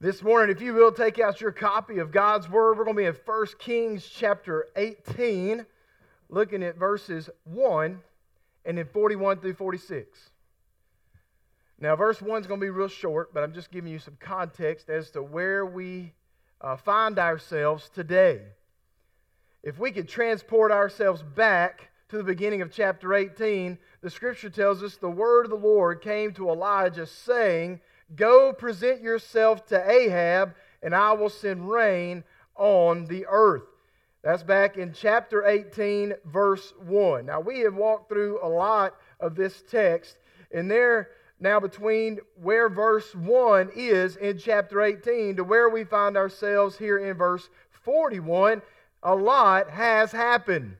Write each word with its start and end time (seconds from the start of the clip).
This 0.00 0.22
morning, 0.22 0.54
if 0.54 0.62
you 0.62 0.74
will, 0.74 0.92
take 0.92 1.18
out 1.18 1.40
your 1.40 1.50
copy 1.50 1.98
of 1.98 2.12
God's 2.12 2.48
Word. 2.48 2.78
We're 2.78 2.84
going 2.84 2.96
to 2.96 3.02
be 3.02 3.06
in 3.06 3.16
1 3.26 3.46
Kings 3.58 4.06
chapter 4.08 4.68
18, 4.76 5.66
looking 6.28 6.62
at 6.62 6.76
verses 6.76 7.28
1 7.42 8.00
and 8.64 8.78
then 8.78 8.86
41 8.92 9.40
through 9.40 9.54
46. 9.54 10.30
Now, 11.80 11.96
verse 11.96 12.22
1 12.22 12.40
is 12.40 12.46
going 12.46 12.60
to 12.60 12.64
be 12.64 12.70
real 12.70 12.86
short, 12.86 13.34
but 13.34 13.42
I'm 13.42 13.52
just 13.52 13.72
giving 13.72 13.90
you 13.90 13.98
some 13.98 14.16
context 14.20 14.88
as 14.88 15.10
to 15.10 15.20
where 15.20 15.66
we 15.66 16.12
uh, 16.60 16.76
find 16.76 17.18
ourselves 17.18 17.90
today. 17.92 18.42
If 19.64 19.80
we 19.80 19.90
could 19.90 20.08
transport 20.08 20.70
ourselves 20.70 21.24
back 21.24 21.90
to 22.10 22.18
the 22.18 22.22
beginning 22.22 22.62
of 22.62 22.70
chapter 22.70 23.14
18, 23.14 23.76
the 24.00 24.10
scripture 24.10 24.48
tells 24.48 24.80
us 24.80 24.96
the 24.96 25.10
word 25.10 25.46
of 25.46 25.50
the 25.50 25.56
Lord 25.56 26.02
came 26.02 26.32
to 26.34 26.50
Elijah 26.50 27.04
saying, 27.04 27.80
Go 28.14 28.52
present 28.52 29.02
yourself 29.02 29.66
to 29.66 29.90
Ahab, 29.90 30.54
and 30.82 30.94
I 30.94 31.12
will 31.12 31.28
send 31.28 31.70
rain 31.70 32.24
on 32.56 33.04
the 33.06 33.26
earth. 33.28 33.64
That's 34.22 34.42
back 34.42 34.76
in 34.76 34.92
chapter 34.92 35.46
18, 35.46 36.14
verse 36.24 36.72
1. 36.86 37.26
Now, 37.26 37.40
we 37.40 37.60
have 37.60 37.74
walked 37.74 38.08
through 38.08 38.40
a 38.42 38.48
lot 38.48 38.94
of 39.20 39.36
this 39.36 39.62
text, 39.70 40.18
and 40.52 40.70
there, 40.70 41.10
now 41.38 41.60
between 41.60 42.18
where 42.40 42.68
verse 42.68 43.14
1 43.14 43.70
is 43.76 44.16
in 44.16 44.38
chapter 44.38 44.82
18 44.82 45.36
to 45.36 45.44
where 45.44 45.68
we 45.68 45.84
find 45.84 46.16
ourselves 46.16 46.76
here 46.78 46.98
in 46.98 47.16
verse 47.16 47.48
41, 47.70 48.62
a 49.02 49.14
lot 49.14 49.70
has 49.70 50.10
happened. 50.12 50.76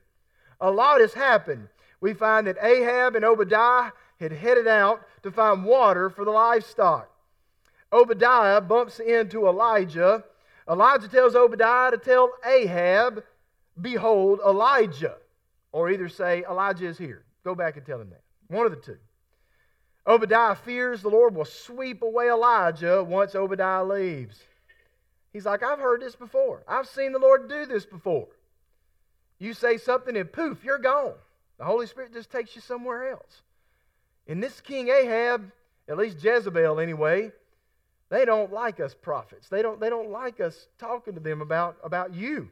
A 0.60 0.70
lot 0.70 1.00
has 1.00 1.14
happened. 1.14 1.68
We 2.00 2.14
find 2.14 2.46
that 2.46 2.56
Ahab 2.62 3.14
and 3.14 3.24
Obadiah 3.24 3.92
had 4.18 4.32
headed 4.32 4.66
out 4.66 5.02
to 5.22 5.30
find 5.30 5.64
water 5.64 6.10
for 6.10 6.24
the 6.24 6.30
livestock. 6.30 7.08
Obadiah 7.92 8.60
bumps 8.60 9.00
into 9.00 9.46
Elijah. 9.46 10.24
Elijah 10.68 11.08
tells 11.08 11.34
Obadiah 11.34 11.90
to 11.90 11.98
tell 11.98 12.30
Ahab, 12.46 13.24
Behold, 13.80 14.40
Elijah. 14.46 15.16
Or 15.72 15.90
either 15.90 16.08
say, 16.08 16.44
Elijah 16.48 16.86
is 16.86 16.98
here. 16.98 17.24
Go 17.44 17.54
back 17.54 17.76
and 17.76 17.86
tell 17.86 18.00
him 18.00 18.10
that. 18.10 18.22
One 18.48 18.66
of 18.66 18.72
the 18.72 18.80
two. 18.80 18.98
Obadiah 20.06 20.54
fears 20.54 21.02
the 21.02 21.10
Lord 21.10 21.34
will 21.34 21.44
sweep 21.44 22.02
away 22.02 22.30
Elijah 22.30 23.04
once 23.04 23.34
Obadiah 23.34 23.84
leaves. 23.84 24.38
He's 25.32 25.44
like, 25.44 25.62
I've 25.62 25.78
heard 25.78 26.00
this 26.00 26.16
before. 26.16 26.62
I've 26.66 26.88
seen 26.88 27.12
the 27.12 27.18
Lord 27.18 27.48
do 27.48 27.66
this 27.66 27.84
before. 27.84 28.28
You 29.38 29.52
say 29.52 29.76
something 29.76 30.16
and 30.16 30.32
poof, 30.32 30.64
you're 30.64 30.78
gone. 30.78 31.14
The 31.58 31.64
Holy 31.64 31.86
Spirit 31.86 32.12
just 32.12 32.30
takes 32.30 32.56
you 32.56 32.62
somewhere 32.62 33.10
else. 33.10 33.42
And 34.26 34.42
this 34.42 34.60
King 34.60 34.88
Ahab, 34.88 35.50
at 35.88 35.98
least 35.98 36.22
Jezebel 36.22 36.80
anyway, 36.80 37.32
they 38.10 38.24
don't 38.24 38.52
like 38.52 38.80
us 38.80 38.94
prophets. 38.94 39.48
They 39.48 39.62
don't, 39.62 39.80
they 39.80 39.90
don't 39.90 40.10
like 40.10 40.40
us 40.40 40.68
talking 40.78 41.14
to 41.14 41.20
them 41.20 41.42
about, 41.42 41.76
about 41.82 42.14
you. 42.14 42.50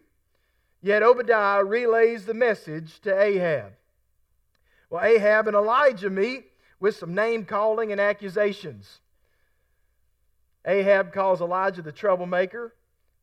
Yet 0.82 1.02
Obadiah 1.02 1.64
relays 1.64 2.26
the 2.26 2.34
message 2.34 3.00
to 3.00 3.20
Ahab. 3.20 3.72
Well, 4.90 5.02
Ahab 5.02 5.48
and 5.48 5.56
Elijah 5.56 6.10
meet 6.10 6.44
with 6.78 6.96
some 6.96 7.14
name 7.14 7.44
calling 7.44 7.90
and 7.90 8.00
accusations. 8.00 9.00
Ahab 10.66 11.12
calls 11.12 11.40
Elijah 11.40 11.82
the 11.82 11.92
troublemaker, 11.92 12.74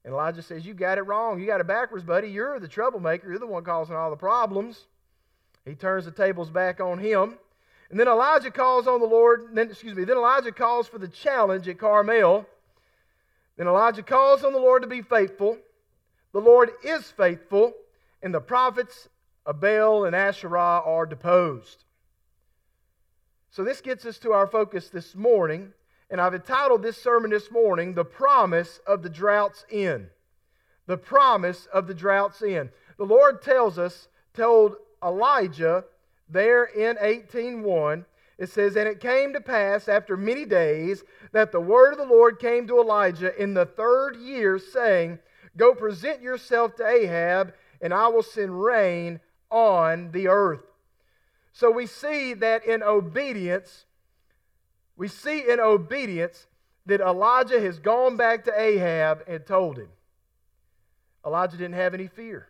and 0.03 0.14
Elijah 0.14 0.42
says, 0.42 0.66
You 0.66 0.73
got 0.73 0.97
it 0.97 1.03
wrong. 1.03 1.40
You 1.40 1.45
got 1.45 1.62
it 1.62 1.68
backwards, 1.68 2.03
buddy. 2.03 2.30
You're 2.30 2.59
the 2.59 2.68
troublemaker. 2.68 3.30
You're 3.30 3.40
the 3.40 3.47
one 3.47 3.64
causing 3.64 3.95
all 3.95 4.09
the 4.09 4.16
problems. 4.16 4.88
He 5.66 5.75
turns 5.75 6.06
the 6.06 6.12
tables 6.12 6.50
back 6.50 6.81
on 6.81 7.00
him. 7.00 7.38
And 7.94 8.00
then 8.00 8.08
Elijah 8.08 8.50
calls 8.50 8.88
on 8.88 9.02
the 9.02 9.06
Lord, 9.06 9.50
then, 9.54 9.70
excuse 9.70 9.96
me, 9.96 10.04
then 10.04 10.18
Elijah 10.18 10.52
calls 10.52 10.88
for 10.88 10.98
the 10.98 11.08
challenge 11.08 11.68
at 11.68 11.78
Carmel. 11.78 12.44
Then 13.56 13.68
Elijah 13.68 14.02
calls 14.02 14.44
on 14.44 14.52
the 14.52 14.58
Lord 14.58 14.82
to 14.82 14.88
be 14.88 15.04
faithful. 15.04 15.60
The 16.32 16.42
Lord 16.42 16.72
is 16.84 17.12
faithful, 17.12 17.72
and 18.24 18.34
the 18.34 18.42
prophets 18.42 19.10
of 19.46 19.62
Baal 19.62 20.06
and 20.06 20.16
Asherah 20.16 20.82
are 20.84 21.06
deposed. 21.06 21.84
So 23.52 23.64
this 23.64 23.80
gets 23.80 24.08
us 24.08 24.18
to 24.18 24.34
our 24.34 24.48
focus 24.48 24.90
this 24.90 25.14
morning, 25.14 25.72
and 26.09 26.20
I've 26.20 26.34
entitled 26.34 26.82
this 26.82 27.00
sermon 27.00 27.30
this 27.30 27.52
morning, 27.52 27.94
The 27.94 28.06
Promise 28.06 28.80
of 28.88 29.03
the 29.03 29.09
Drought's 29.12 29.66
End. 29.72 30.08
The 30.88 30.98
Promise 30.98 31.68
of 31.72 31.86
the 31.86 31.94
Drought's 31.94 32.42
End. 32.42 32.72
The 32.98 33.06
Lord 33.06 33.44
tells 33.44 33.78
us, 33.78 34.08
told 34.34 34.78
Elijah 35.03 35.84
there 36.29 36.66
in 36.66 36.97
18:1 36.97 38.06
it 38.38 38.50
says 38.50 38.75
and 38.75 38.88
it 38.88 39.00
came 39.00 39.34
to 39.34 39.41
pass 39.41 39.88
after 39.88 40.17
many 40.17 40.45
days 40.45 41.03
that 41.31 41.51
the 41.51 41.61
word 41.61 41.94
of 41.94 42.00
the 42.00 42.06
Lord 42.06 42.39
came 42.39 42.67
to 42.67 42.79
Elijah 42.79 43.39
in 43.41 43.53
the 43.53 43.66
third 43.66 44.16
year 44.16 44.57
saying 44.57 45.19
go 45.56 45.75
present 45.75 46.22
yourself 46.22 46.75
to 46.78 46.88
Ahab 46.88 47.53
and 47.81 47.94
I 47.94 48.07
will 48.07 48.23
send 48.23 48.63
rain 48.63 49.19
on 49.51 50.11
the 50.11 50.28
earth 50.28 50.66
so 51.51 51.69
we 51.69 51.85
see 51.85 52.34
that 52.34 52.66
in 52.66 52.81
obedience 52.81 53.85
we 54.95 55.07
see 55.07 55.50
in 55.50 55.59
obedience 55.59 56.47
that 56.85 57.01
Elijah 57.01 57.59
has 57.59 57.79
gone 57.79 58.17
back 58.17 58.44
to 58.45 58.59
Ahab 58.59 59.23
and 59.28 59.45
told 59.45 59.78
him. 59.78 59.90
Elijah 61.25 61.57
didn't 61.57 61.75
have 61.75 61.94
any 61.94 62.07
fear. 62.07 62.50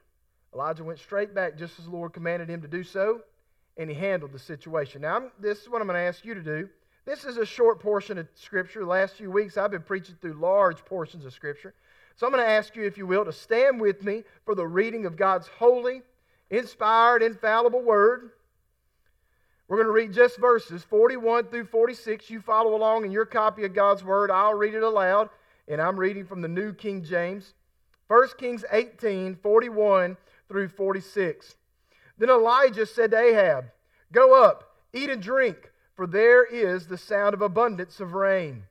Elijah 0.53 0.84
went 0.84 1.00
straight 1.00 1.34
back 1.34 1.57
just 1.57 1.79
as 1.79 1.85
the 1.85 1.91
Lord 1.91 2.13
commanded 2.13 2.50
him 2.50 2.61
to 2.61 2.67
do 2.67 2.84
so 2.84 3.22
and 3.78 3.89
he 3.89 3.95
handled 3.95 4.31
the 4.31 4.39
situation. 4.39 5.01
Now, 5.01 5.16
I'm, 5.16 5.31
this 5.39 5.61
is 5.61 5.69
what 5.69 5.81
I'm 5.81 5.88
going 5.88 5.97
to 5.97 6.07
ask 6.07 6.23
you 6.23 6.34
to 6.34 6.41
do. 6.41 6.69
This 7.06 7.25
is 7.25 7.38
a 7.38 7.45
short 7.45 7.79
portion 7.79 8.17
of 8.17 8.28
Scripture. 8.35 8.79
The 8.79 8.85
last 8.85 9.16
few 9.16 9.29
weeks, 9.29 9.57
I've 9.57 9.72
been 9.72 9.81
preaching 9.81 10.16
through 10.22 10.34
large 10.34 10.85
portions 10.85 11.25
of 11.25 11.34
Scripture. 11.34 11.73
So 12.16 12.28
I'm 12.28 12.31
going 12.31 12.45
to 12.45 12.50
ask 12.50 12.75
you, 12.75 12.84
if 12.84 12.97
you 12.97 13.07
will, 13.07 13.25
to 13.25 13.34
stand 13.34 13.81
with 13.81 14.03
me 14.03 14.23
for 14.45 14.56
the 14.56 14.67
reading 14.67 15.06
of 15.06 15.17
God's 15.17 15.47
holy, 15.47 16.01
inspired, 16.50 17.23
infallible 17.23 17.81
word. 17.81 18.31
We're 19.67 19.78
going 19.78 19.88
to 19.88 19.94
read 19.94 20.13
just 20.13 20.38
verses 20.38 20.84
41 20.84 21.45
through 21.45 21.66
46. 21.66 22.29
You 22.29 22.41
follow 22.41 22.75
along 22.75 23.05
in 23.05 23.11
your 23.11 23.25
copy 23.25 23.63
of 23.66 23.73
God's 23.73 24.03
word. 24.03 24.29
I'll 24.29 24.53
read 24.53 24.75
it 24.75 24.84
aloud, 24.84 25.29
and 25.67 25.81
I'm 25.81 25.97
reading 25.97 26.25
from 26.25 26.41
the 26.41 26.47
New 26.47 26.73
King 26.73 27.03
James. 27.03 27.53
1 28.07 28.28
Kings 28.38 28.63
18, 28.72 29.35
41 29.35 30.16
through 30.47 30.67
46. 30.67 31.55
Then 32.18 32.29
Elijah 32.29 32.85
said 32.85 33.12
to 33.12 33.19
Ahab, 33.19 33.66
Go 34.12 34.44
up, 34.44 34.75
eat 34.94 35.09
and 35.09 35.22
drink, 35.22 35.72
for 35.96 36.07
there 36.07 36.44
is 36.44 36.88
the 36.88 36.97
sound 36.97 37.34
of 37.34 37.41
abundance 37.41 38.00
of 38.00 38.13
rain. 38.13 38.63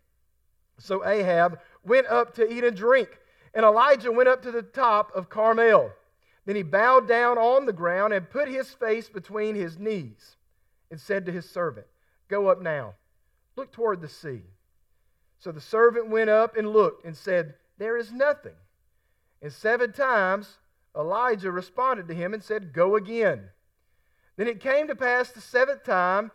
So 0.78 1.04
Ahab 1.04 1.60
went 1.84 2.06
up 2.06 2.34
to 2.34 2.50
eat 2.50 2.64
and 2.64 2.76
drink, 2.76 3.18
and 3.54 3.64
Elijah 3.64 4.12
went 4.12 4.28
up 4.28 4.42
to 4.42 4.50
the 4.50 4.62
top 4.62 5.14
of 5.14 5.28
Carmel. 5.28 5.90
Then 6.44 6.56
he 6.56 6.62
bowed 6.62 7.06
down 7.06 7.38
on 7.38 7.66
the 7.66 7.72
ground 7.72 8.12
and 8.12 8.28
put 8.28 8.48
his 8.48 8.70
face 8.70 9.08
between 9.08 9.54
his 9.54 9.78
knees 9.78 10.36
and 10.90 11.00
said 11.00 11.26
to 11.26 11.32
his 11.32 11.48
servant, 11.48 11.86
Go 12.28 12.48
up 12.48 12.60
now, 12.60 12.94
look 13.56 13.72
toward 13.72 14.00
the 14.00 14.08
sea. 14.08 14.42
So 15.38 15.52
the 15.52 15.60
servant 15.60 16.08
went 16.08 16.30
up 16.30 16.56
and 16.56 16.68
looked 16.68 17.04
and 17.04 17.16
said, 17.16 17.54
There 17.78 17.96
is 17.96 18.12
nothing. 18.12 18.54
And 19.40 19.52
seven 19.52 19.92
times 19.92 20.58
Elijah 20.96 21.50
responded 21.50 22.08
to 22.08 22.14
him 22.14 22.34
and 22.34 22.42
said, 22.42 22.72
Go 22.72 22.96
again. 22.96 23.50
Then 24.36 24.48
it 24.48 24.60
came 24.60 24.88
to 24.88 24.94
pass 24.94 25.30
the 25.30 25.40
seventh 25.40 25.84
time 25.84 26.30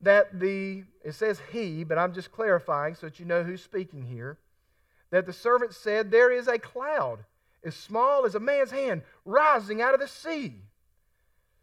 that 0.00 0.38
the, 0.38 0.84
it 1.04 1.12
says 1.12 1.40
he, 1.52 1.84
but 1.84 1.98
I'm 1.98 2.14
just 2.14 2.32
clarifying 2.32 2.94
so 2.94 3.06
that 3.06 3.20
you 3.20 3.26
know 3.26 3.42
who's 3.42 3.62
speaking 3.62 4.04
here, 4.04 4.38
that 5.10 5.26
the 5.26 5.32
servant 5.32 5.74
said, 5.74 6.10
There 6.10 6.30
is 6.30 6.48
a 6.48 6.58
cloud 6.58 7.24
as 7.64 7.74
small 7.74 8.24
as 8.24 8.34
a 8.34 8.40
man's 8.40 8.70
hand 8.70 9.02
rising 9.24 9.82
out 9.82 9.94
of 9.94 10.00
the 10.00 10.08
sea. 10.08 10.54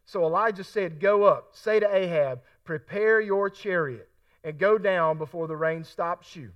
So 0.06 0.24
Elijah 0.24 0.64
said, 0.64 1.00
Go 1.00 1.24
up, 1.24 1.50
say 1.54 1.80
to 1.80 1.94
Ahab, 1.94 2.42
Prepare 2.64 3.22
your 3.22 3.50
chariot, 3.50 4.10
and 4.44 4.58
go 4.58 4.78
down 4.78 5.18
before 5.18 5.48
the 5.48 5.56
rain 5.56 5.84
stops 5.84 6.36
you. 6.36 6.52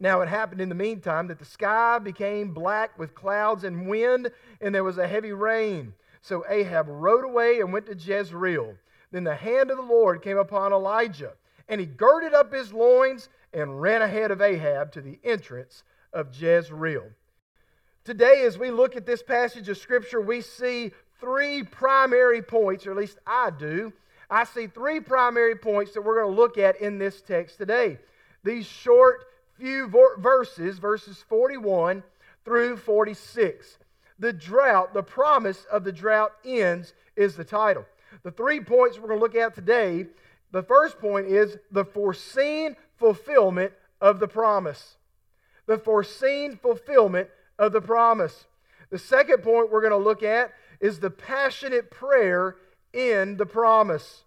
Now 0.00 0.20
it 0.20 0.28
happened 0.28 0.60
in 0.60 0.68
the 0.68 0.74
meantime 0.74 1.26
that 1.26 1.38
the 1.38 1.44
sky 1.44 1.98
became 1.98 2.54
black 2.54 2.98
with 2.98 3.14
clouds 3.14 3.64
and 3.64 3.88
wind, 3.88 4.30
and 4.60 4.74
there 4.74 4.84
was 4.84 4.98
a 4.98 5.08
heavy 5.08 5.32
rain. 5.32 5.94
So 6.20 6.44
Ahab 6.48 6.86
rode 6.88 7.24
away 7.24 7.60
and 7.60 7.72
went 7.72 7.86
to 7.86 7.94
Jezreel. 7.94 8.74
Then 9.10 9.24
the 9.24 9.34
hand 9.34 9.70
of 9.70 9.76
the 9.76 9.82
Lord 9.82 10.22
came 10.22 10.38
upon 10.38 10.72
Elijah, 10.72 11.32
and 11.68 11.80
he 11.80 11.86
girded 11.86 12.34
up 12.34 12.52
his 12.52 12.72
loins 12.72 13.28
and 13.52 13.80
ran 13.80 14.02
ahead 14.02 14.30
of 14.30 14.40
Ahab 14.40 14.92
to 14.92 15.00
the 15.00 15.18
entrance 15.24 15.82
of 16.12 16.34
Jezreel. 16.34 17.10
Today, 18.04 18.42
as 18.44 18.58
we 18.58 18.70
look 18.70 18.96
at 18.96 19.06
this 19.06 19.22
passage 19.22 19.68
of 19.68 19.78
Scripture, 19.78 20.20
we 20.20 20.40
see 20.40 20.92
three 21.20 21.62
primary 21.62 22.42
points, 22.42 22.86
or 22.86 22.92
at 22.92 22.96
least 22.96 23.18
I 23.26 23.50
do. 23.50 23.92
I 24.30 24.44
see 24.44 24.66
three 24.66 25.00
primary 25.00 25.56
points 25.56 25.92
that 25.92 26.02
we're 26.02 26.22
going 26.22 26.34
to 26.34 26.40
look 26.40 26.58
at 26.58 26.80
in 26.80 26.98
this 26.98 27.20
text 27.20 27.58
today. 27.58 27.98
These 28.44 28.66
short 28.66 29.26
few 29.58 29.88
verses, 30.18 30.78
verses 30.78 31.24
41 31.28 32.02
through 32.44 32.76
46. 32.76 33.78
The 34.18 34.32
drought, 34.32 34.94
the 34.94 35.02
promise 35.02 35.64
of 35.70 35.84
the 35.84 35.92
drought 35.92 36.32
ends, 36.44 36.94
is 37.16 37.36
the 37.36 37.44
title. 37.44 37.84
The 38.22 38.30
three 38.30 38.60
points 38.60 38.98
we're 38.98 39.08
going 39.08 39.20
to 39.20 39.24
look 39.24 39.34
at 39.34 39.54
today 39.54 40.06
the 40.50 40.62
first 40.62 40.98
point 40.98 41.26
is 41.26 41.58
the 41.70 41.84
foreseen 41.84 42.76
fulfillment 42.96 43.72
of 44.00 44.18
the 44.18 44.28
promise. 44.28 44.96
the 45.66 45.76
foreseen 45.76 46.56
fulfillment 46.56 47.28
of 47.58 47.72
the 47.72 47.80
promise. 47.82 48.46
The 48.88 48.98
second 48.98 49.42
point 49.42 49.70
we're 49.70 49.82
going 49.82 49.90
to 49.90 49.98
look 49.98 50.22
at 50.22 50.54
is 50.80 50.98
the 50.98 51.10
passionate 51.10 51.90
prayer 51.90 52.56
in 52.94 53.36
the 53.36 53.44
promise. 53.44 54.22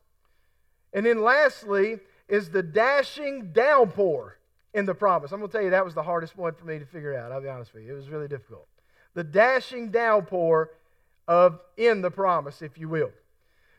And 0.93 1.07
then 1.07 1.23
lastly 1.23 1.99
is 2.27 2.51
the 2.51 2.61
dashing 2.61 3.53
downpour 3.53 4.37
in 4.73 4.85
the 4.85 4.95
promise. 4.95 5.31
I'm 5.31 5.39
going 5.39 5.49
to 5.49 5.57
tell 5.57 5.63
you 5.63 5.71
that 5.71 5.85
was 5.85 5.93
the 5.93 6.03
hardest 6.03 6.37
one 6.37 6.53
for 6.53 6.65
me 6.65 6.79
to 6.79 6.85
figure 6.85 7.15
out. 7.15 7.31
I'll 7.31 7.41
be 7.41 7.49
honest 7.49 7.73
with 7.73 7.83
you. 7.83 7.93
It 7.93 7.97
was 7.97 8.09
really 8.09 8.27
difficult. 8.27 8.67
The 9.13 9.23
dashing 9.23 9.89
downpour 9.89 10.71
of 11.27 11.59
in 11.77 12.01
the 12.01 12.11
promise, 12.11 12.61
if 12.61 12.77
you 12.77 12.89
will. 12.89 13.11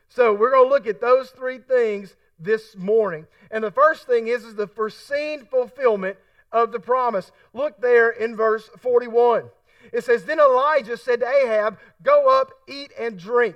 So 0.09 0.33
we're 0.33 0.51
going 0.51 0.65
to 0.65 0.69
look 0.69 0.87
at 0.87 1.01
those 1.01 1.29
three 1.31 1.57
things 1.57 2.15
this 2.39 2.75
morning. 2.75 3.25
And 3.49 3.63
the 3.63 3.71
first 3.71 4.05
thing 4.05 4.27
is, 4.27 4.43
is 4.43 4.55
the 4.55 4.67
foreseen 4.67 5.45
fulfillment 5.45 6.17
of 6.51 6.71
the 6.71 6.79
promise. 6.79 7.31
Look 7.53 7.81
there 7.81 8.11
in 8.11 8.35
verse 8.35 8.69
41. 8.79 9.45
It 9.91 10.03
says, 10.03 10.25
Then 10.25 10.39
Elijah 10.39 10.97
said 10.97 11.19
to 11.21 11.27
Ahab, 11.27 11.79
Go 12.03 12.39
up, 12.39 12.51
eat 12.67 12.91
and 12.99 13.17
drink. 13.17 13.55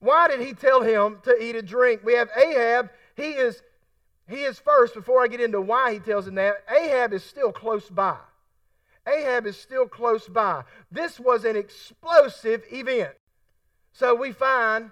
Why 0.00 0.26
did 0.28 0.40
he 0.40 0.52
tell 0.52 0.82
him 0.82 1.18
to 1.22 1.40
eat 1.40 1.54
and 1.54 1.66
drink? 1.66 2.02
We 2.04 2.14
have 2.14 2.28
Ahab, 2.36 2.90
he 3.16 3.30
is 3.30 3.62
he 4.32 4.44
is 4.44 4.58
first, 4.58 4.94
before 4.94 5.22
I 5.22 5.28
get 5.28 5.40
into 5.40 5.60
why 5.60 5.92
he 5.92 5.98
tells 5.98 6.26
him 6.26 6.36
that, 6.36 6.64
Ahab 6.70 7.12
is 7.12 7.22
still 7.22 7.52
close 7.52 7.88
by. 7.90 8.16
Ahab 9.06 9.46
is 9.46 9.58
still 9.58 9.86
close 9.86 10.26
by. 10.26 10.62
This 10.90 11.20
was 11.20 11.44
an 11.44 11.56
explosive 11.56 12.62
event. 12.72 13.14
So 13.92 14.14
we 14.14 14.32
find 14.32 14.90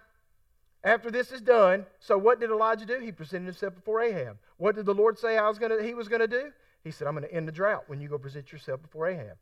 after 0.84 1.10
this 1.10 1.32
is 1.32 1.40
done, 1.40 1.86
so 2.00 2.18
what 2.18 2.40
did 2.40 2.50
Elijah 2.50 2.84
do? 2.84 3.00
He 3.00 3.12
presented 3.12 3.46
himself 3.46 3.74
before 3.74 4.02
Ahab. 4.02 4.36
What 4.58 4.76
did 4.76 4.86
the 4.86 4.94
Lord 4.94 5.18
say 5.18 5.38
I 5.38 5.48
was 5.48 5.58
gonna, 5.58 5.82
he 5.82 5.94
was 5.94 6.08
going 6.08 6.20
to 6.20 6.28
do? 6.28 6.52
He 6.84 6.90
said, 6.90 7.06
I'm 7.06 7.14
going 7.14 7.28
to 7.28 7.34
end 7.34 7.48
the 7.48 7.52
drought 7.52 7.84
when 7.86 8.00
you 8.00 8.08
go 8.08 8.18
present 8.18 8.52
yourself 8.52 8.82
before 8.82 9.08
Ahab. 9.08 9.36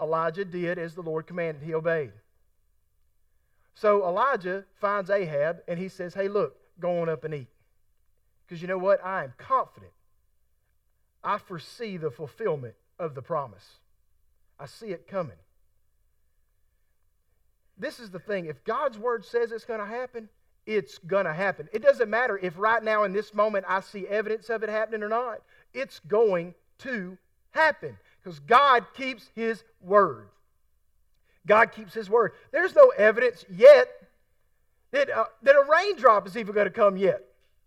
Elijah 0.00 0.44
did 0.44 0.78
as 0.78 0.94
the 0.94 1.02
Lord 1.02 1.26
commanded. 1.26 1.62
He 1.62 1.74
obeyed. 1.74 2.12
So 3.74 4.04
Elijah 4.04 4.64
finds 4.80 5.10
Ahab 5.10 5.58
and 5.68 5.78
he 5.78 5.88
says, 5.88 6.14
Hey, 6.14 6.28
look, 6.28 6.56
go 6.80 7.00
on 7.00 7.08
up 7.08 7.24
and 7.24 7.34
eat. 7.34 7.48
Because 8.46 8.60
you 8.60 8.68
know 8.68 8.78
what? 8.78 9.04
I 9.04 9.24
am 9.24 9.32
confident. 9.38 9.92
I 11.22 11.38
foresee 11.38 11.96
the 11.96 12.10
fulfillment 12.10 12.74
of 12.98 13.14
the 13.14 13.22
promise. 13.22 13.78
I 14.58 14.66
see 14.66 14.88
it 14.88 15.08
coming. 15.08 15.36
This 17.78 17.98
is 17.98 18.10
the 18.10 18.18
thing. 18.18 18.46
If 18.46 18.62
God's 18.64 18.98
word 18.98 19.24
says 19.24 19.50
it's 19.50 19.64
going 19.64 19.80
to 19.80 19.86
happen, 19.86 20.28
it's 20.66 20.98
going 20.98 21.26
to 21.26 21.32
happen. 21.32 21.68
It 21.72 21.82
doesn't 21.82 22.08
matter 22.08 22.38
if 22.40 22.56
right 22.56 22.82
now 22.82 23.04
in 23.04 23.12
this 23.12 23.34
moment 23.34 23.64
I 23.68 23.80
see 23.80 24.06
evidence 24.06 24.48
of 24.48 24.62
it 24.62 24.68
happening 24.68 25.02
or 25.02 25.08
not. 25.08 25.42
It's 25.72 26.00
going 26.00 26.54
to 26.78 27.18
happen 27.50 27.96
because 28.22 28.38
God 28.38 28.86
keeps 28.94 29.28
his 29.34 29.64
word. 29.80 30.28
God 31.46 31.72
keeps 31.72 31.92
his 31.92 32.08
word. 32.08 32.32
There's 32.52 32.74
no 32.74 32.88
evidence 32.96 33.44
yet 33.50 33.88
that, 34.92 35.10
uh, 35.10 35.24
that 35.42 35.56
a 35.56 35.66
raindrop 35.70 36.26
is 36.26 36.36
even 36.36 36.54
going 36.54 36.66
to 36.66 36.72
come 36.72 36.96
yet. 36.96 37.22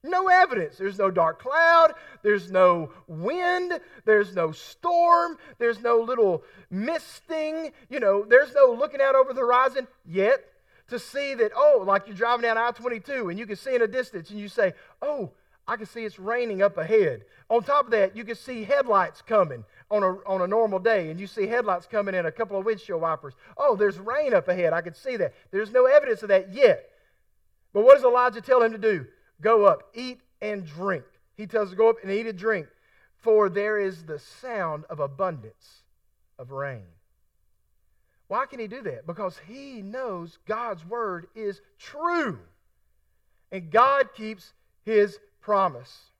No 0.08 0.28
evidence. 0.28 0.78
There's 0.78 0.98
no 0.98 1.12
dark 1.12 1.40
cloud. 1.40 1.94
There's 2.24 2.52
no 2.52 2.92
wind. 3.08 3.80
There's 4.06 4.36
no 4.36 4.52
storm. 4.52 5.38
There's 5.60 5.82
no 5.82 5.98
little 6.00 6.44
misting. 6.70 7.72
You 7.90 8.00
know, 8.00 8.24
there's 8.24 8.54
no 8.54 8.76
looking 8.78 9.02
out 9.02 9.16
over 9.16 9.34
the 9.34 9.42
horizon 9.42 9.88
yet 10.06 10.44
to 10.88 10.98
see 10.98 11.34
that, 11.34 11.52
oh, 11.56 11.84
like 11.86 12.08
you're 12.08 12.16
driving 12.16 12.44
down 12.44 12.58
I 12.58 12.72
22 12.72 13.30
and 13.30 13.38
you 13.38 13.46
can 13.46 13.58
see 13.58 13.76
in 13.76 13.82
a 13.82 13.88
distance 13.88 14.30
and 14.30 14.40
you 14.40 14.48
say, 14.48 14.74
oh, 15.02 15.32
I 15.68 15.76
can 15.76 15.86
see 15.86 16.06
it's 16.06 16.18
raining 16.18 16.62
up 16.62 16.78
ahead. 16.78 17.26
On 17.50 17.62
top 17.62 17.86
of 17.86 17.92
that, 17.92 18.16
you 18.16 18.24
can 18.24 18.36
see 18.36 18.64
headlights 18.64 19.22
coming 19.22 19.66
on 19.92 20.02
a, 20.02 20.14
on 20.26 20.42
a 20.42 20.48
normal 20.48 20.80
day, 20.80 21.10
and 21.10 21.20
you 21.20 21.28
see 21.28 21.46
headlights 21.46 21.88
coming 21.88 22.16
in, 22.16 22.26
a 22.26 22.32
couple 22.32 22.58
of 22.58 22.66
windshield 22.66 23.02
wipers. 23.02 23.34
Oh, 23.58 23.76
there's 23.76 24.00
rain 24.00 24.34
up 24.34 24.48
ahead. 24.48 24.72
I 24.72 24.82
can 24.82 24.94
see 24.94 25.18
that. 25.18 25.34
There's 25.52 25.72
no 25.72 25.86
evidence 25.86 26.24
of 26.24 26.30
that 26.30 26.54
yet. 26.54 26.90
But 27.74 27.84
what 27.84 27.96
does 27.96 28.06
Elijah 28.06 28.42
tell 28.42 28.64
him 28.64 28.72
to 28.72 28.78
do? 28.78 29.08
Go 29.42 29.66
up, 29.66 29.84
eat 29.94 30.22
and 30.42 30.66
drink. 30.66 31.04
He 31.36 31.48
tells 31.48 31.70
him 31.70 31.76
to 31.76 31.78
go 31.78 31.90
up 31.90 31.98
and 32.02 32.12
eat 32.12 32.28
and 32.28 32.38
drink, 32.38 32.68
for 33.18 33.50
there 33.50 33.78
is 33.78 34.04
the 34.04 34.20
sound 34.20 34.86
of 34.90 35.00
abundance 35.00 35.84
of 36.40 36.52
rain. 36.52 36.86
Why 38.28 38.46
can 38.46 38.60
he 38.60 38.68
do 38.68 38.82
that? 38.82 39.08
Because 39.08 39.40
he 39.48 39.82
knows 39.82 40.38
God's 40.46 40.86
word 40.86 41.28
is 41.36 41.62
true. 41.80 42.40
And 43.52 43.72
God 43.72 44.14
keeps 44.16 44.54
his 44.84 45.18
promise. 45.40 46.12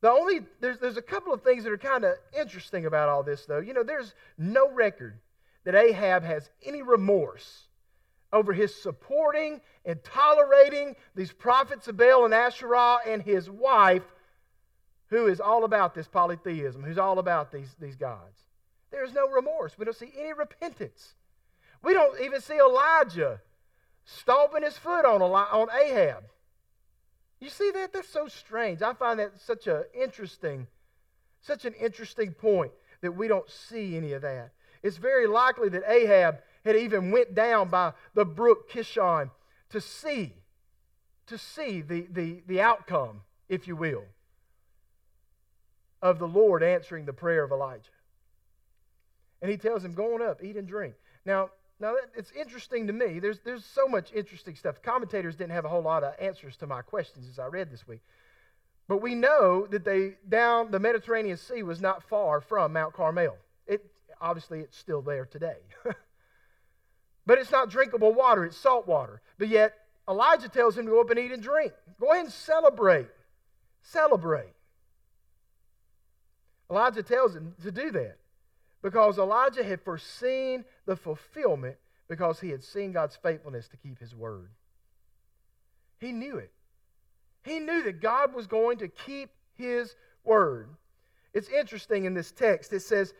The 0.00 0.10
only 0.10 0.40
there's 0.60 0.78
there's 0.78 0.96
a 0.96 1.02
couple 1.02 1.34
of 1.34 1.42
things 1.42 1.64
that 1.64 1.72
are 1.72 1.78
kind 1.78 2.04
of 2.04 2.14
interesting 2.38 2.86
about 2.86 3.08
all 3.08 3.22
this 3.22 3.44
though. 3.46 3.58
You 3.58 3.74
know, 3.74 3.82
there's 3.82 4.14
no 4.38 4.70
record 4.70 5.18
that 5.64 5.74
Ahab 5.74 6.22
has 6.22 6.48
any 6.64 6.82
remorse 6.82 7.67
over 8.32 8.52
his 8.52 8.74
supporting 8.74 9.60
and 9.84 10.02
tolerating 10.04 10.96
these 11.14 11.32
prophets 11.32 11.88
of 11.88 11.96
Baal 11.96 12.24
and 12.24 12.34
Asherah 12.34 12.98
and 13.06 13.22
his 13.22 13.48
wife, 13.48 14.02
who 15.08 15.26
is 15.26 15.40
all 15.40 15.64
about 15.64 15.94
this 15.94 16.06
polytheism, 16.06 16.82
who's 16.82 16.98
all 16.98 17.18
about 17.18 17.50
these, 17.50 17.74
these 17.80 17.96
gods. 17.96 18.38
There's 18.90 19.14
no 19.14 19.28
remorse. 19.28 19.78
We 19.78 19.84
don't 19.84 19.96
see 19.96 20.12
any 20.18 20.32
repentance. 20.32 21.14
We 21.82 21.94
don't 21.94 22.20
even 22.20 22.40
see 22.40 22.58
Elijah 22.58 23.40
stomping 24.04 24.62
his 24.62 24.76
foot 24.76 25.04
on, 25.04 25.22
on 25.22 25.68
Ahab. 25.70 26.24
You 27.40 27.50
see 27.50 27.70
that? 27.70 27.92
That's 27.92 28.08
so 28.08 28.28
strange. 28.28 28.82
I 28.82 28.94
find 28.94 29.20
that 29.20 29.40
such 29.40 29.66
a 29.66 29.84
interesting, 29.94 30.66
such 31.40 31.64
an 31.64 31.74
interesting 31.74 32.32
point 32.32 32.72
that 33.00 33.12
we 33.12 33.28
don't 33.28 33.48
see 33.48 33.96
any 33.96 34.12
of 34.12 34.22
that. 34.22 34.50
It's 34.82 34.96
very 34.96 35.26
likely 35.26 35.68
that 35.70 35.88
Ahab 35.88 36.38
had 36.68 36.76
even 36.76 37.10
went 37.10 37.34
down 37.34 37.68
by 37.68 37.92
the 38.14 38.24
brook 38.24 38.70
Kishon 38.70 39.30
to 39.70 39.80
see, 39.80 40.34
to 41.26 41.36
see 41.36 41.80
the, 41.80 42.06
the, 42.10 42.42
the 42.46 42.60
outcome, 42.60 43.22
if 43.48 43.66
you 43.66 43.76
will, 43.76 44.04
of 46.00 46.18
the 46.18 46.28
Lord 46.28 46.62
answering 46.62 47.04
the 47.04 47.12
prayer 47.12 47.42
of 47.42 47.50
Elijah. 47.50 47.90
And 49.42 49.50
he 49.50 49.56
tells 49.56 49.84
him, 49.84 49.94
Go 49.94 50.14
on 50.14 50.22
up, 50.22 50.42
eat 50.42 50.56
and 50.56 50.66
drink. 50.66 50.94
Now, 51.24 51.50
now 51.80 51.94
it's 52.16 52.32
interesting 52.32 52.86
to 52.88 52.92
me. 52.92 53.18
There's, 53.18 53.38
there's 53.40 53.64
so 53.64 53.86
much 53.86 54.12
interesting 54.12 54.56
stuff. 54.56 54.82
Commentators 54.82 55.36
didn't 55.36 55.52
have 55.52 55.64
a 55.64 55.68
whole 55.68 55.82
lot 55.82 56.02
of 56.02 56.14
answers 56.20 56.56
to 56.56 56.66
my 56.66 56.82
questions 56.82 57.28
as 57.28 57.38
I 57.38 57.46
read 57.46 57.70
this 57.70 57.86
week. 57.86 58.00
But 58.88 59.02
we 59.02 59.14
know 59.14 59.66
that 59.66 59.84
they 59.84 60.14
down 60.28 60.70
the 60.70 60.80
Mediterranean 60.80 61.36
Sea 61.36 61.62
was 61.62 61.80
not 61.80 62.02
far 62.02 62.40
from 62.40 62.72
Mount 62.72 62.94
Carmel. 62.94 63.36
It 63.66 63.84
obviously 64.20 64.60
it's 64.60 64.78
still 64.78 65.02
there 65.02 65.26
today. 65.26 65.58
but 67.28 67.36
it's 67.36 67.52
not 67.52 67.68
drinkable 67.68 68.14
water, 68.14 68.46
it's 68.46 68.56
salt 68.56 68.88
water. 68.88 69.20
But 69.36 69.48
yet 69.48 69.74
Elijah 70.08 70.48
tells 70.48 70.78
him 70.78 70.86
to 70.86 70.92
go 70.92 71.02
up 71.02 71.10
and 71.10 71.18
eat 71.18 71.30
and 71.30 71.42
drink. 71.42 71.74
Go 72.00 72.10
ahead 72.10 72.24
and 72.24 72.32
celebrate. 72.32 73.08
Celebrate. 73.82 74.54
Elijah 76.70 77.02
tells 77.02 77.36
him 77.36 77.54
to 77.62 77.70
do 77.70 77.90
that 77.90 78.16
because 78.80 79.18
Elijah 79.18 79.62
had 79.62 79.82
foreseen 79.82 80.64
the 80.86 80.96
fulfillment 80.96 81.76
because 82.08 82.40
he 82.40 82.48
had 82.48 82.64
seen 82.64 82.92
God's 82.92 83.16
faithfulness 83.16 83.68
to 83.68 83.76
keep 83.76 83.98
his 83.98 84.14
word. 84.14 84.48
He 86.00 86.12
knew 86.12 86.38
it. 86.38 86.50
He 87.44 87.58
knew 87.58 87.82
that 87.82 88.00
God 88.00 88.34
was 88.34 88.46
going 88.46 88.78
to 88.78 88.88
keep 88.88 89.28
his 89.54 89.94
word. 90.24 90.70
It's 91.34 91.50
interesting 91.50 92.06
in 92.06 92.14
this 92.14 92.32
text. 92.32 92.72
It 92.72 92.80
says, 92.80 93.12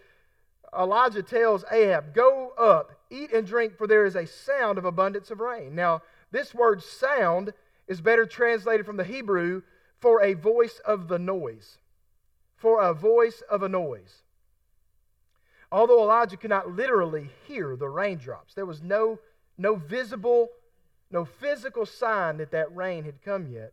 Elijah 0.74 1.22
tells 1.22 1.62
Ahab, 1.70 2.14
Go 2.14 2.54
up, 2.58 2.97
eat 3.10 3.32
and 3.32 3.46
drink, 3.46 3.76
for 3.76 3.86
there 3.86 4.04
is 4.04 4.16
a 4.16 4.26
sound 4.26 4.78
of 4.78 4.84
abundance 4.84 5.30
of 5.30 5.40
rain. 5.40 5.74
Now, 5.74 6.02
this 6.30 6.54
word 6.54 6.82
sound 6.82 7.52
is 7.86 8.00
better 8.00 8.26
translated 8.26 8.86
from 8.86 8.96
the 8.96 9.04
Hebrew 9.04 9.62
for 9.98 10.22
a 10.22 10.34
voice 10.34 10.80
of 10.84 11.08
the 11.08 11.18
noise. 11.18 11.78
For 12.56 12.80
a 12.80 12.92
voice 12.94 13.42
of 13.50 13.62
a 13.62 13.68
noise. 13.68 14.22
Although 15.70 16.02
Elijah 16.02 16.36
could 16.36 16.50
not 16.50 16.70
literally 16.70 17.30
hear 17.46 17.76
the 17.76 17.88
raindrops, 17.88 18.54
there 18.54 18.66
was 18.66 18.82
no, 18.82 19.18
no 19.56 19.74
visible, 19.74 20.48
no 21.10 21.24
physical 21.24 21.86
sign 21.86 22.38
that 22.38 22.52
that 22.52 22.74
rain 22.74 23.04
had 23.04 23.22
come 23.22 23.46
yet. 23.46 23.72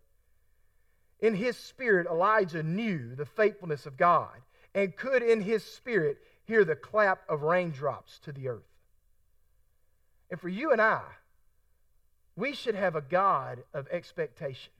In 1.20 1.36
his 1.36 1.58
spirit, 1.58 2.08
Elijah 2.08 2.64
knew 2.64 3.16
the 3.16 3.26
faithfulness 3.26 3.86
of 3.86 3.98
God 3.98 4.42
and 4.74 4.96
could, 4.96 5.24
in 5.24 5.42
his 5.42 5.64
spirit, 5.64 6.18
hear 6.44 6.66
the 6.66 6.76
clap 6.76 7.22
of 7.30 7.44
raindrops 7.44 8.20
to 8.20 8.32
the 8.32 8.50
earth. 8.50 8.75
And 10.36 10.42
for 10.42 10.50
you 10.50 10.74
and 10.74 10.82
I, 10.82 11.00
we 12.36 12.52
should 12.52 12.76
have 12.76 12.98
a 12.98 13.02
God 13.02 13.64
of 13.74 13.88
expectation. 13.88 14.74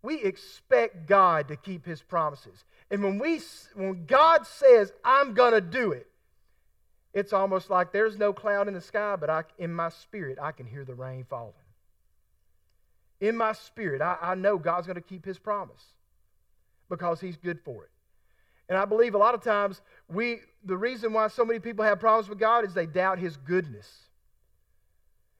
We 0.00 0.22
expect 0.22 1.06
God 1.06 1.48
to 1.48 1.56
keep 1.56 1.84
his 1.84 2.00
promises. 2.00 2.64
And 2.90 3.04
when, 3.04 3.18
we, 3.18 3.42
when 3.74 4.06
God 4.06 4.46
says, 4.46 4.94
I'm 5.04 5.34
going 5.34 5.52
to 5.52 5.60
do 5.60 5.92
it, 5.92 6.06
it's 7.12 7.34
almost 7.34 7.68
like 7.68 7.92
there's 7.92 8.16
no 8.16 8.32
cloud 8.32 8.66
in 8.66 8.72
the 8.72 8.80
sky, 8.80 9.14
but 9.16 9.28
I, 9.28 9.44
in 9.58 9.74
my 9.74 9.90
spirit, 9.90 10.38
I 10.40 10.52
can 10.52 10.64
hear 10.64 10.86
the 10.86 10.94
rain 10.94 11.26
falling. 11.28 11.52
In 13.20 13.36
my 13.36 13.52
spirit, 13.52 14.00
I, 14.00 14.16
I 14.22 14.34
know 14.36 14.56
God's 14.56 14.86
going 14.86 14.94
to 14.94 15.02
keep 15.02 15.26
his 15.26 15.38
promise 15.38 15.84
because 16.88 17.20
he's 17.20 17.36
good 17.36 17.60
for 17.62 17.84
it. 17.84 17.90
And 18.68 18.76
I 18.76 18.84
believe 18.84 19.14
a 19.14 19.18
lot 19.18 19.34
of 19.34 19.42
times 19.42 19.80
we 20.08 20.40
the 20.64 20.76
reason 20.76 21.12
why 21.12 21.28
so 21.28 21.44
many 21.44 21.58
people 21.58 21.84
have 21.84 22.00
problems 22.00 22.28
with 22.28 22.38
God 22.38 22.64
is 22.64 22.74
they 22.74 22.86
doubt 22.86 23.18
his 23.18 23.36
goodness. 23.36 23.88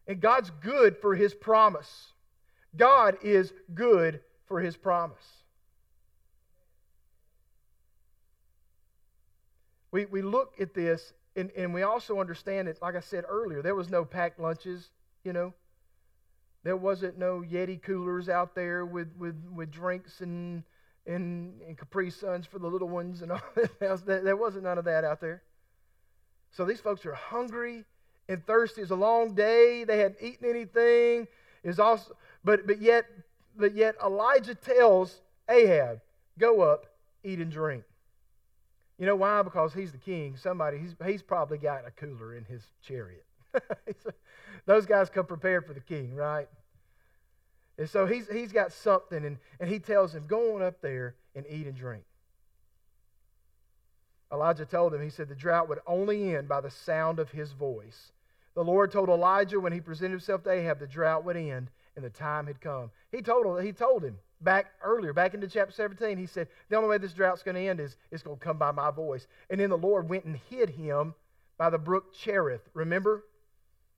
And 0.07 0.21
God's 0.21 0.51
good 0.63 0.97
for 0.97 1.15
his 1.15 1.35
promise. 1.35 2.13
God 2.77 3.19
is 3.23 3.53
good 3.75 4.21
for 4.47 4.61
his 4.61 4.77
promise. 4.77 5.17
We, 9.91 10.07
we 10.07 10.23
look 10.23 10.55
at 10.61 10.75
this 10.75 11.13
and, 11.37 11.51
and 11.57 11.75
we 11.75 11.83
also 11.83 12.21
understand 12.21 12.69
that, 12.69 12.81
like 12.81 12.97
I 12.97 13.01
said 13.01 13.25
earlier, 13.29 13.63
there 13.63 13.75
was 13.75 13.91
no 13.91 14.05
packed 14.05 14.41
lunches, 14.41 14.91
you 15.25 15.33
know. 15.33 15.53
There 16.65 16.77
wasn't 16.77 17.19
no 17.19 17.41
Yeti 17.41 17.81
coolers 17.81 18.29
out 18.29 18.55
there 18.55 18.85
with, 18.85 19.09
with, 19.17 19.37
with 19.55 19.71
drinks 19.71 20.21
and, 20.21 20.65
and, 21.09 21.61
and 21.62 21.77
Capri 21.77 22.11
Suns 22.11 22.47
for 22.47 22.59
the 22.59 22.69
little 22.69 22.88
ones 22.88 23.23
and 23.23 23.33
all 23.33 23.41
that. 23.81 24.23
There 24.25 24.37
wasn't 24.37 24.65
none 24.65 24.79
of 24.79 24.85
that 24.85 25.05
out 25.05 25.21
there. 25.21 25.43
So 26.53 26.65
these 26.65 26.81
folks 26.81 27.05
are 27.07 27.15
hungry 27.15 27.85
and 28.29 28.45
thirsty. 28.47 28.83
It's 28.83 28.91
a 28.91 28.97
long 28.97 29.35
day. 29.35 29.85
They 29.85 29.99
hadn't 29.99 30.19
eaten 30.21 30.49
anything. 30.49 31.27
Is 31.65 31.81
also, 31.81 32.15
but 32.45 32.67
but 32.67 32.81
yet, 32.81 33.07
but 33.57 33.75
yet 33.75 33.97
Elijah 34.05 34.55
tells 34.55 35.21
Ahab, 35.49 36.00
"Go 36.38 36.61
up, 36.61 36.87
eat 37.25 37.41
and 37.41 37.50
drink." 37.50 37.83
You 38.99 39.07
know 39.07 39.17
why? 39.17 39.43
Because 39.43 39.75
he's 39.75 39.93
the 39.93 39.99
king. 39.99 40.37
Somebody 40.37 40.79
he's 40.79 40.95
he's 41.05 41.23
probably 41.23 41.59
got 41.59 41.87
a 41.87 41.91
cooler 41.91 42.37
in 42.37 42.45
his 42.45 42.62
chariot. 42.87 43.25
Those 44.67 44.87
guys 44.87 45.11
come 45.11 45.27
prepared 45.27 45.67
for 45.67 45.73
the 45.73 45.81
king, 45.81 46.15
right? 46.15 46.49
And 47.79 47.89
so 47.89 48.07
he's 48.07 48.29
he's 48.29 48.53
got 48.53 48.73
something, 48.73 49.25
and, 49.25 49.39
and 49.61 49.71
he 49.71 49.79
tells 49.79 50.15
him, 50.15 50.27
"Go 50.27 50.57
on 50.57 50.63
up 50.63 50.81
there 50.81 51.15
and 51.35 51.47
eat 51.49 51.67
and 51.67 51.77
drink." 51.77 52.05
Elijah 54.33 54.67
told 54.67 54.93
him, 54.93 55.03
he 55.03 55.09
said, 55.09 55.29
the 55.29 55.35
drought 55.35 55.69
would 55.69 55.79
only 55.87 56.35
end 56.35 56.49
by 56.49 56.61
the 56.61 56.71
sound 56.71 57.19
of 57.19 57.31
his 57.31 57.53
voice. 57.53 58.13
The 58.55 58.65
Lord 58.65 58.93
told 58.93 59.09
Elijah 59.09 59.61
when 59.61 59.73
he 59.73 59.81
presented 59.81 60.13
himself 60.13 60.43
to 60.43 60.51
Ahab, 60.51 60.81
the 60.81 60.87
drought 60.87 61.25
would 61.25 61.37
end 61.37 61.71
and 61.97 62.05
the 62.05 62.11
time 62.11 62.47
had 62.47 62.61
come. 62.61 62.91
He 63.11 63.23
told 63.23 63.47
him, 63.47 63.65
he 63.65 63.73
told 63.73 64.05
him 64.05 64.19
back 64.41 64.67
earlier, 64.83 65.13
back 65.13 65.35
into 65.35 65.49
chapter 65.49 65.73
17, 65.73 66.19
he 66.19 66.27
said, 66.27 66.49
The 66.69 66.77
only 66.77 66.89
way 66.89 66.99
this 66.99 67.13
drought's 67.13 67.43
going 67.43 67.55
to 67.55 67.69
end 67.69 67.81
is 67.81 67.97
it's 68.11 68.23
going 68.23 68.39
to 68.39 68.45
come 68.45 68.59
by 68.59 68.71
my 68.71 68.91
voice. 68.91 69.27
And 69.51 69.61
then 69.61 69.71
the 69.71 69.79
Lord 69.79 70.09
went 70.09 70.25
and 70.25 70.39
hid 70.51 70.71
him 70.71 71.15
by 71.57 71.71
the 71.71 71.79
brook 71.79 72.15
Cherith. 72.15 72.69
Remember? 72.75 73.25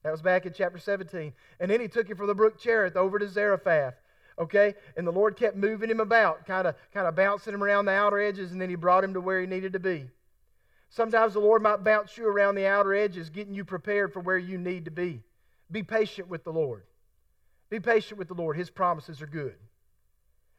That 0.03 0.13
was 0.13 0.23
back 0.23 0.47
in 0.47 0.53
chapter 0.53 0.79
17. 0.79 1.33
And 1.59 1.71
then 1.71 1.81
he 1.81 1.89
took 1.89 2.09
him 2.09 2.17
from 2.17 2.27
the 2.27 2.35
brook 2.35 2.59
Cherith 2.59 2.97
over 2.97 3.19
to 3.19 3.29
Zarephath. 3.29 3.95
Okay? 4.39 4.75
And 4.97 5.07
the 5.07 5.13
Lord 5.13 5.37
kept 5.37 5.57
moving 5.57 5.91
him 5.91 6.01
about, 6.01 6.47
kind 6.47 6.67
of 6.67 6.75
kind 6.95 7.07
of 7.07 7.15
bouncing 7.15 7.53
him 7.53 7.63
around 7.63 7.85
the 7.85 7.93
outer 7.93 8.19
edges, 8.19 8.53
and 8.53 8.61
then 8.61 8.71
he 8.71 8.77
brought 8.77 9.05
him 9.05 9.15
to 9.15 9.21
where 9.21 9.41
he 9.41 9.47
needed 9.47 9.75
to 9.75 9.79
be. 9.79 10.07
Sometimes 10.89 11.35
the 11.35 11.41
Lord 11.41 11.63
might 11.63 11.85
bounce 11.85 12.17
you 12.17 12.27
around 12.27 12.55
the 12.55 12.67
outer 12.67 12.95
edges, 12.95 13.31
getting 13.31 13.55
you 13.55 13.65
prepared 13.65 14.13
for 14.13 14.21
where 14.21 14.39
you 14.39 14.59
need 14.59 14.87
to 14.87 14.91
be. 14.91 15.23
Be 15.71 15.83
patient 15.83 16.29
with 16.29 16.43
the 16.43 16.53
Lord. 16.53 16.83
Be 17.69 17.79
patient 17.79 18.19
with 18.19 18.29
the 18.29 18.35
Lord. 18.35 18.57
His 18.57 18.71
promises 18.71 19.23
are 19.23 19.27
good. 19.27 19.55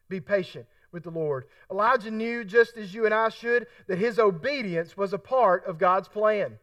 Be 0.07 0.21
patient 0.21 0.67
with 0.91 1.03
the 1.03 1.09
Lord. 1.09 1.45
Elijah 1.69 2.11
knew, 2.11 2.45
just 2.45 2.77
as 2.77 2.93
you 2.93 3.05
and 3.05 3.13
I 3.13 3.29
should, 3.29 3.67
that 3.87 3.97
his 3.97 4.19
obedience 4.19 4.95
was 4.95 5.11
a 5.11 5.17
part 5.17 5.65
of 5.65 5.77
God's 5.77 6.07
plan. 6.07 6.57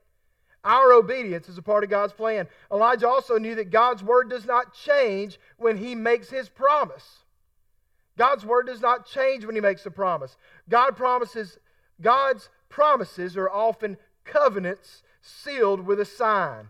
Our 0.64 0.92
obedience 0.92 1.48
is 1.48 1.58
a 1.58 1.62
part 1.62 1.84
of 1.84 1.90
God's 1.90 2.12
plan. 2.12 2.48
Elijah 2.72 3.08
also 3.08 3.38
knew 3.38 3.54
that 3.54 3.70
God's 3.70 4.02
word 4.02 4.28
does 4.28 4.44
not 4.44 4.74
change 4.74 5.38
when 5.56 5.76
he 5.76 5.94
makes 5.94 6.30
his 6.30 6.48
promise. 6.48 7.18
God's 8.16 8.44
word 8.44 8.66
does 8.66 8.80
not 8.80 9.06
change 9.06 9.44
when 9.44 9.54
he 9.54 9.60
makes 9.60 9.86
a 9.86 9.90
promise. 9.90 10.36
God 10.68 10.96
promises 10.96 11.58
God's 12.00 12.48
promises 12.68 13.36
are 13.36 13.50
often 13.50 13.96
covenants 14.24 15.02
sealed 15.20 15.86
with 15.86 16.00
a 16.00 16.04
sign. 16.04 16.68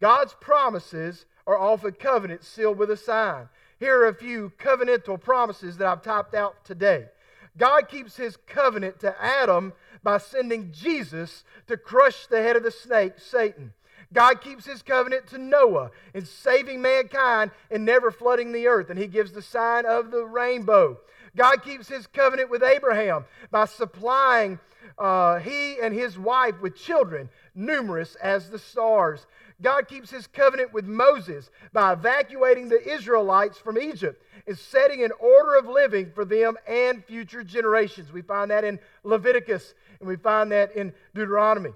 God's 0.00 0.34
promises 0.40 1.26
are 1.46 1.58
often 1.58 1.92
covenants 1.92 2.48
sealed 2.48 2.78
with 2.78 2.90
a 2.90 2.96
sign. 2.96 3.48
Here 3.78 4.00
are 4.00 4.08
a 4.08 4.14
few 4.14 4.52
covenantal 4.58 5.20
promises 5.20 5.78
that 5.78 5.88
I've 5.88 6.02
typed 6.02 6.34
out 6.34 6.64
today. 6.64 7.06
God 7.56 7.88
keeps 7.88 8.16
his 8.16 8.36
covenant 8.36 9.00
to 9.00 9.14
Adam 9.22 9.72
by 10.02 10.18
sending 10.18 10.72
Jesus 10.72 11.44
to 11.66 11.76
crush 11.76 12.26
the 12.26 12.42
head 12.42 12.56
of 12.56 12.62
the 12.62 12.70
snake, 12.70 13.14
Satan. 13.18 13.72
God 14.12 14.40
keeps 14.40 14.64
his 14.64 14.82
covenant 14.82 15.26
to 15.28 15.38
Noah 15.38 15.90
in 16.14 16.24
saving 16.24 16.80
mankind 16.80 17.50
and 17.70 17.84
never 17.84 18.10
flooding 18.10 18.52
the 18.52 18.66
earth, 18.68 18.90
and 18.90 18.98
he 18.98 19.06
gives 19.06 19.32
the 19.32 19.42
sign 19.42 19.86
of 19.86 20.10
the 20.10 20.24
rainbow. 20.24 20.98
God 21.36 21.62
keeps 21.64 21.88
his 21.88 22.06
covenant 22.06 22.50
with 22.50 22.62
Abraham 22.62 23.24
by 23.50 23.64
supplying 23.64 24.60
uh, 24.98 25.40
he 25.40 25.78
and 25.80 25.92
his 25.92 26.18
wife 26.18 26.60
with 26.60 26.76
children, 26.76 27.28
numerous 27.54 28.14
as 28.16 28.50
the 28.50 28.58
stars. 28.58 29.26
God 29.64 29.88
keeps 29.88 30.10
his 30.10 30.26
covenant 30.26 30.74
with 30.74 30.84
Moses 30.84 31.50
by 31.72 31.94
evacuating 31.94 32.68
the 32.68 32.86
Israelites 32.86 33.56
from 33.56 33.78
Egypt 33.78 34.22
and 34.46 34.58
setting 34.58 35.02
an 35.02 35.10
order 35.18 35.56
of 35.56 35.66
living 35.66 36.12
for 36.14 36.26
them 36.26 36.58
and 36.68 37.02
future 37.02 37.42
generations. 37.42 38.12
We 38.12 38.20
find 38.20 38.50
that 38.50 38.62
in 38.62 38.78
Leviticus 39.04 39.72
and 40.00 40.08
we 40.08 40.16
find 40.16 40.52
that 40.52 40.76
in 40.76 40.92
Deuteronomy. 41.14 41.72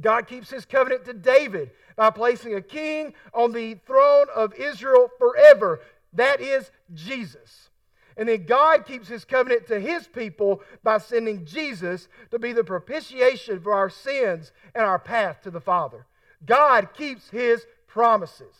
God 0.00 0.26
keeps 0.26 0.50
his 0.50 0.64
covenant 0.64 1.04
to 1.04 1.12
David 1.12 1.70
by 1.94 2.10
placing 2.10 2.56
a 2.56 2.60
king 2.60 3.14
on 3.32 3.52
the 3.52 3.74
throne 3.86 4.26
of 4.34 4.52
Israel 4.54 5.08
forever. 5.18 5.80
That 6.14 6.40
is 6.40 6.68
Jesus. 6.94 7.70
And 8.16 8.28
then 8.28 8.44
God 8.44 8.84
keeps 8.84 9.06
his 9.06 9.24
covenant 9.24 9.68
to 9.68 9.78
his 9.78 10.08
people 10.08 10.62
by 10.82 10.98
sending 10.98 11.44
Jesus 11.44 12.08
to 12.32 12.40
be 12.40 12.52
the 12.52 12.64
propitiation 12.64 13.60
for 13.60 13.72
our 13.72 13.88
sins 13.88 14.50
and 14.74 14.84
our 14.84 14.98
path 14.98 15.42
to 15.42 15.52
the 15.52 15.60
Father. 15.60 16.06
God 16.44 16.94
keeps 16.94 17.28
his 17.30 17.66
promises. 17.86 18.54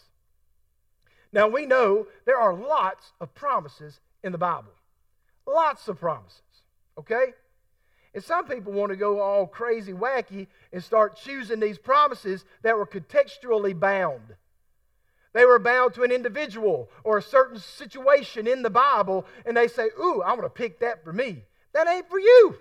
Now 1.32 1.48
we 1.48 1.66
know 1.66 2.06
there 2.24 2.38
are 2.38 2.54
lots 2.54 3.12
of 3.20 3.34
promises 3.34 4.00
in 4.22 4.32
the 4.32 4.38
Bible. 4.38 4.72
Lots 5.46 5.88
of 5.88 5.98
promises. 5.98 6.42
Okay? 6.98 7.34
And 8.14 8.24
some 8.24 8.46
people 8.46 8.72
want 8.72 8.90
to 8.90 8.96
go 8.96 9.20
all 9.20 9.46
crazy 9.46 9.92
wacky 9.92 10.46
and 10.72 10.82
start 10.82 11.16
choosing 11.16 11.60
these 11.60 11.78
promises 11.78 12.44
that 12.62 12.76
were 12.76 12.86
contextually 12.86 13.78
bound. 13.78 14.34
They 15.34 15.44
were 15.44 15.58
bound 15.58 15.94
to 15.94 16.02
an 16.02 16.10
individual 16.10 16.90
or 17.04 17.18
a 17.18 17.22
certain 17.22 17.60
situation 17.60 18.46
in 18.46 18.62
the 18.62 18.70
Bible, 18.70 19.26
and 19.44 19.56
they 19.56 19.68
say, 19.68 19.88
Ooh, 20.00 20.22
I 20.22 20.30
want 20.30 20.42
to 20.42 20.48
pick 20.48 20.80
that 20.80 21.04
for 21.04 21.12
me. 21.12 21.44
That 21.74 21.86
ain't 21.86 22.08
for 22.08 22.18
you. 22.18 22.56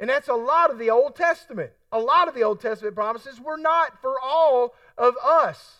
And 0.00 0.10
that's 0.10 0.28
a 0.28 0.34
lot 0.34 0.70
of 0.70 0.78
the 0.78 0.90
Old 0.90 1.14
Testament. 1.14 1.70
A 1.92 1.98
lot 1.98 2.28
of 2.28 2.34
the 2.34 2.42
Old 2.42 2.60
Testament 2.60 2.94
promises 2.94 3.40
were 3.40 3.56
not 3.56 4.00
for 4.00 4.18
all 4.20 4.74
of 4.98 5.14
us. 5.22 5.76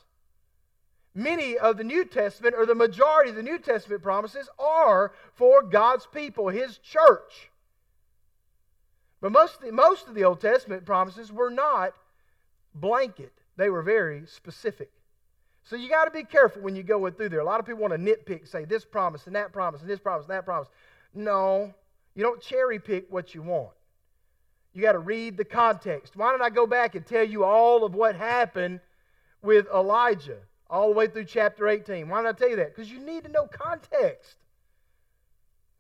Many 1.15 1.59
of 1.59 1.77
the 1.77 1.85
New 1.85 2.05
Testament, 2.05 2.55
or 2.57 2.65
the 2.65 2.75
majority 2.75 3.31
of 3.31 3.37
the 3.37 3.43
New 3.43 3.59
Testament 3.59 4.03
promises, 4.03 4.49
are 4.59 5.13
for 5.35 5.63
God's 5.63 6.07
people, 6.07 6.49
His 6.49 6.79
church. 6.79 7.51
But 9.21 9.33
most 9.33 9.57
of 9.57 9.61
the, 9.63 9.73
most 9.73 10.09
of 10.09 10.15
the 10.15 10.25
Old 10.25 10.41
Testament 10.41 10.85
promises 10.85 11.31
were 11.31 11.51
not 11.51 11.95
blanket 12.75 13.33
they 13.57 13.71
were 13.71 13.83
very 13.83 14.23
specific. 14.27 14.91
So 15.65 15.77
you 15.77 15.89
got 15.89 16.07
to 16.07 16.11
be 16.11 16.25
careful 16.25 16.63
when 16.63 16.75
you 16.75 16.83
go 16.83 17.09
through 17.11 17.29
there. 17.29 17.41
A 17.41 17.45
lot 17.45 17.61
of 17.61 17.67
people 17.67 17.81
want 17.83 17.93
to 17.93 17.99
nitpick, 17.99 18.49
say 18.49 18.65
this 18.65 18.85
promise 18.85 19.27
and 19.27 19.37
that 19.37 19.53
promise 19.53 19.81
and 19.81 19.89
this 19.89 20.01
promise 20.01 20.27
and 20.27 20.35
that 20.35 20.45
promise. 20.45 20.69
No, 21.15 21.73
you 22.15 22.23
don't 22.23 22.41
cherry 22.41 22.79
pick 22.79 23.07
what 23.11 23.35
you 23.35 23.43
want. 23.43 23.71
You 24.75 24.83
got 24.83 24.93
to 24.93 24.99
read 24.99 25.37
the 25.37 25.45
context. 25.45 26.17
Why 26.17 26.31
don't 26.31 26.43
I 26.43 26.51
go 26.51 26.67
back 26.67 26.95
and 26.95 27.05
tell 27.05 27.25
you 27.25 27.45
all 27.45 27.85
of 27.85 27.95
what 27.95 28.17
happened 28.17 28.81
with 29.43 29.67
Elijah 29.73 30.39
all 30.71 30.89
the 30.89 30.95
way 30.95 31.07
through 31.07 31.27
chapter 31.27 31.69
18? 31.69 32.09
Why 32.09 32.23
don't 32.23 32.35
I 32.35 32.39
tell 32.39 32.49
you 32.49 32.57
that? 32.57 32.75
Because 32.75 32.91
you 32.91 33.01
need 33.01 33.25
to 33.25 33.31
know 33.31 33.47
context. 33.47 34.37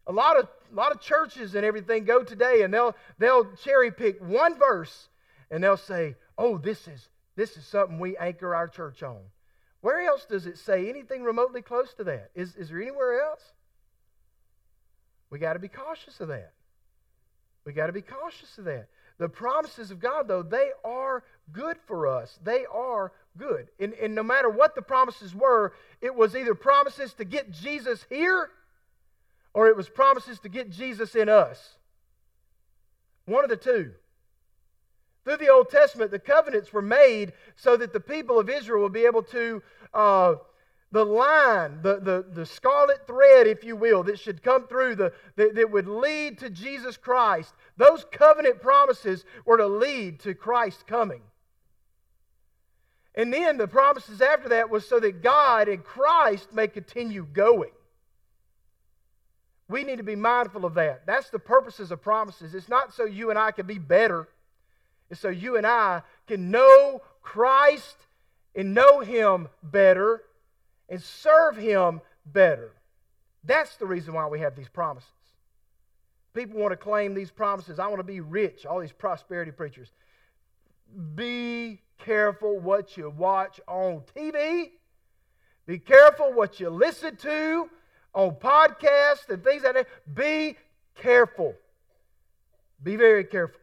A 0.06 0.12
lot 0.12 0.36
of 0.36 0.48
a 0.70 0.74
lot 0.74 0.90
of 0.90 1.00
churches 1.00 1.54
and 1.54 1.64
everything 1.64 2.04
go 2.04 2.24
today 2.24 2.62
and 2.62 2.74
they'll 2.74 2.96
they'll 3.18 3.44
cherry 3.56 3.92
pick 3.92 4.20
one 4.20 4.58
verse 4.58 5.08
and 5.50 5.62
they'll 5.62 5.76
say, 5.76 6.16
"Oh, 6.36 6.58
this 6.58 6.88
is 6.88 7.08
this 7.36 7.56
is 7.56 7.64
something 7.64 7.98
we 7.98 8.16
anchor 8.16 8.54
our 8.54 8.68
church 8.68 9.02
on. 9.02 9.20
Where 9.80 10.00
else 10.00 10.26
does 10.26 10.46
it 10.46 10.58
say 10.58 10.88
anything 10.88 11.24
remotely 11.24 11.62
close 11.62 11.92
to 11.94 12.04
that? 12.04 12.30
Is, 12.34 12.54
is 12.56 12.68
there 12.68 12.80
anywhere 12.80 13.22
else? 13.22 13.42
We 15.30 15.38
got 15.38 15.54
to 15.54 15.58
be 15.58 15.68
cautious 15.68 16.20
of 16.20 16.28
that. 16.28 16.52
We 17.64 17.72
got 17.72 17.86
to 17.86 17.92
be 17.92 18.02
cautious 18.02 18.58
of 18.58 18.64
that. 18.64 18.88
The 19.18 19.28
promises 19.28 19.90
of 19.90 20.00
God, 20.00 20.26
though, 20.26 20.42
they 20.42 20.70
are 20.84 21.22
good 21.52 21.76
for 21.86 22.08
us. 22.08 22.38
They 22.42 22.64
are 22.72 23.12
good. 23.38 23.68
And, 23.78 23.92
and 23.94 24.14
no 24.14 24.22
matter 24.22 24.48
what 24.48 24.74
the 24.74 24.82
promises 24.82 25.34
were, 25.34 25.72
it 26.00 26.14
was 26.14 26.34
either 26.34 26.54
promises 26.54 27.12
to 27.14 27.24
get 27.24 27.50
Jesus 27.50 28.04
here 28.08 28.50
or 29.54 29.68
it 29.68 29.76
was 29.76 29.88
promises 29.88 30.38
to 30.40 30.48
get 30.48 30.70
Jesus 30.70 31.14
in 31.14 31.28
us. 31.28 31.76
One 33.26 33.44
of 33.44 33.50
the 33.50 33.56
two. 33.56 33.92
Through 35.24 35.36
the 35.36 35.50
Old 35.50 35.70
Testament, 35.70 36.10
the 36.10 36.18
covenants 36.18 36.72
were 36.72 36.82
made 36.82 37.32
so 37.54 37.76
that 37.76 37.92
the 37.92 38.00
people 38.00 38.40
of 38.40 38.50
Israel 38.50 38.82
would 38.82 38.92
be 38.92 39.06
able 39.06 39.22
to, 39.24 39.62
uh, 39.94 40.34
the 40.92 41.04
line, 41.04 41.80
the, 41.82 41.98
the, 42.00 42.24
the 42.34 42.46
scarlet 42.46 43.06
thread, 43.06 43.46
if 43.46 43.64
you 43.64 43.74
will, 43.74 44.02
that 44.04 44.20
should 44.20 44.42
come 44.42 44.66
through, 44.66 44.94
the, 44.94 45.12
that, 45.36 45.54
that 45.54 45.70
would 45.70 45.88
lead 45.88 46.38
to 46.38 46.50
Jesus 46.50 46.98
Christ. 46.98 47.54
Those 47.78 48.04
covenant 48.12 48.60
promises 48.60 49.24
were 49.46 49.56
to 49.56 49.66
lead 49.66 50.20
to 50.20 50.34
Christ 50.34 50.86
coming. 50.86 51.22
And 53.14 53.32
then 53.32 53.56
the 53.56 53.66
promises 53.66 54.20
after 54.20 54.50
that 54.50 54.70
was 54.70 54.86
so 54.86 55.00
that 55.00 55.22
God 55.22 55.68
and 55.68 55.82
Christ 55.82 56.52
may 56.52 56.68
continue 56.68 57.26
going. 57.30 57.72
We 59.68 59.84
need 59.84 59.96
to 59.96 60.04
be 60.04 60.16
mindful 60.16 60.66
of 60.66 60.74
that. 60.74 61.06
That's 61.06 61.30
the 61.30 61.38
purposes 61.38 61.90
of 61.90 62.02
promises. 62.02 62.54
It's 62.54 62.68
not 62.68 62.92
so 62.92 63.04
you 63.04 63.30
and 63.30 63.38
I 63.38 63.50
can 63.50 63.66
be 63.66 63.78
better, 63.78 64.28
it's 65.10 65.20
so 65.20 65.30
you 65.30 65.56
and 65.56 65.66
I 65.66 66.02
can 66.26 66.50
know 66.50 67.00
Christ 67.22 67.96
and 68.54 68.74
know 68.74 69.00
Him 69.00 69.48
better 69.62 70.22
and 70.92 71.02
serve 71.02 71.56
Him 71.56 72.02
better. 72.26 72.70
That's 73.44 73.76
the 73.76 73.86
reason 73.86 74.12
why 74.12 74.28
we 74.28 74.40
have 74.40 74.54
these 74.54 74.68
promises. 74.68 75.08
People 76.34 76.60
want 76.60 76.72
to 76.72 76.76
claim 76.76 77.14
these 77.14 77.30
promises. 77.30 77.78
I 77.78 77.86
want 77.86 77.98
to 77.98 78.04
be 78.04 78.20
rich, 78.20 78.66
all 78.66 78.78
these 78.78 78.92
prosperity 78.92 79.50
preachers. 79.50 79.90
Be 81.14 81.80
careful 81.98 82.60
what 82.60 82.98
you 82.98 83.08
watch 83.08 83.58
on 83.66 84.02
TV. 84.14 84.72
Be 85.66 85.78
careful 85.78 86.34
what 86.34 86.60
you 86.60 86.68
listen 86.68 87.16
to 87.16 87.70
on 88.12 88.32
podcasts 88.32 89.30
and 89.30 89.42
things 89.42 89.62
like 89.62 89.74
that. 89.74 89.88
Be 90.14 90.58
careful. 90.94 91.54
Be 92.82 92.96
very 92.96 93.24
careful. 93.24 93.61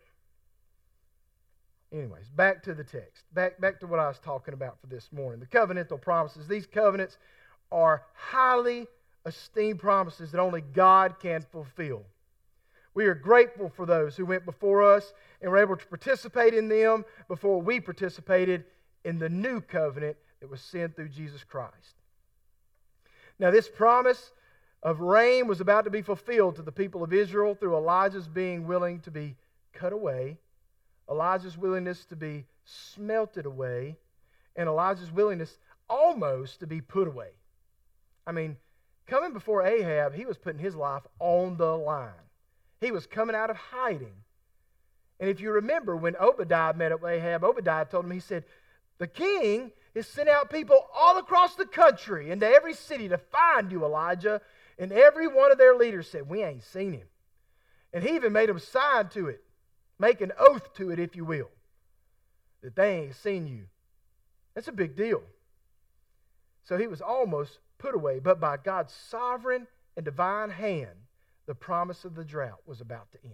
Anyways, 1.91 2.29
back 2.29 2.61
to 2.63 2.73
the 2.75 2.83
text. 2.83 3.23
Back, 3.33 3.59
back 3.59 3.79
to 3.79 3.87
what 3.87 3.99
I 3.99 4.07
was 4.07 4.19
talking 4.19 4.53
about 4.53 4.79
for 4.79 4.87
this 4.87 5.11
morning. 5.11 5.39
The 5.39 5.47
covenantal 5.47 5.99
promises. 5.99 6.47
These 6.47 6.67
covenants 6.67 7.17
are 7.71 8.03
highly 8.13 8.87
esteemed 9.25 9.79
promises 9.79 10.31
that 10.31 10.39
only 10.39 10.61
God 10.61 11.15
can 11.19 11.41
fulfill. 11.51 12.03
We 12.93 13.05
are 13.05 13.15
grateful 13.15 13.69
for 13.69 13.85
those 13.85 14.15
who 14.15 14.25
went 14.25 14.45
before 14.45 14.83
us 14.83 15.13
and 15.41 15.51
were 15.51 15.57
able 15.57 15.77
to 15.77 15.87
participate 15.87 16.53
in 16.53 16.67
them 16.69 17.05
before 17.27 17.61
we 17.61 17.79
participated 17.79 18.65
in 19.03 19.19
the 19.19 19.29
new 19.29 19.61
covenant 19.61 20.17
that 20.41 20.49
was 20.49 20.61
sent 20.61 20.95
through 20.95 21.09
Jesus 21.09 21.43
Christ. 21.43 21.95
Now, 23.39 23.51
this 23.51 23.69
promise 23.69 24.31
of 24.83 24.99
rain 24.99 25.47
was 25.47 25.61
about 25.61 25.85
to 25.85 25.89
be 25.89 26.01
fulfilled 26.01 26.55
to 26.57 26.61
the 26.61 26.71
people 26.71 27.03
of 27.03 27.13
Israel 27.13 27.55
through 27.55 27.75
Elijah's 27.75 28.27
being 28.27 28.67
willing 28.67 28.99
to 29.01 29.11
be 29.11 29.35
cut 29.73 29.93
away 29.93 30.37
Elijah's 31.09 31.57
willingness 31.57 32.05
to 32.05 32.15
be 32.15 32.45
smelted 32.65 33.45
away, 33.45 33.97
and 34.55 34.67
Elijah's 34.67 35.11
willingness 35.11 35.57
almost 35.89 36.59
to 36.59 36.67
be 36.67 36.81
put 36.81 37.07
away. 37.07 37.29
I 38.27 38.31
mean, 38.31 38.57
coming 39.07 39.33
before 39.33 39.63
Ahab, 39.63 40.13
he 40.13 40.25
was 40.25 40.37
putting 40.37 40.61
his 40.61 40.75
life 40.75 41.03
on 41.19 41.57
the 41.57 41.75
line. 41.75 42.11
He 42.79 42.91
was 42.91 43.07
coming 43.07 43.35
out 43.35 43.49
of 43.49 43.57
hiding. 43.57 44.13
And 45.19 45.29
if 45.29 45.41
you 45.41 45.51
remember, 45.51 45.95
when 45.95 46.15
Obadiah 46.15 46.73
met 46.73 46.91
up 46.91 47.01
with 47.01 47.11
Ahab, 47.11 47.43
Obadiah 47.43 47.85
told 47.85 48.05
him, 48.05 48.11
he 48.11 48.19
said, 48.19 48.45
The 48.99 49.07
king 49.07 49.71
has 49.95 50.07
sent 50.07 50.29
out 50.29 50.49
people 50.49 50.87
all 50.95 51.17
across 51.17 51.55
the 51.55 51.65
country 51.65 52.31
into 52.31 52.47
every 52.47 52.73
city 52.73 53.09
to 53.09 53.17
find 53.17 53.71
you, 53.71 53.83
Elijah. 53.83 54.41
And 54.77 54.93
every 54.93 55.27
one 55.27 55.51
of 55.51 55.57
their 55.57 55.75
leaders 55.75 56.07
said, 56.09 56.29
We 56.29 56.43
ain't 56.43 56.63
seen 56.63 56.93
him. 56.93 57.07
And 57.91 58.03
he 58.03 58.15
even 58.15 58.31
made 58.31 58.47
them 58.47 58.59
sign 58.59 59.09
to 59.09 59.27
it. 59.27 59.43
Make 59.99 60.21
an 60.21 60.31
oath 60.39 60.73
to 60.75 60.91
it, 60.91 60.99
if 60.99 61.15
you 61.15 61.25
will, 61.25 61.51
that 62.63 62.75
they 62.75 63.01
ain't 63.01 63.15
seen 63.15 63.45
you. 63.45 63.65
That's 64.55 64.69
a 64.69 64.73
big 64.73 64.95
deal. 64.95 65.21
So 66.63 66.77
he 66.77 66.87
was 66.87 67.01
almost 67.01 67.59
put 67.77 67.93
away, 67.93 68.19
but 68.19 68.39
by 68.39 68.57
God's 68.57 68.93
sovereign 68.93 69.67
and 69.95 70.05
divine 70.05 70.49
hand, 70.49 70.95
the 71.45 71.55
promise 71.55 72.05
of 72.05 72.15
the 72.15 72.23
drought 72.23 72.61
was 72.65 72.79
about 72.79 73.11
to 73.11 73.17
end. 73.23 73.33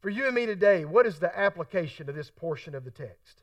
For 0.00 0.08
you 0.08 0.26
and 0.26 0.34
me 0.34 0.46
today, 0.46 0.84
what 0.84 1.04
is 1.04 1.18
the 1.18 1.36
application 1.38 2.08
of 2.08 2.14
this 2.14 2.30
portion 2.30 2.74
of 2.74 2.84
the 2.84 2.90
text? 2.90 3.42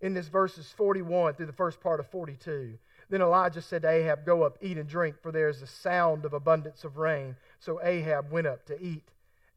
In 0.00 0.14
this 0.14 0.28
verses 0.28 0.72
41 0.76 1.34
through 1.34 1.46
the 1.46 1.52
first 1.52 1.80
part 1.80 1.98
of 1.98 2.06
42, 2.08 2.78
then 3.08 3.22
Elijah 3.22 3.62
said 3.62 3.82
to 3.82 3.88
Ahab, 3.88 4.24
Go 4.24 4.42
up, 4.42 4.58
eat 4.60 4.78
and 4.78 4.88
drink, 4.88 5.16
for 5.22 5.32
there 5.32 5.48
is 5.48 5.62
a 5.62 5.66
sound 5.66 6.24
of 6.24 6.34
abundance 6.34 6.84
of 6.84 6.98
rain. 6.98 7.36
So 7.58 7.80
Ahab 7.82 8.30
went 8.30 8.46
up 8.46 8.66
to 8.66 8.80
eat 8.80 9.08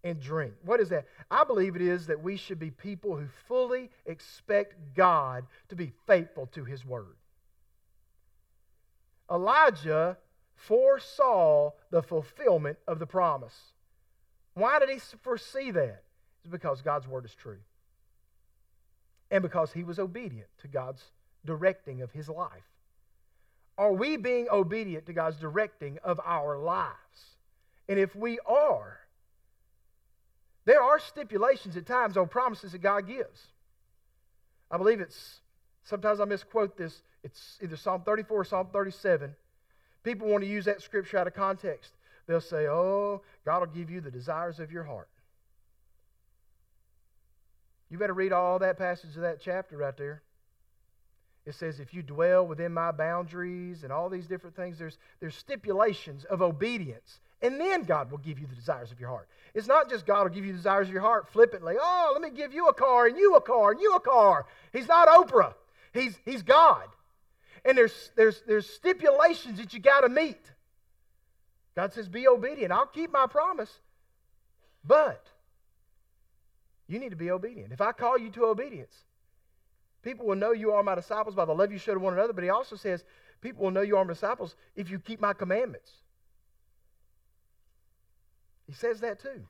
and 0.04 0.20
drink. 0.20 0.54
What 0.64 0.80
is 0.80 0.90
that? 0.90 1.06
I 1.30 1.44
believe 1.44 1.76
it 1.76 1.82
is 1.82 2.08
that 2.08 2.24
we 2.24 2.38
should 2.38 2.60
be 2.60 2.72
people 2.72 3.16
who 3.16 3.28
fully 3.48 3.90
expect 4.06 4.96
God 4.96 5.46
to 5.70 5.76
be 5.76 5.92
faithful 6.08 6.48
to 6.48 6.64
his 6.64 6.86
word. 6.86 7.16
Elijah 9.32 10.18
foresaw 10.56 11.72
the 11.92 12.02
fulfillment 12.02 12.78
of 12.88 13.00
the 13.00 13.06
promise. 13.06 13.74
Why 14.54 14.80
did 14.80 14.90
he 14.90 15.00
foresee 15.22 15.72
that? 15.72 16.04
It's 16.44 16.52
because 16.52 16.82
God's 16.82 17.08
word 17.08 17.26
is 17.26 17.36
true. 17.36 17.60
And 19.32 19.42
because 19.42 19.72
he 19.72 19.84
was 19.84 20.00
obedient 20.00 20.48
to 20.62 20.68
God's 20.68 21.04
directing 21.46 22.02
of 22.02 22.12
his 22.12 22.28
life. 22.28 22.64
Are 23.78 23.94
we 23.94 24.18
being 24.18 24.48
obedient 24.52 25.06
to 25.06 25.14
God's 25.14 25.38
directing 25.38 26.00
of 26.04 26.20
our 26.26 26.58
lives? 26.58 27.38
And 27.88 27.98
if 27.98 28.16
we 28.16 28.40
are, 28.46 28.99
there 30.70 30.84
are 30.84 31.00
stipulations 31.00 31.76
at 31.78 31.88
times 31.88 32.16
on 32.16 32.28
promises 32.28 32.74
that 32.74 32.82
God 32.84 33.08
gives. 33.08 33.42
I 34.70 34.78
believe 34.78 35.02
it's, 35.02 35.40
sometimes 35.86 36.20
I 36.20 36.26
misquote 36.26 36.78
this, 36.78 36.94
it's 37.24 37.58
either 37.60 37.76
Psalm 37.76 38.04
34 38.06 38.42
or 38.42 38.46
Psalm 38.46 38.68
37. 38.72 39.36
People 40.04 40.28
want 40.28 40.44
to 40.44 40.48
use 40.48 40.66
that 40.66 40.84
scripture 40.84 41.18
out 41.18 41.26
of 41.26 41.34
context. 41.34 41.90
They'll 42.28 42.40
say, 42.40 42.68
Oh, 42.68 43.24
God 43.46 43.62
will 43.62 43.76
give 43.76 43.90
you 43.90 44.00
the 44.00 44.12
desires 44.12 44.60
of 44.60 44.72
your 44.72 44.84
heart. 44.84 45.10
You 47.90 47.98
better 47.98 48.14
read 48.14 48.32
all 48.32 48.60
that 48.60 48.78
passage 48.78 49.16
of 49.16 49.24
that 49.24 49.42
chapter 49.42 49.76
right 49.76 49.98
there. 49.98 50.22
It 51.50 51.56
says, 51.56 51.80
if 51.80 51.96
you 51.96 52.04
dwell 52.04 52.46
within 52.46 52.72
my 52.74 52.92
boundaries 52.92 53.84
and 53.84 53.92
all 53.92 54.08
these 54.08 54.28
different 54.28 54.56
things, 54.56 54.78
there's, 54.78 55.00
there's 55.20 55.36
stipulations 55.36 56.24
of 56.26 56.44
obedience. 56.44 57.22
And 57.42 57.60
then 57.60 57.84
God 57.84 58.12
will 58.12 58.20
give 58.20 58.38
you 58.38 58.46
the 58.46 58.56
desires 58.56 58.92
of 58.92 59.00
your 59.00 59.10
heart. 59.10 59.28
It's 59.56 59.66
not 59.66 59.90
just 59.90 60.06
God 60.06 60.24
will 60.24 60.30
give 60.30 60.46
you 60.46 60.52
the 60.52 60.58
desires 60.58 60.88
of 60.88 60.94
your 60.94 61.02
heart 61.02 61.28
flippantly. 61.30 61.76
Oh, 61.80 62.12
let 62.14 62.22
me 62.22 62.30
give 62.30 62.54
you 62.54 62.68
a 62.68 62.74
car 62.74 63.08
and 63.08 63.18
you 63.18 63.36
a 63.36 63.42
car 63.42 63.72
and 63.72 63.82
you 63.82 63.96
a 63.96 64.00
car. 64.00 64.46
He's 64.72 64.88
not 64.88 65.08
Oprah. 65.08 65.56
He's, 65.92 66.16
he's 66.24 66.44
God. 66.44 66.86
And 67.66 67.76
there's, 67.76 68.12
there's, 68.16 68.44
there's 68.46 68.70
stipulations 68.70 69.58
that 69.58 69.74
you 69.74 69.80
got 69.80 70.02
to 70.02 70.10
meet. 70.10 70.52
God 71.76 71.94
says, 71.94 72.08
be 72.08 72.28
obedient. 72.28 72.72
I'll 72.72 72.86
keep 72.86 73.12
my 73.12 73.26
promise. 73.26 73.72
But 74.86 75.26
you 76.88 77.00
need 77.00 77.10
to 77.10 77.16
be 77.16 77.32
obedient. 77.32 77.74
If 77.74 77.82
I 77.82 77.92
call 77.92 78.20
you 78.20 78.30
to 78.32 78.46
obedience, 78.46 78.96
people 80.02 80.26
will 80.26 80.36
know 80.36 80.52
you 80.52 80.72
are 80.72 80.84
my 80.84 80.96
disciples 80.96 81.36
by 81.36 81.46
the 81.46 81.54
love 81.54 81.72
you 81.72 81.78
show 81.78 81.94
to 81.94 82.00
one 82.00 82.14
another. 82.14 82.34
But 82.34 82.44
he 82.44 82.50
also 82.50 82.76
says, 82.76 83.04
people 83.42 83.64
will 83.64 83.72
know 83.72 83.82
you 83.82 83.98
are 83.98 84.06
my 84.06 84.14
disciples 84.14 84.56
if 84.76 84.90
you 84.90 85.00
keep 85.00 85.20
my 85.20 85.34
commandments. 85.34 85.92
He 88.68 88.74
says 88.74 89.00
that 89.02 89.20
too. 89.20 89.48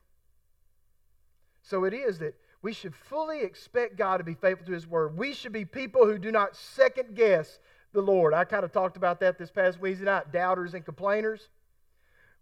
So 1.61 1.83
it 1.83 1.93
is 1.93 2.19
that 2.19 2.35
we 2.61 2.73
should 2.73 2.95
fully 2.95 3.41
expect 3.41 3.97
God 3.97 4.17
to 4.17 4.23
be 4.23 4.33
faithful 4.33 4.65
to 4.67 4.71
His 4.73 4.87
word. 4.87 5.17
We 5.17 5.33
should 5.33 5.53
be 5.53 5.65
people 5.65 6.05
who 6.05 6.17
do 6.17 6.31
not 6.31 6.55
second 6.55 7.15
guess 7.15 7.59
the 7.93 8.01
Lord. 8.01 8.33
I 8.33 8.43
kind 8.43 8.63
of 8.63 8.71
talked 8.71 8.97
about 8.97 9.19
that 9.21 9.37
this 9.37 9.51
past 9.51 9.79
Wednesday 9.79 10.05
night 10.05 10.31
doubters 10.31 10.73
and 10.73 10.83
complainers. 10.83 11.49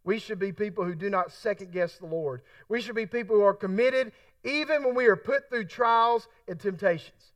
We 0.03 0.19
should 0.19 0.39
be 0.39 0.51
people 0.51 0.85
who 0.85 0.95
do 0.95 1.09
not 1.09 1.31
second 1.31 1.71
guess 1.71 1.97
the 1.97 2.05
Lord. 2.05 2.41
We 2.69 2.81
should 2.81 2.95
be 2.95 3.05
people 3.05 3.35
who 3.35 3.43
are 3.43 3.53
committed 3.53 4.11
even 4.43 4.83
when 4.83 4.95
we 4.95 5.07
are 5.07 5.15
put 5.15 5.49
through 5.49 5.65
trials 5.65 6.27
and 6.47 6.59
temptations. 6.59 7.33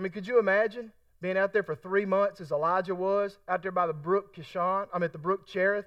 I 0.00 0.02
mean, 0.02 0.12
could 0.12 0.26
you 0.26 0.38
imagine 0.38 0.92
being 1.20 1.36
out 1.36 1.52
there 1.52 1.62
for 1.62 1.74
three 1.74 2.06
months 2.06 2.40
as 2.40 2.52
Elijah 2.52 2.94
was, 2.94 3.36
out 3.46 3.60
there 3.60 3.70
by 3.70 3.86
the 3.86 3.92
brook 3.92 4.34
Kishon, 4.34 4.86
I'm 4.94 5.02
at 5.02 5.12
the 5.12 5.18
brook 5.18 5.46
Cherith, 5.46 5.84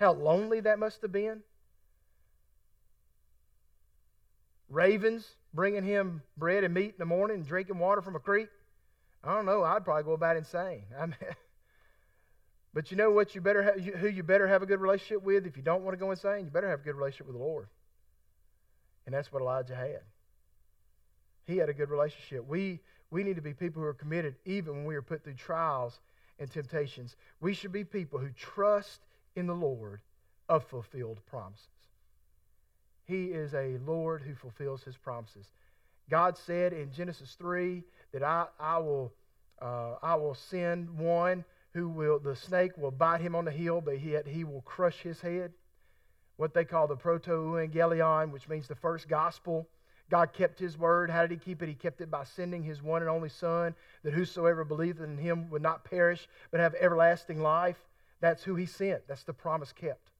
how 0.00 0.14
lonely 0.14 0.60
that 0.60 0.78
must 0.78 1.02
have 1.02 1.12
been. 1.12 1.42
Ravens 4.70 5.28
bringing 5.52 5.84
him 5.84 6.22
bread 6.38 6.64
and 6.64 6.72
meat 6.72 6.92
in 6.92 6.98
the 6.98 7.04
morning 7.04 7.42
drinking 7.42 7.78
water 7.78 8.00
from 8.00 8.16
a 8.16 8.20
creek. 8.20 8.48
I 9.22 9.34
don't 9.34 9.44
know. 9.44 9.62
I'd 9.62 9.84
probably 9.84 10.04
go 10.04 10.12
about 10.12 10.38
insane. 10.38 10.84
I 10.98 11.04
mean, 11.04 11.16
but 12.72 12.90
you 12.90 12.96
know 12.96 13.10
what? 13.10 13.34
You 13.34 13.42
better 13.42 13.62
have, 13.62 13.78
who 13.78 14.08
you 14.08 14.22
better 14.22 14.48
have 14.48 14.62
a 14.62 14.66
good 14.66 14.80
relationship 14.80 15.22
with. 15.22 15.44
If 15.44 15.58
you 15.58 15.62
don't 15.62 15.82
want 15.82 15.92
to 15.92 16.02
go 16.02 16.10
insane, 16.10 16.46
you 16.46 16.50
better 16.50 16.70
have 16.70 16.80
a 16.80 16.84
good 16.84 16.96
relationship 16.96 17.26
with 17.26 17.36
the 17.36 17.42
Lord. 17.42 17.68
And 19.04 19.14
that's 19.14 19.30
what 19.30 19.42
Elijah 19.42 19.76
had. 19.76 20.00
He 21.46 21.58
had 21.58 21.68
a 21.68 21.74
good 21.74 21.90
relationship. 21.90 22.46
We 22.46 22.80
we 23.16 23.24
need 23.24 23.36
to 23.36 23.40
be 23.40 23.54
people 23.54 23.80
who 23.80 23.88
are 23.88 23.94
committed 23.94 24.34
even 24.44 24.74
when 24.74 24.84
we 24.84 24.94
are 24.94 25.00
put 25.00 25.24
through 25.24 25.32
trials 25.32 26.00
and 26.38 26.50
temptations. 26.50 27.16
We 27.40 27.54
should 27.54 27.72
be 27.72 27.82
people 27.82 28.18
who 28.18 28.28
trust 28.36 29.00
in 29.36 29.46
the 29.46 29.54
Lord 29.54 30.00
of 30.50 30.64
fulfilled 30.64 31.20
promises. 31.24 31.66
He 33.06 33.28
is 33.28 33.54
a 33.54 33.78
Lord 33.86 34.20
who 34.20 34.34
fulfills 34.34 34.82
his 34.82 34.98
promises. 34.98 35.46
God 36.10 36.36
said 36.36 36.74
in 36.74 36.92
Genesis 36.92 37.34
3 37.38 37.82
that 38.12 38.22
I, 38.22 38.48
I 38.60 38.76
will 38.80 39.14
uh, 39.62 39.94
I 40.02 40.16
will 40.16 40.34
send 40.34 40.90
one 40.98 41.42
who 41.72 41.88
will, 41.88 42.18
the 42.18 42.36
snake 42.36 42.76
will 42.76 42.90
bite 42.90 43.22
him 43.22 43.34
on 43.34 43.46
the 43.46 43.50
heel, 43.50 43.80
but 43.80 43.98
yet 43.98 44.26
he 44.26 44.44
will 44.44 44.60
crush 44.60 44.98
his 44.98 45.22
head. 45.22 45.54
What 46.36 46.52
they 46.52 46.66
call 46.66 46.86
the 46.86 46.96
proto-evangelion, 46.96 48.30
which 48.30 48.46
means 48.46 48.68
the 48.68 48.74
first 48.74 49.08
gospel. 49.08 49.66
God 50.10 50.32
kept 50.32 50.58
his 50.58 50.78
word. 50.78 51.10
How 51.10 51.22
did 51.22 51.32
he 51.32 51.36
keep 51.36 51.62
it? 51.62 51.68
He 51.68 51.74
kept 51.74 52.00
it 52.00 52.10
by 52.10 52.24
sending 52.24 52.62
his 52.62 52.82
one 52.82 53.02
and 53.02 53.10
only 53.10 53.28
Son, 53.28 53.74
that 54.04 54.12
whosoever 54.12 54.64
believeth 54.64 55.02
in 55.02 55.18
him 55.18 55.50
would 55.50 55.62
not 55.62 55.84
perish, 55.84 56.28
but 56.50 56.60
have 56.60 56.74
everlasting 56.74 57.40
life. 57.40 57.78
That's 58.20 58.44
who 58.44 58.54
he 58.54 58.66
sent. 58.66 59.06
That's 59.08 59.24
the 59.24 59.32
promise 59.32 59.72
kept. 59.72 60.10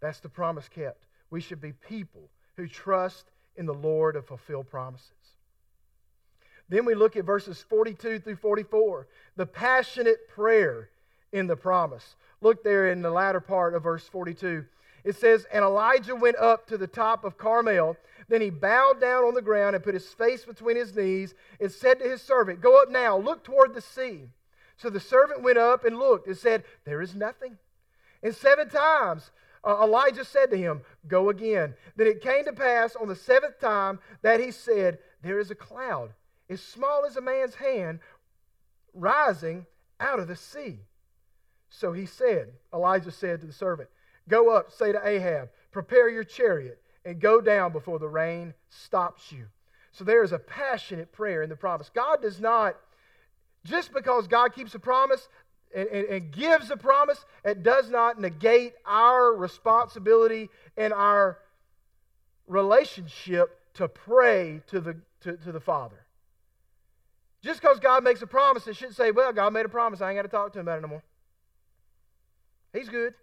That's 0.00 0.20
the 0.20 0.28
promise 0.28 0.68
kept. 0.68 1.06
We 1.30 1.40
should 1.40 1.60
be 1.60 1.72
people 1.72 2.28
who 2.56 2.68
trust 2.68 3.24
in 3.56 3.66
the 3.66 3.74
Lord 3.74 4.14
to 4.14 4.22
fulfill 4.22 4.62
promises. 4.62 5.10
Then 6.68 6.84
we 6.84 6.94
look 6.94 7.16
at 7.16 7.24
verses 7.24 7.64
42 7.68 8.20
through 8.20 8.36
44, 8.36 9.06
the 9.36 9.46
passionate 9.46 10.28
prayer 10.28 10.90
in 11.32 11.46
the 11.46 11.56
promise. 11.56 12.16
Look 12.40 12.62
there 12.62 12.90
in 12.90 13.02
the 13.02 13.10
latter 13.10 13.40
part 13.40 13.74
of 13.74 13.82
verse 13.82 14.06
42. 14.06 14.64
It 15.04 15.16
says, 15.16 15.46
And 15.52 15.64
Elijah 15.64 16.16
went 16.16 16.36
up 16.36 16.66
to 16.68 16.78
the 16.78 16.86
top 16.86 17.24
of 17.24 17.38
Carmel. 17.38 17.96
Then 18.28 18.40
he 18.40 18.50
bowed 18.50 19.00
down 19.00 19.24
on 19.24 19.34
the 19.34 19.42
ground 19.42 19.74
and 19.74 19.84
put 19.84 19.94
his 19.94 20.08
face 20.08 20.44
between 20.44 20.76
his 20.76 20.94
knees 20.96 21.34
and 21.60 21.70
said 21.70 21.98
to 21.98 22.08
his 22.08 22.22
servant, 22.22 22.60
Go 22.60 22.80
up 22.82 22.90
now, 22.90 23.18
look 23.18 23.44
toward 23.44 23.74
the 23.74 23.82
sea. 23.82 24.28
So 24.76 24.90
the 24.90 25.00
servant 25.00 25.42
went 25.42 25.58
up 25.58 25.84
and 25.84 25.98
looked 25.98 26.26
and 26.26 26.36
said, 26.36 26.64
There 26.84 27.02
is 27.02 27.14
nothing. 27.14 27.58
And 28.22 28.34
seven 28.34 28.70
times 28.70 29.30
uh, 29.62 29.82
Elijah 29.82 30.24
said 30.24 30.50
to 30.50 30.56
him, 30.56 30.82
Go 31.06 31.28
again. 31.28 31.74
Then 31.96 32.06
it 32.06 32.22
came 32.22 32.44
to 32.46 32.52
pass 32.52 32.96
on 32.96 33.08
the 33.08 33.16
seventh 33.16 33.60
time 33.60 33.98
that 34.22 34.40
he 34.40 34.50
said, 34.50 34.98
There 35.22 35.38
is 35.38 35.50
a 35.50 35.54
cloud, 35.54 36.10
as 36.48 36.62
small 36.62 37.04
as 37.06 37.16
a 37.16 37.20
man's 37.20 37.54
hand, 37.54 38.00
rising 38.94 39.66
out 40.00 40.18
of 40.18 40.28
the 40.28 40.36
sea. 40.36 40.80
So 41.68 41.92
he 41.92 42.06
said, 42.06 42.52
Elijah 42.72 43.10
said 43.10 43.40
to 43.40 43.46
the 43.46 43.52
servant, 43.52 43.88
Go 44.28 44.50
up, 44.50 44.72
say 44.72 44.92
to 44.92 45.06
Ahab, 45.06 45.50
Prepare 45.72 46.08
your 46.08 46.24
chariot, 46.24 46.80
and 47.04 47.20
go 47.20 47.40
down 47.40 47.72
before 47.72 47.98
the 47.98 48.08
rain 48.08 48.54
stops 48.68 49.32
you. 49.32 49.46
So 49.92 50.04
there 50.04 50.22
is 50.22 50.32
a 50.32 50.38
passionate 50.38 51.12
prayer 51.12 51.42
in 51.42 51.48
the 51.48 51.56
promise. 51.56 51.90
God 51.92 52.22
does 52.22 52.40
not, 52.40 52.76
just 53.64 53.92
because 53.92 54.26
God 54.26 54.54
keeps 54.54 54.74
a 54.74 54.78
promise, 54.78 55.28
and, 55.74 55.88
and, 55.88 56.06
and, 56.06 56.30
gives 56.30 56.70
a 56.70 56.76
promise, 56.76 57.24
it 57.44 57.64
does 57.64 57.90
not 57.90 58.20
negate 58.20 58.74
our 58.86 59.34
responsibility 59.34 60.48
and 60.76 60.92
our 60.92 61.38
relationship 62.46 63.58
to 63.74 63.88
pray 63.88 64.62
to 64.68 64.80
the, 64.80 64.96
to, 65.22 65.36
to 65.38 65.50
the 65.50 65.58
Father. 65.58 66.04
Just 67.42 67.60
because 67.60 67.80
God 67.80 68.04
makes 68.04 68.22
a 68.22 68.26
promise, 68.26 68.66
it 68.68 68.76
shouldn't 68.76 68.96
say, 68.96 69.10
well, 69.10 69.32
God 69.32 69.52
made 69.52 69.66
a 69.66 69.68
promise. 69.68 70.00
I 70.00 70.10
ain't 70.10 70.16
got 70.16 70.22
to 70.22 70.28
talk 70.28 70.52
to 70.52 70.60
him 70.60 70.64
about 70.64 70.78
it 70.78 70.84
anymore. 70.84 71.02
He's 72.72 72.88
good. 72.88 73.14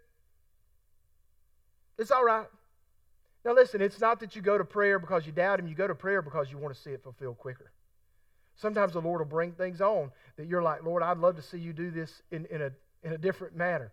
It's 1.97 2.11
all 2.11 2.23
right. 2.23 2.47
Now, 3.43 3.53
listen, 3.53 3.81
it's 3.81 3.99
not 3.99 4.19
that 4.19 4.35
you 4.35 4.41
go 4.41 4.57
to 4.57 4.65
prayer 4.65 4.99
because 4.99 5.25
you 5.25 5.31
doubt 5.31 5.59
him. 5.59 5.67
You 5.67 5.75
go 5.75 5.87
to 5.87 5.95
prayer 5.95 6.21
because 6.21 6.51
you 6.51 6.57
want 6.57 6.75
to 6.75 6.81
see 6.81 6.91
it 6.91 7.03
fulfilled 7.03 7.37
quicker. 7.37 7.71
Sometimes 8.55 8.93
the 8.93 9.01
Lord 9.01 9.19
will 9.19 9.25
bring 9.25 9.53
things 9.53 9.81
on 9.81 10.11
that 10.37 10.47
you're 10.47 10.61
like, 10.61 10.83
Lord, 10.83 11.01
I'd 11.01 11.17
love 11.17 11.35
to 11.37 11.41
see 11.41 11.57
you 11.57 11.73
do 11.73 11.89
this 11.89 12.21
in, 12.31 12.45
in, 12.51 12.61
a, 12.61 12.71
in 13.03 13.13
a 13.13 13.17
different 13.17 13.55
manner. 13.55 13.91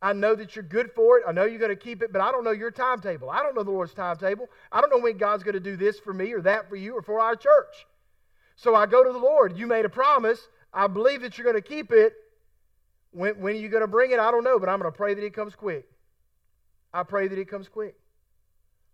I 0.00 0.12
know 0.12 0.34
that 0.34 0.54
you're 0.54 0.64
good 0.64 0.90
for 0.92 1.18
it. 1.18 1.24
I 1.26 1.32
know 1.32 1.44
you're 1.44 1.58
going 1.58 1.70
to 1.70 1.76
keep 1.76 2.02
it, 2.02 2.12
but 2.12 2.20
I 2.20 2.30
don't 2.30 2.44
know 2.44 2.52
your 2.52 2.70
timetable. 2.70 3.30
I 3.30 3.42
don't 3.42 3.54
know 3.54 3.64
the 3.64 3.70
Lord's 3.70 3.94
timetable. 3.94 4.48
I 4.70 4.80
don't 4.80 4.90
know 4.90 4.98
when 4.98 5.16
God's 5.18 5.42
going 5.42 5.54
to 5.54 5.60
do 5.60 5.76
this 5.76 5.98
for 5.98 6.12
me 6.12 6.32
or 6.32 6.40
that 6.42 6.68
for 6.68 6.76
you 6.76 6.96
or 6.96 7.02
for 7.02 7.20
our 7.20 7.34
church. 7.34 7.86
So 8.56 8.74
I 8.74 8.86
go 8.86 9.04
to 9.04 9.12
the 9.12 9.18
Lord. 9.18 9.56
You 9.56 9.66
made 9.66 9.84
a 9.84 9.88
promise. 9.88 10.40
I 10.72 10.86
believe 10.86 11.22
that 11.22 11.36
you're 11.36 11.44
going 11.44 11.60
to 11.60 11.68
keep 11.68 11.92
it. 11.92 12.14
When, 13.10 13.40
when 13.40 13.54
are 13.56 13.58
you 13.58 13.68
going 13.68 13.82
to 13.82 13.88
bring 13.88 14.10
it? 14.12 14.18
I 14.20 14.30
don't 14.30 14.44
know, 14.44 14.58
but 14.58 14.68
I'm 14.68 14.80
going 14.80 14.90
to 14.90 14.96
pray 14.96 15.14
that 15.14 15.24
it 15.24 15.32
comes 15.32 15.54
quick. 15.54 15.88
I 16.92 17.02
pray 17.02 17.28
that 17.28 17.38
it 17.38 17.48
comes 17.48 17.68
quick. 17.68 17.94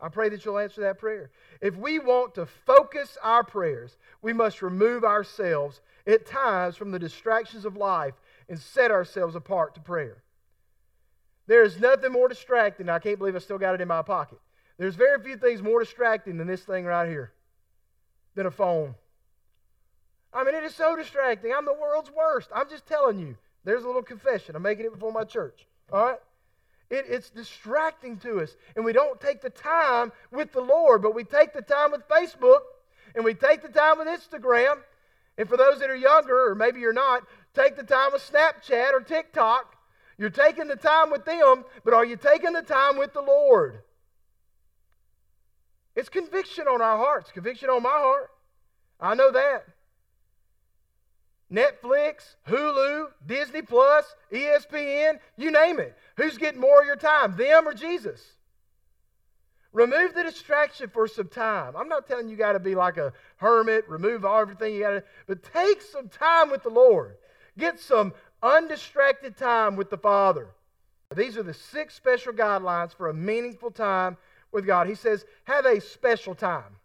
I 0.01 0.09
pray 0.09 0.29
that 0.29 0.45
you'll 0.45 0.59
answer 0.59 0.83
that 0.83 0.99
prayer. 0.99 1.31
If 1.61 1.77
we 1.77 1.99
want 1.99 2.35
to 2.35 2.47
focus 2.47 3.17
our 3.23 3.45
prayers, 3.45 3.97
we 4.23 4.33
must 4.33 4.61
remove 4.61 5.05
ourselves 5.05 5.81
at 6.07 6.27
times 6.27 6.77
from 6.77 6.91
the 6.91 6.99
distractions 6.99 7.65
of 7.65 7.77
life 7.77 8.15
and 8.49 8.59
set 8.59 8.91
ourselves 8.91 9.35
apart 9.35 9.75
to 9.75 9.81
prayer. 9.81 10.23
There 11.47 11.63
is 11.63 11.79
nothing 11.79 12.13
more 12.13 12.29
distracting. 12.29 12.89
I 12.89 12.99
can't 12.99 13.19
believe 13.19 13.37
I 13.37 13.39
still 13.39 13.59
got 13.59 13.75
it 13.75 13.81
in 13.81 13.89
my 13.89 14.03
pocket. 14.03 14.39
There's 14.79 14.97
very 14.97 15.23
few 15.23 15.37
things 15.37 15.63
more 15.63 15.81
distracting 15.81 16.37
than 16.37 16.49
this 16.49 16.63
thing 16.63 16.85
right 16.85 17.09
here, 17.09 17.33
than 18.35 18.47
a 18.47 18.51
phone. 18.51 18.95
I 20.33 20.43
mean, 20.43 20.55
it 20.55 20.65
is 20.65 20.75
so 20.75 20.97
distracting. 20.97 21.53
I'm 21.53 21.65
the 21.65 21.73
world's 21.73 22.11
worst. 22.11 22.51
I'm 22.55 22.69
just 22.69 22.87
telling 22.87 23.19
you. 23.21 23.37
There's 23.63 23.85
a 23.85 23.87
little 23.87 24.03
confession. 24.03 24.57
I'm 24.57 24.63
making 24.63 24.85
it 24.85 24.93
before 24.93 25.13
my 25.13 25.25
church. 25.25 25.67
All 25.93 26.05
right? 26.05 26.19
It, 26.91 27.07
it's 27.09 27.31
distracting 27.31 28.19
to 28.19 28.41
us. 28.41 28.57
And 28.77 28.85
we 28.85 28.93
don't 28.93 29.21
take 29.21 29.43
the 29.43 29.51
time 29.51 30.13
with 30.31 30.53
the 30.53 30.61
Lord, 30.61 31.03
but 31.03 31.15
we 31.15 31.25
take 31.25 31.53
the 31.53 31.63
time 31.63 31.93
with 31.93 32.09
Facebook 32.09 32.61
and 33.15 33.25
we 33.25 33.35
take 33.35 33.63
the 33.63 33.69
time 33.69 33.99
with 33.99 34.09
Instagram. 34.09 34.77
And 35.37 35.49
for 35.49 35.57
those 35.57 35.81
that 35.81 35.91
are 35.91 35.97
younger, 35.97 36.51
or 36.51 36.55
maybe 36.55 36.81
you're 36.81 36.93
not, 36.93 37.25
take 37.55 37.77
the 37.77 37.83
time 37.83 38.13
with 38.13 38.23
Snapchat 38.31 38.93
or 38.93 39.01
TikTok. 39.01 39.77
You're 40.17 40.31
taking 40.31 40.69
the 40.69 40.77
time 40.77 41.11
with 41.11 41.25
them, 41.25 41.65
but 41.85 41.93
are 41.93 42.05
you 42.05 42.17
taking 42.17 42.53
the 42.53 42.63
time 42.63 42.99
with 42.99 43.13
the 43.13 43.23
Lord? 43.23 43.81
It's 45.97 46.09
conviction 46.09 46.69
on 46.69 46.81
our 46.81 46.97
hearts, 46.97 47.31
conviction 47.33 47.69
on 47.69 47.83
my 47.83 47.91
heart. 47.91 48.31
I 49.01 49.15
know 49.15 49.33
that. 49.33 49.65
Netflix, 51.53 52.37
Hulu, 52.49 53.07
Disney 53.27 53.63
Plus, 53.63 54.15
ESPN, 54.33 55.19
you 55.37 55.51
name 55.51 55.79
it. 55.79 55.97
Who's 56.17 56.39
getting 56.39 56.61
more 56.61 56.81
of 56.81 56.87
your 56.87 56.97
time, 56.97 57.37
them 57.37 57.69
or 57.69 57.75
Jesus? 57.75 58.21
Remove 59.73 60.15
the 60.15 60.23
distraction 60.23 60.89
for 60.89 61.09
some 61.09 61.29
time. 61.29 61.75
I'm 61.77 61.89
not 61.89 62.07
telling 62.07 62.29
you 62.29 62.37
got 62.37 62.53
to 62.53 62.61
be 62.61 62.75
like 62.75 62.97
a 62.97 63.13
hermit, 63.37 63.89
remove 63.89 64.25
everything 64.25 64.75
you 64.75 64.81
got 64.81 64.91
to, 64.91 65.05
but 65.27 65.43
take 65.53 65.83
some 65.83 66.09
time 66.09 66.51
with 66.51 66.63
the 66.63 66.71
Lord. 66.71 67.17
Get 67.59 67.81
some 67.81 68.15
undistracted 68.43 69.37
time 69.37 69.75
with 69.75 69.91
the 69.91 69.99
Father. 69.99 70.49
These 71.15 71.37
are 71.37 71.43
the 71.43 71.55
six 71.55 71.95
special 71.95 72.33
guidelines 72.33 72.95
for 72.95 73.09
a 73.09 73.15
meaningful 73.15 73.71
time 73.71 74.17
with 74.53 74.65
God. 74.65 74.87
He 74.87 74.95
says, 74.95 75.25
have 75.45 75.67
a 75.67 75.81
special 75.81 76.35
time. 76.35 76.77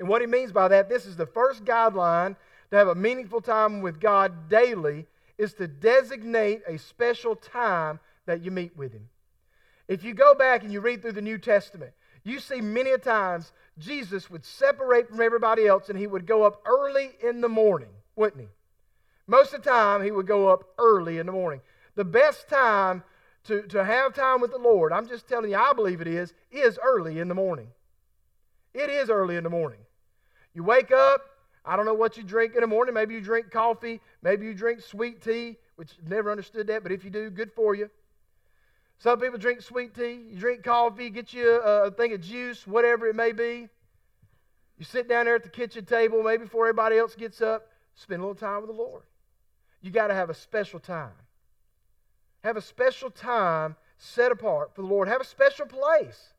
And 0.00 0.08
what 0.08 0.20
he 0.22 0.26
means 0.26 0.52
by 0.52 0.68
that, 0.68 0.88
this 0.88 1.06
is 1.06 1.16
the 1.16 1.26
first 1.26 1.64
guideline 1.64 2.36
to 2.70 2.76
have 2.76 2.88
a 2.88 2.94
meaningful 2.94 3.40
time 3.40 3.82
with 3.82 4.00
God 4.00 4.48
daily 4.48 5.06
is 5.36 5.54
to 5.54 5.68
designate 5.68 6.62
a 6.66 6.78
special 6.78 7.36
time 7.36 8.00
that 8.26 8.42
you 8.42 8.50
meet 8.50 8.76
with 8.76 8.92
Him. 8.92 9.08
If 9.86 10.04
you 10.04 10.12
go 10.12 10.34
back 10.34 10.62
and 10.62 10.72
you 10.72 10.80
read 10.80 11.00
through 11.00 11.12
the 11.12 11.22
New 11.22 11.38
Testament, 11.38 11.92
you 12.24 12.40
see 12.40 12.60
many 12.60 12.90
a 12.90 12.98
times 12.98 13.52
Jesus 13.78 14.28
would 14.28 14.44
separate 14.44 15.08
from 15.08 15.20
everybody 15.20 15.66
else 15.66 15.88
and 15.88 15.98
he 15.98 16.06
would 16.06 16.26
go 16.26 16.42
up 16.42 16.62
early 16.66 17.12
in 17.22 17.40
the 17.40 17.48
morning, 17.48 17.88
wouldn't 18.16 18.42
he? 18.42 18.48
Most 19.26 19.54
of 19.54 19.62
the 19.62 19.70
time, 19.70 20.02
he 20.02 20.10
would 20.10 20.26
go 20.26 20.48
up 20.48 20.64
early 20.78 21.18
in 21.18 21.26
the 21.26 21.32
morning. 21.32 21.60
The 21.94 22.04
best 22.04 22.48
time 22.48 23.02
to, 23.44 23.62
to 23.68 23.84
have 23.84 24.14
time 24.14 24.40
with 24.40 24.50
the 24.50 24.58
Lord, 24.58 24.92
I'm 24.92 25.08
just 25.08 25.28
telling 25.28 25.50
you, 25.50 25.56
I 25.56 25.72
believe 25.72 26.00
it 26.00 26.06
is, 26.06 26.34
is 26.50 26.78
early 26.82 27.18
in 27.18 27.28
the 27.28 27.34
morning. 27.34 27.68
It 28.74 28.90
is 28.90 29.10
early 29.10 29.36
in 29.36 29.44
the 29.44 29.50
morning. 29.50 29.80
You 30.54 30.64
wake 30.64 30.90
up, 30.90 31.22
I 31.68 31.76
don't 31.76 31.84
know 31.84 31.92
what 31.92 32.16
you 32.16 32.22
drink 32.22 32.54
in 32.54 32.62
the 32.62 32.66
morning. 32.66 32.94
Maybe 32.94 33.14
you 33.14 33.20
drink 33.20 33.50
coffee. 33.50 34.00
Maybe 34.22 34.46
you 34.46 34.54
drink 34.54 34.80
sweet 34.80 35.22
tea, 35.22 35.58
which 35.76 35.90
never 36.08 36.30
understood 36.30 36.66
that, 36.68 36.82
but 36.82 36.92
if 36.92 37.04
you 37.04 37.10
do, 37.10 37.28
good 37.28 37.52
for 37.52 37.74
you. 37.74 37.90
Some 38.98 39.20
people 39.20 39.38
drink 39.38 39.60
sweet 39.60 39.94
tea. 39.94 40.18
You 40.30 40.38
drink 40.38 40.64
coffee, 40.64 41.10
get 41.10 41.34
you 41.34 41.60
a, 41.60 41.84
a 41.84 41.90
thing 41.90 42.14
of 42.14 42.22
juice, 42.22 42.66
whatever 42.66 43.06
it 43.06 43.14
may 43.14 43.32
be. 43.32 43.68
You 44.78 44.84
sit 44.84 45.08
down 45.08 45.26
there 45.26 45.34
at 45.34 45.42
the 45.42 45.50
kitchen 45.50 45.84
table, 45.84 46.22
maybe 46.22 46.44
before 46.44 46.66
everybody 46.66 46.96
else 46.96 47.14
gets 47.14 47.42
up, 47.42 47.68
spend 47.94 48.22
a 48.22 48.24
little 48.24 48.34
time 48.34 48.62
with 48.62 48.70
the 48.70 48.82
Lord. 48.82 49.02
You 49.82 49.90
got 49.90 50.06
to 50.06 50.14
have 50.14 50.30
a 50.30 50.34
special 50.34 50.80
time. 50.80 51.12
Have 52.44 52.56
a 52.56 52.62
special 52.62 53.10
time 53.10 53.76
set 53.98 54.32
apart 54.32 54.74
for 54.74 54.80
the 54.80 54.88
Lord. 54.88 55.06
Have 55.08 55.20
a 55.20 55.26
special 55.26 55.66
place. 55.66 56.32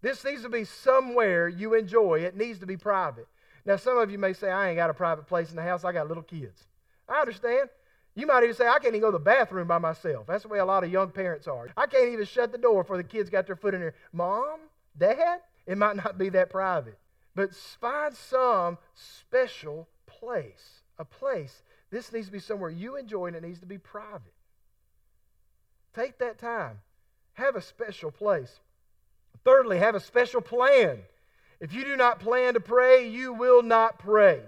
This 0.00 0.24
needs 0.24 0.42
to 0.42 0.48
be 0.48 0.64
somewhere 0.64 1.46
you 1.46 1.74
enjoy. 1.74 2.20
It 2.20 2.36
needs 2.36 2.58
to 2.60 2.66
be 2.66 2.78
private. 2.78 3.26
Now, 3.64 3.76
some 3.76 3.98
of 3.98 4.10
you 4.10 4.18
may 4.18 4.32
say, 4.32 4.50
I 4.50 4.68
ain't 4.68 4.76
got 4.76 4.90
a 4.90 4.94
private 4.94 5.26
place 5.26 5.50
in 5.50 5.56
the 5.56 5.62
house. 5.62 5.84
I 5.84 5.92
got 5.92 6.08
little 6.08 6.22
kids. 6.22 6.64
I 7.08 7.20
understand. 7.20 7.68
You 8.14 8.26
might 8.26 8.42
even 8.42 8.54
say, 8.54 8.66
I 8.66 8.78
can't 8.78 8.88
even 8.88 9.00
go 9.00 9.10
to 9.10 9.18
the 9.18 9.24
bathroom 9.24 9.68
by 9.68 9.78
myself. 9.78 10.26
That's 10.26 10.42
the 10.42 10.48
way 10.48 10.58
a 10.58 10.64
lot 10.64 10.84
of 10.84 10.90
young 10.90 11.10
parents 11.10 11.46
are. 11.46 11.68
I 11.76 11.86
can't 11.86 12.12
even 12.12 12.26
shut 12.26 12.52
the 12.52 12.58
door 12.58 12.82
before 12.82 12.96
the 12.98 13.04
kids 13.04 13.30
got 13.30 13.46
their 13.46 13.56
foot 13.56 13.74
in 13.74 13.80
there. 13.80 13.94
Mom? 14.12 14.58
Dad? 14.98 15.40
It 15.66 15.78
might 15.78 15.96
not 15.96 16.18
be 16.18 16.28
that 16.30 16.50
private. 16.50 16.98
But 17.34 17.54
find 17.54 18.14
some 18.14 18.78
special 18.94 19.88
place. 20.06 20.82
A 20.98 21.04
place. 21.04 21.62
This 21.90 22.12
needs 22.12 22.26
to 22.26 22.32
be 22.32 22.38
somewhere 22.38 22.70
you 22.70 22.96
enjoy 22.96 23.26
and 23.26 23.36
it 23.36 23.42
needs 23.42 23.60
to 23.60 23.66
be 23.66 23.78
private. 23.78 24.34
Take 25.94 26.18
that 26.18 26.38
time. 26.38 26.80
Have 27.34 27.56
a 27.56 27.62
special 27.62 28.10
place. 28.10 28.60
Thirdly, 29.44 29.78
have 29.78 29.94
a 29.94 30.00
special 30.00 30.40
plan. 30.40 30.98
If 31.62 31.72
you 31.72 31.84
do 31.84 31.96
not 31.96 32.18
plan 32.18 32.54
to 32.54 32.60
pray, 32.60 33.08
you 33.08 33.32
will 33.32 33.62
not 33.62 34.00
pray. 34.00 34.40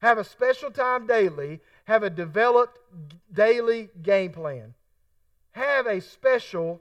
Have 0.00 0.16
a 0.16 0.24
special 0.24 0.70
time 0.70 1.06
daily. 1.06 1.60
Have 1.84 2.02
a 2.02 2.08
developed 2.08 2.78
daily 3.30 3.90
game 4.02 4.32
plan. 4.32 4.72
Have 5.52 5.86
a 5.86 6.00
special 6.00 6.80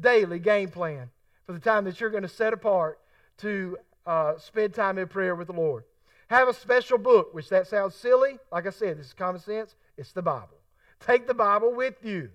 daily 0.00 0.38
game 0.38 0.70
plan 0.70 1.10
for 1.46 1.52
the 1.52 1.58
time 1.58 1.84
that 1.84 2.00
you're 2.00 2.08
going 2.08 2.22
to 2.22 2.30
set 2.30 2.54
apart 2.54 2.98
to 3.38 3.76
uh, 4.06 4.38
spend 4.38 4.72
time 4.72 4.96
in 4.96 5.06
prayer 5.06 5.34
with 5.34 5.48
the 5.48 5.52
Lord. 5.52 5.84
Have 6.28 6.48
a 6.48 6.54
special 6.54 6.96
book, 6.96 7.34
which 7.34 7.50
that 7.50 7.66
sounds 7.66 7.94
silly. 7.94 8.38
Like 8.50 8.66
I 8.66 8.70
said, 8.70 8.98
this 8.98 9.08
is 9.08 9.12
common 9.12 9.42
sense. 9.42 9.76
It's 9.98 10.12
the 10.12 10.22
Bible. 10.22 10.56
Take 11.00 11.26
the 11.26 11.34
Bible 11.34 11.74
with 11.74 12.02
you. 12.02 12.30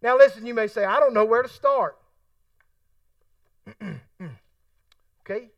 Now, 0.00 0.16
listen, 0.16 0.46
you 0.46 0.54
may 0.54 0.68
say, 0.68 0.86
I 0.86 1.00
don't 1.00 1.12
know 1.12 1.26
where 1.26 1.42
to 1.42 1.48
start. 1.50 1.98
okay? 5.22 5.50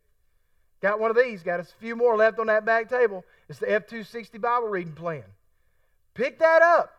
Got 0.81 0.99
one 0.99 1.11
of 1.11 1.17
these. 1.17 1.43
Got 1.43 1.61
a 1.61 1.65
few 1.65 1.95
more 1.95 2.17
left 2.17 2.39
on 2.39 2.47
that 2.47 2.65
back 2.65 2.89
table. 2.89 3.25
It's 3.49 3.59
the 3.59 3.67
F260 3.67 4.41
Bible 4.41 4.69
reading 4.69 4.95
plan. 4.95 5.25
Pick 6.15 6.39
that 6.39 6.63
up. 6.63 6.93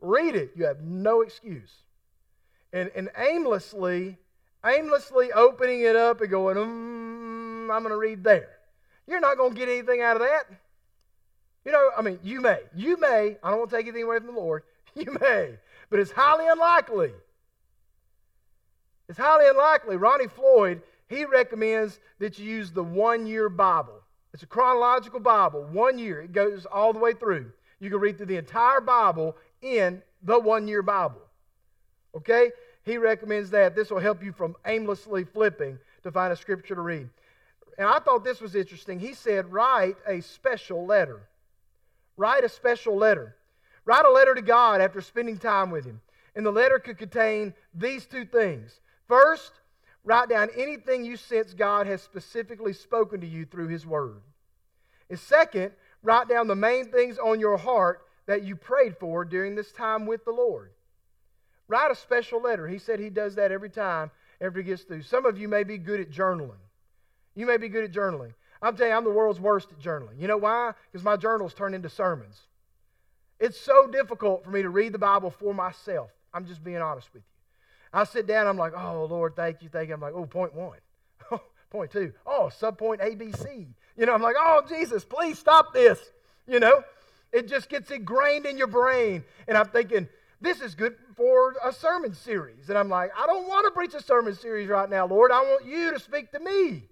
Read 0.00 0.36
it. 0.36 0.52
You 0.54 0.66
have 0.66 0.82
no 0.82 1.22
excuse. 1.22 1.72
And, 2.72 2.90
and 2.94 3.08
aimlessly, 3.16 4.18
aimlessly 4.64 5.32
opening 5.32 5.80
it 5.80 5.96
up 5.96 6.20
and 6.20 6.30
going, 6.30 6.56
mm, 6.56 7.74
I'm 7.74 7.82
going 7.82 7.90
to 7.90 7.96
read 7.96 8.22
there. 8.22 8.50
You're 9.06 9.20
not 9.20 9.36
going 9.36 9.52
to 9.52 9.58
get 9.58 9.68
anything 9.68 10.00
out 10.00 10.16
of 10.16 10.22
that. 10.22 10.44
You 11.64 11.72
know, 11.72 11.90
I 11.96 12.02
mean, 12.02 12.18
you 12.22 12.40
may. 12.40 12.58
You 12.74 12.98
may. 12.98 13.36
I 13.42 13.50
don't 13.50 13.58
want 13.58 13.70
to 13.70 13.76
take 13.76 13.86
anything 13.86 14.04
away 14.04 14.18
from 14.18 14.26
the 14.26 14.32
Lord. 14.32 14.62
You 14.96 15.18
may. 15.20 15.58
But 15.90 15.98
it's 15.98 16.12
highly 16.12 16.46
unlikely. 16.46 17.10
It's 19.08 19.18
highly 19.18 19.48
unlikely. 19.48 19.96
Ronnie 19.96 20.28
Floyd, 20.28 20.82
he 21.08 21.24
recommends 21.24 22.00
that 22.18 22.38
you 22.38 22.46
use 22.46 22.70
the 22.70 22.82
one 22.82 23.26
year 23.26 23.48
Bible. 23.48 24.00
It's 24.32 24.42
a 24.42 24.46
chronological 24.46 25.20
Bible, 25.20 25.64
one 25.70 25.98
year. 25.98 26.22
It 26.22 26.32
goes 26.32 26.66
all 26.66 26.92
the 26.92 26.98
way 26.98 27.12
through. 27.12 27.52
You 27.78 27.90
can 27.90 28.00
read 28.00 28.16
through 28.16 28.26
the 28.26 28.36
entire 28.36 28.80
Bible 28.80 29.36
in 29.62 30.02
the 30.22 30.38
one 30.38 30.66
year 30.66 30.82
Bible. 30.82 31.22
Okay? 32.16 32.50
He 32.84 32.98
recommends 32.98 33.50
that. 33.50 33.76
This 33.76 33.90
will 33.90 34.00
help 34.00 34.22
you 34.22 34.32
from 34.32 34.56
aimlessly 34.66 35.24
flipping 35.24 35.78
to 36.02 36.10
find 36.10 36.32
a 36.32 36.36
scripture 36.36 36.74
to 36.74 36.80
read. 36.80 37.08
And 37.78 37.88
I 37.88 37.98
thought 37.98 38.24
this 38.24 38.40
was 38.40 38.54
interesting. 38.54 38.98
He 38.98 39.14
said, 39.14 39.52
write 39.52 39.96
a 40.06 40.20
special 40.20 40.86
letter. 40.86 41.28
Write 42.16 42.44
a 42.44 42.48
special 42.48 42.96
letter. 42.96 43.36
Write 43.84 44.04
a 44.04 44.10
letter 44.10 44.34
to 44.34 44.42
God 44.42 44.80
after 44.80 45.00
spending 45.00 45.38
time 45.38 45.70
with 45.70 45.84
Him. 45.84 46.00
And 46.36 46.44
the 46.44 46.50
letter 46.50 46.78
could 46.78 46.98
contain 46.98 47.54
these 47.74 48.06
two 48.06 48.24
things. 48.24 48.80
First, 49.08 49.52
write 50.04 50.28
down 50.28 50.50
anything 50.56 51.04
you 51.04 51.16
sense 51.16 51.54
God 51.54 51.86
has 51.86 52.02
specifically 52.02 52.72
spoken 52.72 53.20
to 53.20 53.26
you 53.26 53.44
through 53.44 53.68
His 53.68 53.86
Word. 53.86 54.20
And 55.10 55.18
second, 55.18 55.72
write 56.02 56.28
down 56.28 56.46
the 56.46 56.54
main 56.54 56.90
things 56.90 57.18
on 57.18 57.40
your 57.40 57.56
heart 57.56 58.02
that 58.26 58.42
you 58.42 58.56
prayed 58.56 58.96
for 58.98 59.24
during 59.24 59.54
this 59.54 59.72
time 59.72 60.06
with 60.06 60.24
the 60.24 60.32
Lord. 60.32 60.70
Write 61.68 61.90
a 61.90 61.94
special 61.94 62.40
letter. 62.40 62.68
He 62.68 62.78
said 62.78 63.00
he 63.00 63.10
does 63.10 63.34
that 63.36 63.52
every 63.52 63.70
time, 63.70 64.10
after 64.40 64.58
he 64.60 64.64
gets 64.64 64.82
through. 64.82 65.02
Some 65.02 65.26
of 65.26 65.38
you 65.38 65.48
may 65.48 65.64
be 65.64 65.78
good 65.78 66.00
at 66.00 66.10
journaling. 66.10 66.60
You 67.34 67.46
may 67.46 67.56
be 67.56 67.68
good 67.68 67.84
at 67.84 67.92
journaling. 67.92 68.34
I'm 68.62 68.76
telling 68.76 68.92
you, 68.92 68.96
I'm 68.96 69.04
the 69.04 69.10
world's 69.10 69.40
worst 69.40 69.70
at 69.72 69.78
journaling. 69.78 70.20
You 70.20 70.28
know 70.28 70.36
why? 70.36 70.72
Because 70.90 71.04
my 71.04 71.16
journals 71.16 71.52
turn 71.52 71.74
into 71.74 71.88
sermons. 71.88 72.40
It's 73.40 73.60
so 73.60 73.86
difficult 73.86 74.44
for 74.44 74.50
me 74.50 74.62
to 74.62 74.70
read 74.70 74.92
the 74.92 74.98
Bible 74.98 75.30
for 75.30 75.52
myself. 75.52 76.10
I'm 76.32 76.46
just 76.46 76.64
being 76.64 76.78
honest 76.78 77.12
with 77.12 77.22
you. 77.22 77.33
I 77.94 78.04
sit 78.04 78.26
down, 78.26 78.46
I'm 78.46 78.56
like, 78.56 78.72
oh, 78.76 79.06
Lord, 79.06 79.36
thank 79.36 79.62
you, 79.62 79.68
thank 79.68 79.88
you. 79.88 79.94
I'm 79.94 80.00
like, 80.00 80.14
oh, 80.14 80.26
point 80.26 80.54
one. 80.54 80.78
point 81.70 81.90
two. 81.90 82.12
Oh, 82.26 82.50
subpoint 82.60 83.00
ABC. 83.00 83.68
You 83.96 84.06
know, 84.06 84.12
I'm 84.12 84.22
like, 84.22 84.36
oh, 84.38 84.62
Jesus, 84.68 85.04
please 85.04 85.38
stop 85.38 85.72
this. 85.72 86.00
You 86.46 86.60
know, 86.60 86.82
it 87.32 87.48
just 87.48 87.68
gets 87.68 87.90
ingrained 87.90 88.46
in 88.46 88.58
your 88.58 88.66
brain. 88.66 89.24
And 89.46 89.56
I'm 89.56 89.68
thinking, 89.68 90.08
this 90.40 90.60
is 90.60 90.74
good 90.74 90.96
for 91.16 91.54
a 91.64 91.72
sermon 91.72 92.14
series. 92.14 92.68
And 92.68 92.76
I'm 92.76 92.88
like, 92.88 93.12
I 93.16 93.26
don't 93.26 93.46
want 93.48 93.66
to 93.66 93.70
preach 93.70 93.94
a 93.94 94.02
sermon 94.02 94.34
series 94.34 94.68
right 94.68 94.90
now, 94.90 95.06
Lord. 95.06 95.30
I 95.30 95.40
want 95.40 95.64
you 95.64 95.92
to 95.92 96.00
speak 96.00 96.32
to 96.32 96.40
me. 96.40 96.82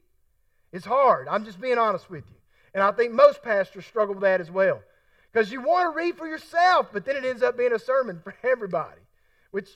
It's 0.72 0.86
hard. 0.86 1.28
I'm 1.28 1.44
just 1.44 1.60
being 1.60 1.78
honest 1.78 2.08
with 2.08 2.24
you. 2.28 2.36
And 2.74 2.82
I 2.82 2.92
think 2.92 3.12
most 3.12 3.42
pastors 3.42 3.84
struggle 3.84 4.14
with 4.14 4.22
that 4.22 4.40
as 4.40 4.50
well. 4.50 4.80
Because 5.30 5.50
you 5.50 5.60
want 5.60 5.92
to 5.92 5.96
read 5.96 6.16
for 6.16 6.26
yourself, 6.26 6.88
but 6.92 7.04
then 7.04 7.16
it 7.16 7.24
ends 7.24 7.42
up 7.42 7.58
being 7.58 7.72
a 7.72 7.78
sermon 7.78 8.20
for 8.22 8.34
everybody, 8.42 9.00
which 9.50 9.68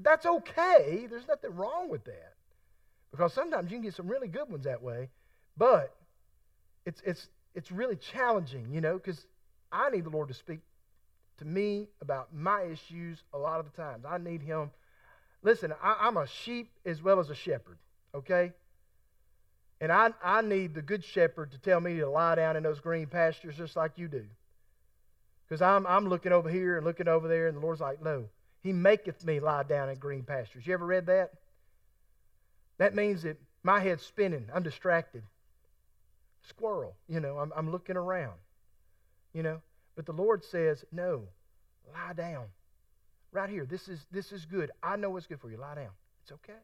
that's 0.00 0.26
okay. 0.26 1.06
There's 1.08 1.28
nothing 1.28 1.54
wrong 1.54 1.88
with 1.88 2.04
that. 2.04 2.34
Because 3.10 3.32
sometimes 3.32 3.70
you 3.70 3.76
can 3.76 3.84
get 3.84 3.94
some 3.94 4.08
really 4.08 4.28
good 4.28 4.50
ones 4.50 4.64
that 4.64 4.82
way, 4.82 5.08
but 5.56 5.94
it's, 6.84 7.00
it's, 7.06 7.28
it's 7.54 7.70
really 7.70 7.96
challenging, 7.96 8.66
you 8.72 8.80
know, 8.80 8.94
because 8.94 9.26
I 9.70 9.90
need 9.90 10.04
the 10.04 10.10
Lord 10.10 10.28
to 10.28 10.34
speak 10.34 10.58
to 11.38 11.44
me 11.44 11.88
about 12.00 12.34
my 12.34 12.62
issues 12.62 13.22
a 13.32 13.38
lot 13.38 13.60
of 13.60 13.66
the 13.66 13.82
times. 13.82 14.04
I 14.08 14.18
need 14.18 14.42
Him. 14.42 14.70
Listen, 15.42 15.72
I, 15.82 16.08
am 16.08 16.16
a 16.16 16.26
sheep 16.26 16.70
as 16.84 17.02
well 17.02 17.20
as 17.20 17.30
a 17.30 17.34
shepherd, 17.34 17.78
okay? 18.14 18.52
And 19.80 19.92
I, 19.92 20.10
I 20.22 20.40
need 20.42 20.74
the 20.74 20.82
good 20.82 21.04
shepherd 21.04 21.52
to 21.52 21.58
tell 21.58 21.80
me 21.80 21.98
to 21.98 22.08
lie 22.08 22.34
down 22.34 22.56
in 22.56 22.62
those 22.62 22.80
green 22.80 23.06
pastures 23.06 23.56
just 23.56 23.76
like 23.76 23.92
you 23.96 24.08
do. 24.08 24.24
Because 25.46 25.60
I'm, 25.60 25.86
I'm 25.86 26.08
looking 26.08 26.32
over 26.32 26.48
here 26.48 26.76
and 26.76 26.86
looking 26.86 27.06
over 27.06 27.28
there, 27.28 27.48
and 27.48 27.56
the 27.56 27.60
Lord's 27.60 27.80
like, 27.80 28.02
no, 28.02 28.24
He 28.64 28.72
maketh 28.72 29.24
me 29.24 29.40
lie 29.40 29.62
down 29.62 29.90
in 29.90 29.98
green 29.98 30.22
pastures. 30.22 30.66
You 30.66 30.72
ever 30.72 30.86
read 30.86 31.06
that? 31.06 31.32
That 32.78 32.94
means 32.94 33.22
that 33.22 33.36
my 33.62 33.78
head's 33.78 34.02
spinning. 34.04 34.48
I'm 34.52 34.62
distracted. 34.62 35.22
Squirrel, 36.48 36.96
you 37.06 37.20
know, 37.20 37.38
I'm, 37.38 37.52
I'm 37.54 37.70
looking 37.70 37.96
around, 37.96 38.34
you 39.34 39.42
know. 39.42 39.60
But 39.96 40.06
the 40.06 40.12
Lord 40.12 40.42
says, 40.42 40.84
no, 40.90 41.24
lie 41.92 42.14
down. 42.14 42.46
Right 43.32 43.50
here. 43.50 43.66
This 43.66 43.88
is, 43.88 44.06
this 44.10 44.32
is 44.32 44.46
good. 44.46 44.70
I 44.82 44.96
know 44.96 45.10
what's 45.10 45.26
good 45.26 45.40
for 45.40 45.50
you. 45.50 45.58
Lie 45.58 45.74
down. 45.76 45.90
It's 46.22 46.32
okay. 46.32 46.58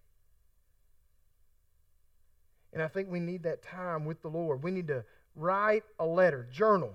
And 2.73 2.83
I 2.83 2.89
think 2.89 3.11
we 3.11 3.21
need 3.21 3.43
that 3.43 3.63
time 3.63 4.07
with 4.07 4.23
the 4.23 4.29
Lord. 4.29 4.63
We 4.63 4.71
need 4.71 4.89
to 4.89 5.05
write 5.37 5.85
a 5.99 6.07
letter, 6.07 6.49
journal. 6.51 6.95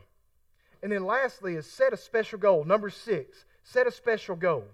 And 0.82 0.92
then 0.92 1.06
lastly 1.06 1.56
is 1.56 1.68
set 1.68 1.94
a 1.94 1.98
special 1.98 2.40
goal. 2.40 2.64
Number 2.64 2.90
six, 2.90 3.46
set 3.64 3.86
a 3.86 3.92
special 3.92 4.36
goal. 4.36 4.66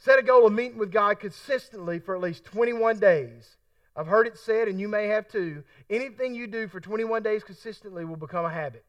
Set 0.00 0.18
a 0.18 0.22
goal 0.22 0.46
of 0.46 0.54
meeting 0.54 0.78
with 0.78 0.90
God 0.90 1.20
consistently 1.20 1.98
for 1.98 2.14
at 2.16 2.22
least 2.22 2.44
21 2.44 2.98
days. 2.98 3.58
I've 3.94 4.06
heard 4.06 4.26
it 4.26 4.38
said, 4.38 4.66
and 4.66 4.80
you 4.80 4.88
may 4.88 5.08
have 5.08 5.28
too, 5.28 5.62
anything 5.90 6.34
you 6.34 6.46
do 6.46 6.68
for 6.68 6.80
21 6.80 7.22
days 7.22 7.44
consistently 7.44 8.06
will 8.06 8.16
become 8.16 8.46
a 8.46 8.50
habit. 8.50 8.82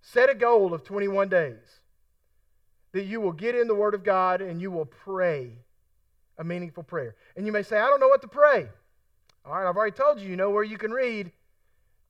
Set 0.00 0.30
a 0.30 0.34
goal 0.34 0.72
of 0.72 0.84
21 0.84 1.28
days 1.28 1.80
that 2.92 3.04
you 3.04 3.20
will 3.20 3.32
get 3.32 3.56
in 3.56 3.66
the 3.66 3.74
Word 3.74 3.94
of 3.94 4.04
God 4.04 4.40
and 4.40 4.60
you 4.60 4.70
will 4.70 4.86
pray 4.86 5.50
a 6.38 6.44
meaningful 6.44 6.84
prayer. 6.84 7.16
And 7.36 7.44
you 7.44 7.50
may 7.50 7.64
say, 7.64 7.76
I 7.76 7.88
don't 7.88 7.98
know 7.98 8.08
what 8.08 8.22
to 8.22 8.28
pray. 8.28 8.68
All 9.44 9.52
right, 9.52 9.68
I've 9.68 9.76
already 9.76 9.96
told 9.96 10.20
you, 10.20 10.28
you 10.28 10.36
know 10.36 10.50
where 10.50 10.62
you 10.62 10.78
can 10.78 10.92
read, 10.92 11.32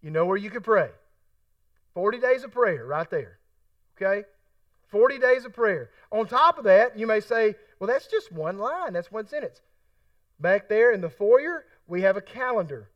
you 0.03 0.11
know 0.11 0.27
where 0.27 0.37
you 0.37 0.51
can 0.51 0.63
pray. 0.63 0.91
40 1.95 2.21
days 2.21 2.45
of 2.45 2.51
prayer 2.51 2.85
right 2.85 3.09
there. 3.09 3.39
Okay? 3.97 4.27
40 4.89 5.19
days 5.19 5.45
of 5.45 5.55
prayer. 5.55 5.91
On 6.11 6.27
top 6.27 6.59
of 6.59 6.65
that, 6.65 6.99
you 6.99 7.07
may 7.07 7.21
say, 7.21 7.55
well, 7.81 7.89
that's 7.89 8.07
just 8.07 8.31
one 8.31 8.59
line, 8.59 8.93
that's 8.93 9.11
one 9.11 9.27
sentence. 9.27 9.63
Back 10.39 10.69
there 10.69 10.93
in 10.93 11.01
the 11.01 11.11
foyer, 11.11 11.65
we 11.87 12.03
have 12.03 12.17
a 12.17 12.21
calendar 12.21 12.91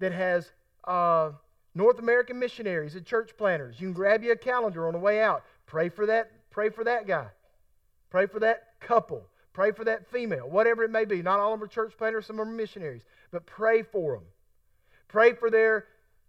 that 0.00 0.12
has 0.12 0.50
uh, 0.84 1.30
North 1.74 1.98
American 1.98 2.38
missionaries 2.38 2.94
and 2.94 3.04
church 3.04 3.36
planters. 3.36 3.78
You 3.78 3.88
can 3.88 3.92
grab 3.92 4.24
you 4.24 4.32
a 4.32 4.36
calendar 4.36 4.86
on 4.86 4.94
the 4.94 4.98
way 4.98 5.22
out. 5.22 5.44
Pray 5.66 5.90
for 5.90 6.06
that, 6.06 6.30
pray 6.50 6.70
for 6.70 6.84
that 6.84 7.06
guy. 7.06 7.26
Pray 8.10 8.26
for 8.26 8.40
that 8.40 8.80
couple. 8.80 9.26
Pray 9.52 9.72
for 9.72 9.84
that 9.84 10.10
female, 10.10 10.48
whatever 10.48 10.82
it 10.82 10.90
may 10.90 11.04
be. 11.04 11.22
Not 11.22 11.38
all 11.38 11.54
of 11.54 11.60
them 11.60 11.66
are 11.66 11.70
church 11.70 11.94
planters, 11.96 12.26
some 12.26 12.40
of 12.40 12.46
them 12.46 12.54
are 12.54 12.56
missionaries. 12.56 13.02
But 13.30 13.46
pray 13.46 13.82
for 13.82 14.14
them. 14.14 14.24
Pray 15.06 15.34
for 15.34 15.50
their, 15.50 15.86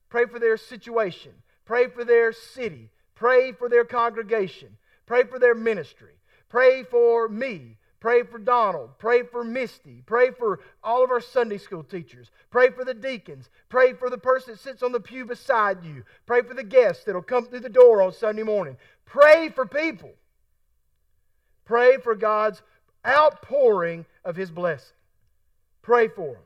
pray 0.09 0.25
for 0.25 0.39
their 0.39 0.57
situation. 0.57 1.31
Pray 1.65 1.87
for 1.87 2.03
their 2.03 2.31
city. 2.31 2.91
Pray 3.15 3.51
for 3.51 3.67
their 3.67 3.85
congregation. 3.85 4.77
Pray 5.05 5.23
for 5.23 5.39
their 5.39 5.55
ministry. 5.55 6.13
Pray 6.49 6.83
for 6.83 7.27
me. 7.27 7.77
Pray 8.05 8.21
for 8.21 8.37
Donald. 8.37 8.91
Pray 8.99 9.23
for 9.23 9.43
Misty. 9.43 10.03
Pray 10.05 10.29
for 10.29 10.59
all 10.83 11.03
of 11.03 11.09
our 11.09 11.19
Sunday 11.19 11.57
school 11.57 11.81
teachers. 11.81 12.29
Pray 12.51 12.69
for 12.69 12.85
the 12.85 12.93
deacons. 12.93 13.49
Pray 13.67 13.93
for 13.93 14.11
the 14.11 14.17
person 14.19 14.53
that 14.53 14.59
sits 14.59 14.83
on 14.83 14.91
the 14.91 14.99
pew 14.99 15.25
beside 15.25 15.83
you. 15.83 16.03
Pray 16.27 16.43
for 16.43 16.53
the 16.53 16.63
guests 16.63 17.03
that'll 17.03 17.23
come 17.23 17.47
through 17.47 17.61
the 17.61 17.67
door 17.67 18.03
on 18.03 18.13
Sunday 18.13 18.43
morning. 18.43 18.77
Pray 19.05 19.49
for 19.49 19.65
people. 19.65 20.11
Pray 21.65 21.97
for 21.97 22.13
God's 22.13 22.61
outpouring 23.07 24.05
of 24.23 24.35
his 24.35 24.51
blessing. 24.51 24.93
Pray 25.81 26.07
for 26.07 26.33
them. 26.33 26.43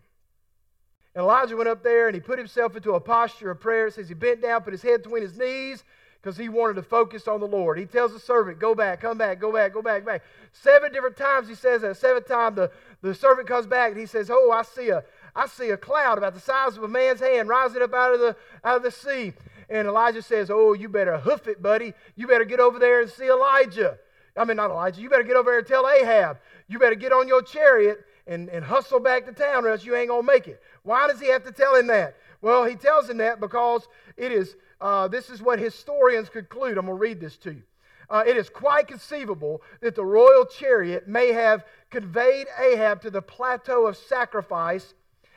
And 1.13 1.23
Elijah 1.23 1.57
went 1.57 1.67
up 1.67 1.83
there 1.83 2.07
and 2.07 2.15
he 2.15 2.21
put 2.21 2.39
himself 2.39 2.77
into 2.77 2.93
a 2.93 3.01
posture 3.01 3.51
of 3.51 3.59
prayer. 3.59 3.87
It 3.87 3.95
says 3.95 4.07
he 4.07 4.13
bent 4.13 4.41
down, 4.41 4.61
put 4.61 4.71
his 4.71 4.81
head 4.81 5.03
between 5.03 5.23
his 5.23 5.37
knees 5.37 5.83
because 6.21 6.37
he 6.37 6.49
wanted 6.49 6.73
to 6.73 6.83
focus 6.83 7.27
on 7.27 7.39
the 7.39 7.47
Lord. 7.47 7.77
He 7.77 7.85
tells 7.85 8.11
the 8.11 8.19
servant, 8.19 8.59
Go 8.59 8.75
back, 8.75 9.01
come 9.01 9.17
back, 9.17 9.39
go 9.39 9.51
back, 9.51 9.73
go 9.73 9.81
back, 9.81 10.05
back. 10.05 10.23
Seven 10.51 10.91
different 10.91 11.17
times 11.17 11.47
he 11.47 11.55
says 11.55 11.81
that. 11.81 11.97
Seventh 11.97 12.27
time 12.27 12.55
the, 12.55 12.71
the 13.01 13.15
servant 13.15 13.47
comes 13.47 13.67
back 13.67 13.91
and 13.91 13.99
he 13.99 14.05
says, 14.05 14.29
Oh, 14.31 14.51
I 14.51 14.63
see 14.63 14.89
a 14.89 15.03
I 15.35 15.47
see 15.47 15.69
a 15.69 15.77
cloud 15.77 16.17
about 16.17 16.33
the 16.33 16.39
size 16.39 16.75
of 16.75 16.83
a 16.83 16.87
man's 16.87 17.19
hand 17.19 17.47
rising 17.47 17.81
up 17.81 17.93
out 17.93 18.13
of 18.13 18.19
the 18.19 18.35
out 18.63 18.77
of 18.77 18.83
the 18.83 18.91
sea. 18.91 19.33
And 19.69 19.87
Elijah 19.87 20.21
says, 20.21 20.49
Oh, 20.51 20.73
you 20.73 20.89
better 20.89 21.17
hoof 21.19 21.47
it, 21.47 21.61
buddy. 21.61 21.93
You 22.15 22.27
better 22.27 22.45
get 22.45 22.59
over 22.59 22.79
there 22.79 23.01
and 23.01 23.09
see 23.09 23.29
Elijah. 23.29 23.97
I 24.35 24.45
mean, 24.45 24.57
not 24.57 24.71
Elijah. 24.71 25.01
You 25.01 25.09
better 25.09 25.23
get 25.23 25.35
over 25.35 25.51
there 25.51 25.59
and 25.59 25.67
tell 25.67 25.87
Ahab. 25.87 26.37
You 26.67 26.79
better 26.79 26.95
get 26.95 27.11
on 27.11 27.27
your 27.27 27.41
chariot 27.41 28.05
and, 28.27 28.47
and 28.49 28.63
hustle 28.63 28.99
back 28.99 29.25
to 29.25 29.31
town, 29.31 29.65
or 29.65 29.69
else 29.69 29.83
you 29.83 29.95
ain't 29.95 30.09
going 30.09 30.21
to 30.21 30.27
make 30.27 30.47
it. 30.47 30.61
Why 30.83 31.07
does 31.07 31.19
he 31.19 31.27
have 31.29 31.43
to 31.45 31.51
tell 31.51 31.75
him 31.75 31.87
that? 31.87 32.15
Well, 32.41 32.63
he 32.63 32.75
tells 32.75 33.09
him 33.09 33.17
that 33.17 33.39
because 33.39 33.87
it 34.15 34.31
is, 34.31 34.55
uh, 34.81 35.07
this 35.07 35.29
is 35.29 35.41
what 35.41 35.59
historians 35.59 36.29
conclude. 36.29 36.77
I'm 36.77 36.85
going 36.85 36.97
to 36.97 37.01
read 37.01 37.19
this 37.19 37.37
to 37.37 37.53
you. 37.53 37.63
Uh, 38.09 38.23
it 38.25 38.37
is 38.37 38.49
quite 38.49 38.87
conceivable 38.87 39.61
that 39.81 39.95
the 39.95 40.05
royal 40.05 40.45
chariot 40.45 41.07
may 41.07 41.31
have 41.31 41.65
conveyed 41.91 42.47
Ahab 42.59 43.01
to 43.01 43.11
the 43.11 43.21
plateau 43.21 43.85
of 43.85 43.97
sacrifice 43.97 44.93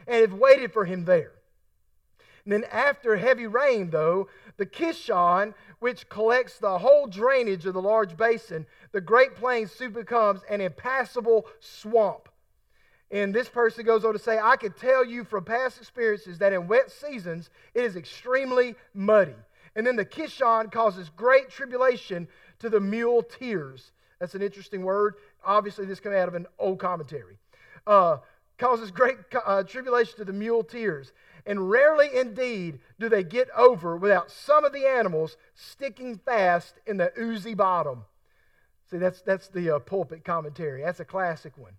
and 0.06 0.20
have 0.22 0.32
waited 0.32 0.72
for 0.72 0.84
him 0.84 1.04
there. 1.04 1.32
And 2.44 2.52
then, 2.52 2.64
after 2.72 3.16
heavy 3.16 3.46
rain, 3.46 3.90
though, 3.90 4.28
the 4.56 4.66
Kishon, 4.66 5.54
which 5.78 6.08
collects 6.08 6.58
the 6.58 6.78
whole 6.78 7.06
drainage 7.06 7.66
of 7.66 7.74
the 7.74 7.82
large 7.82 8.16
basin, 8.16 8.66
the 8.90 9.00
Great 9.00 9.36
Plains 9.36 9.70
soon 9.70 9.92
becomes 9.92 10.40
an 10.48 10.60
impassable 10.60 11.46
swamp. 11.60 12.28
And 13.12 13.34
this 13.34 13.48
person 13.48 13.84
goes 13.84 14.06
on 14.06 14.14
to 14.14 14.18
say, 14.18 14.38
I 14.38 14.56
can 14.56 14.72
tell 14.72 15.04
you 15.04 15.22
from 15.22 15.44
past 15.44 15.76
experiences 15.76 16.38
that 16.38 16.54
in 16.54 16.66
wet 16.66 16.90
seasons 16.90 17.50
it 17.74 17.84
is 17.84 17.94
extremely 17.94 18.74
muddy. 18.94 19.34
And 19.76 19.86
then 19.86 19.96
the 19.96 20.04
Kishon 20.04 20.72
causes 20.72 21.10
great 21.14 21.50
tribulation 21.50 22.26
to 22.60 22.70
the 22.70 22.80
muleteers. 22.80 23.92
That's 24.18 24.34
an 24.34 24.42
interesting 24.42 24.82
word. 24.82 25.16
Obviously, 25.44 25.84
this 25.84 26.00
came 26.00 26.12
out 26.12 26.28
of 26.28 26.34
an 26.34 26.46
old 26.58 26.78
commentary. 26.78 27.38
Uh, 27.86 28.18
causes 28.56 28.90
great 28.90 29.16
uh, 29.44 29.62
tribulation 29.62 30.16
to 30.16 30.24
the 30.24 30.32
muleteers. 30.32 31.12
And 31.44 31.68
rarely 31.68 32.08
indeed 32.16 32.78
do 32.98 33.08
they 33.08 33.24
get 33.24 33.48
over 33.56 33.96
without 33.96 34.30
some 34.30 34.64
of 34.64 34.72
the 34.72 34.86
animals 34.86 35.36
sticking 35.54 36.16
fast 36.16 36.76
in 36.86 36.96
the 36.96 37.12
oozy 37.18 37.54
bottom. 37.54 38.04
See, 38.90 38.98
that's, 38.98 39.20
that's 39.20 39.48
the 39.48 39.76
uh, 39.76 39.78
pulpit 39.80 40.24
commentary. 40.24 40.82
That's 40.82 41.00
a 41.00 41.04
classic 41.04 41.58
one. 41.58 41.72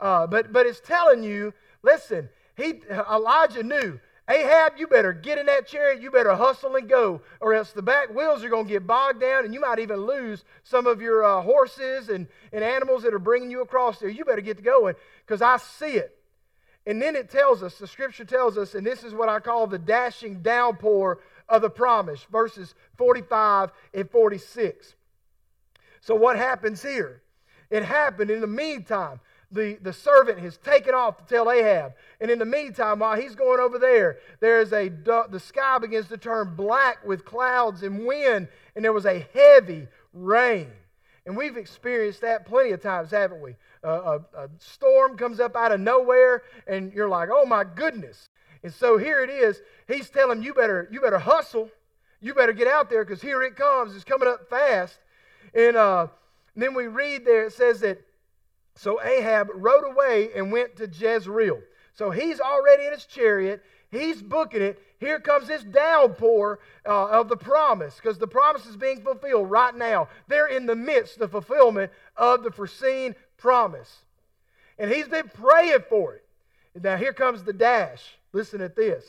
Uh, 0.00 0.26
but, 0.26 0.52
but 0.52 0.66
it's 0.66 0.80
telling 0.80 1.22
you, 1.22 1.52
listen, 1.82 2.28
he, 2.56 2.80
Elijah 2.90 3.62
knew, 3.62 4.00
Ahab, 4.28 4.74
you 4.76 4.86
better 4.86 5.12
get 5.12 5.38
in 5.38 5.46
that 5.46 5.66
chariot, 5.66 6.00
you 6.00 6.10
better 6.10 6.34
hustle 6.34 6.76
and 6.76 6.88
go, 6.88 7.20
or 7.40 7.52
else 7.52 7.72
the 7.72 7.82
back 7.82 8.14
wheels 8.14 8.44
are 8.44 8.48
going 8.48 8.66
to 8.66 8.72
get 8.72 8.86
bogged 8.86 9.20
down 9.20 9.44
and 9.44 9.52
you 9.52 9.60
might 9.60 9.80
even 9.80 10.06
lose 10.06 10.44
some 10.62 10.86
of 10.86 11.02
your 11.02 11.24
uh, 11.24 11.42
horses 11.42 12.08
and, 12.08 12.28
and 12.52 12.62
animals 12.62 13.02
that 13.02 13.12
are 13.12 13.18
bringing 13.18 13.50
you 13.50 13.60
across 13.60 13.98
there. 13.98 14.08
You 14.08 14.24
better 14.24 14.40
get 14.40 14.62
going 14.62 14.94
because 15.26 15.42
I 15.42 15.56
see 15.56 15.96
it. 15.96 16.16
And 16.86 17.02
then 17.02 17.16
it 17.16 17.28
tells 17.28 17.62
us, 17.62 17.76
the 17.78 17.86
scripture 17.86 18.24
tells 18.24 18.56
us, 18.56 18.74
and 18.74 18.86
this 18.86 19.02
is 19.02 19.12
what 19.12 19.28
I 19.28 19.40
call 19.40 19.66
the 19.66 19.78
dashing 19.78 20.42
downpour 20.42 21.18
of 21.48 21.62
the 21.62 21.70
promise, 21.70 22.24
verses 22.30 22.74
45 22.96 23.70
and 23.92 24.08
46. 24.08 24.94
So, 26.00 26.14
what 26.14 26.36
happens 26.36 26.82
here? 26.82 27.20
It 27.68 27.84
happened 27.84 28.30
in 28.30 28.40
the 28.40 28.46
meantime 28.46 29.20
the, 29.52 29.78
the 29.82 29.92
servant 29.92 30.38
has 30.38 30.56
taken 30.58 30.94
off 30.94 31.18
to 31.18 31.24
tell 31.24 31.50
Ahab. 31.50 31.94
And 32.20 32.30
in 32.30 32.38
the 32.38 32.44
meantime, 32.44 33.00
while 33.00 33.20
he's 33.20 33.34
going 33.34 33.60
over 33.60 33.78
there, 33.78 34.18
there's 34.40 34.72
a 34.72 34.88
the 34.88 35.40
sky 35.40 35.78
begins 35.78 36.08
to 36.08 36.16
turn 36.16 36.54
black 36.54 37.04
with 37.04 37.24
clouds 37.24 37.82
and 37.82 38.06
wind, 38.06 38.48
and 38.76 38.84
there 38.84 38.92
was 38.92 39.06
a 39.06 39.26
heavy 39.34 39.88
rain. 40.12 40.70
And 41.26 41.36
we've 41.36 41.56
experienced 41.56 42.22
that 42.22 42.46
plenty 42.46 42.70
of 42.70 42.80
times, 42.80 43.10
haven't 43.10 43.42
we? 43.42 43.56
A, 43.82 44.20
a 44.34 44.48
storm 44.58 45.16
comes 45.16 45.40
up 45.40 45.56
out 45.56 45.72
of 45.72 45.80
nowhere, 45.80 46.42
and 46.66 46.92
you're 46.92 47.08
like, 47.08 47.28
"Oh 47.32 47.44
my 47.44 47.64
goodness!" 47.64 48.28
And 48.62 48.72
so 48.72 48.98
here 48.98 49.22
it 49.22 49.30
is. 49.30 49.60
He's 49.88 50.10
telling 50.10 50.42
you 50.42 50.54
better 50.54 50.88
you 50.90 51.00
better 51.00 51.18
hustle. 51.18 51.70
You 52.20 52.34
better 52.34 52.52
get 52.52 52.68
out 52.68 52.90
there 52.90 53.04
because 53.04 53.22
here 53.22 53.42
it 53.42 53.56
comes. 53.56 53.94
It's 53.94 54.04
coming 54.04 54.28
up 54.28 54.48
fast. 54.50 54.98
And, 55.54 55.74
uh, 55.74 56.08
and 56.54 56.62
then 56.62 56.74
we 56.74 56.86
read 56.86 57.24
there. 57.24 57.46
It 57.46 57.54
says 57.54 57.80
that 57.80 58.02
so 58.80 58.98
Ahab 59.02 59.50
rode 59.52 59.84
away 59.84 60.30
and 60.34 60.50
went 60.50 60.76
to 60.76 60.88
Jezreel. 60.88 61.60
So 61.92 62.10
he's 62.10 62.40
already 62.40 62.86
in 62.86 62.92
his 62.92 63.04
chariot. 63.04 63.62
He's 63.90 64.22
booking 64.22 64.62
it. 64.62 64.82
Here 64.98 65.20
comes 65.20 65.48
this 65.48 65.62
downpour 65.62 66.60
uh, 66.86 67.08
of 67.08 67.28
the 67.28 67.36
promise 67.36 67.96
because 67.96 68.16
the 68.16 68.26
promise 68.26 68.64
is 68.64 68.78
being 68.78 69.02
fulfilled 69.02 69.50
right 69.50 69.74
now. 69.74 70.08
They're 70.28 70.46
in 70.46 70.64
the 70.64 70.74
midst 70.74 71.20
of 71.20 71.30
fulfillment 71.30 71.92
of 72.16 72.42
the 72.42 72.50
foreseen 72.50 73.16
promise. 73.36 73.98
And 74.78 74.90
he's 74.90 75.08
been 75.08 75.28
praying 75.28 75.84
for 75.90 76.14
it. 76.14 76.24
Now 76.82 76.96
here 76.96 77.12
comes 77.12 77.42
the 77.42 77.52
dash. 77.52 78.16
Listen 78.32 78.62
at 78.62 78.76
this. 78.76 79.04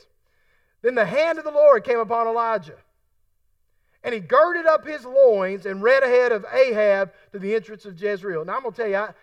Then 0.82 0.96
the 0.96 1.06
hand 1.06 1.38
of 1.38 1.44
the 1.44 1.50
Lord 1.50 1.82
came 1.82 1.98
upon 1.98 2.26
Elijah. 2.26 2.76
And 4.04 4.12
he 4.12 4.20
girded 4.20 4.66
up 4.66 4.86
his 4.86 5.06
loins 5.06 5.64
and 5.64 5.82
ran 5.82 6.02
ahead 6.02 6.30
of 6.30 6.44
Ahab 6.52 7.10
to 7.32 7.38
the 7.38 7.54
entrance 7.54 7.86
of 7.86 7.98
Jezreel. 7.98 8.44
Now 8.44 8.56
I'm 8.56 8.62
going 8.64 8.74
to 8.74 8.82
tell 8.82 8.90
you, 8.90 8.96
I, 8.96 9.14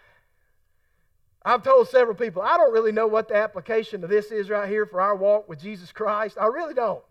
I've 1.43 1.63
told 1.63 1.87
several 1.87 2.15
people, 2.15 2.41
I 2.41 2.57
don't 2.57 2.73
really 2.73 2.91
know 2.91 3.07
what 3.07 3.29
the 3.29 3.35
application 3.35 4.03
of 4.03 4.09
this 4.09 4.31
is 4.31 4.49
right 4.49 4.67
here 4.67 4.85
for 4.85 4.99
our 4.99 5.15
walk 5.15 5.47
with 5.47 5.61
Jesus 5.61 5.91
Christ. 5.91 6.37
I 6.39 6.47
really 6.47 6.73
don't. 6.73 7.03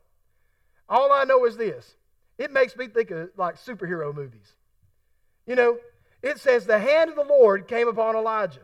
All 0.88 1.12
I 1.12 1.24
know 1.24 1.44
is 1.44 1.56
this 1.56 1.96
it 2.36 2.52
makes 2.52 2.76
me 2.76 2.86
think 2.86 3.10
of 3.10 3.30
like 3.36 3.56
superhero 3.56 4.14
movies. 4.14 4.54
You 5.46 5.56
know, 5.56 5.78
it 6.22 6.38
says, 6.38 6.66
The 6.66 6.78
hand 6.78 7.10
of 7.10 7.16
the 7.16 7.24
Lord 7.24 7.68
came 7.68 7.88
upon 7.88 8.16
Elijah. 8.16 8.60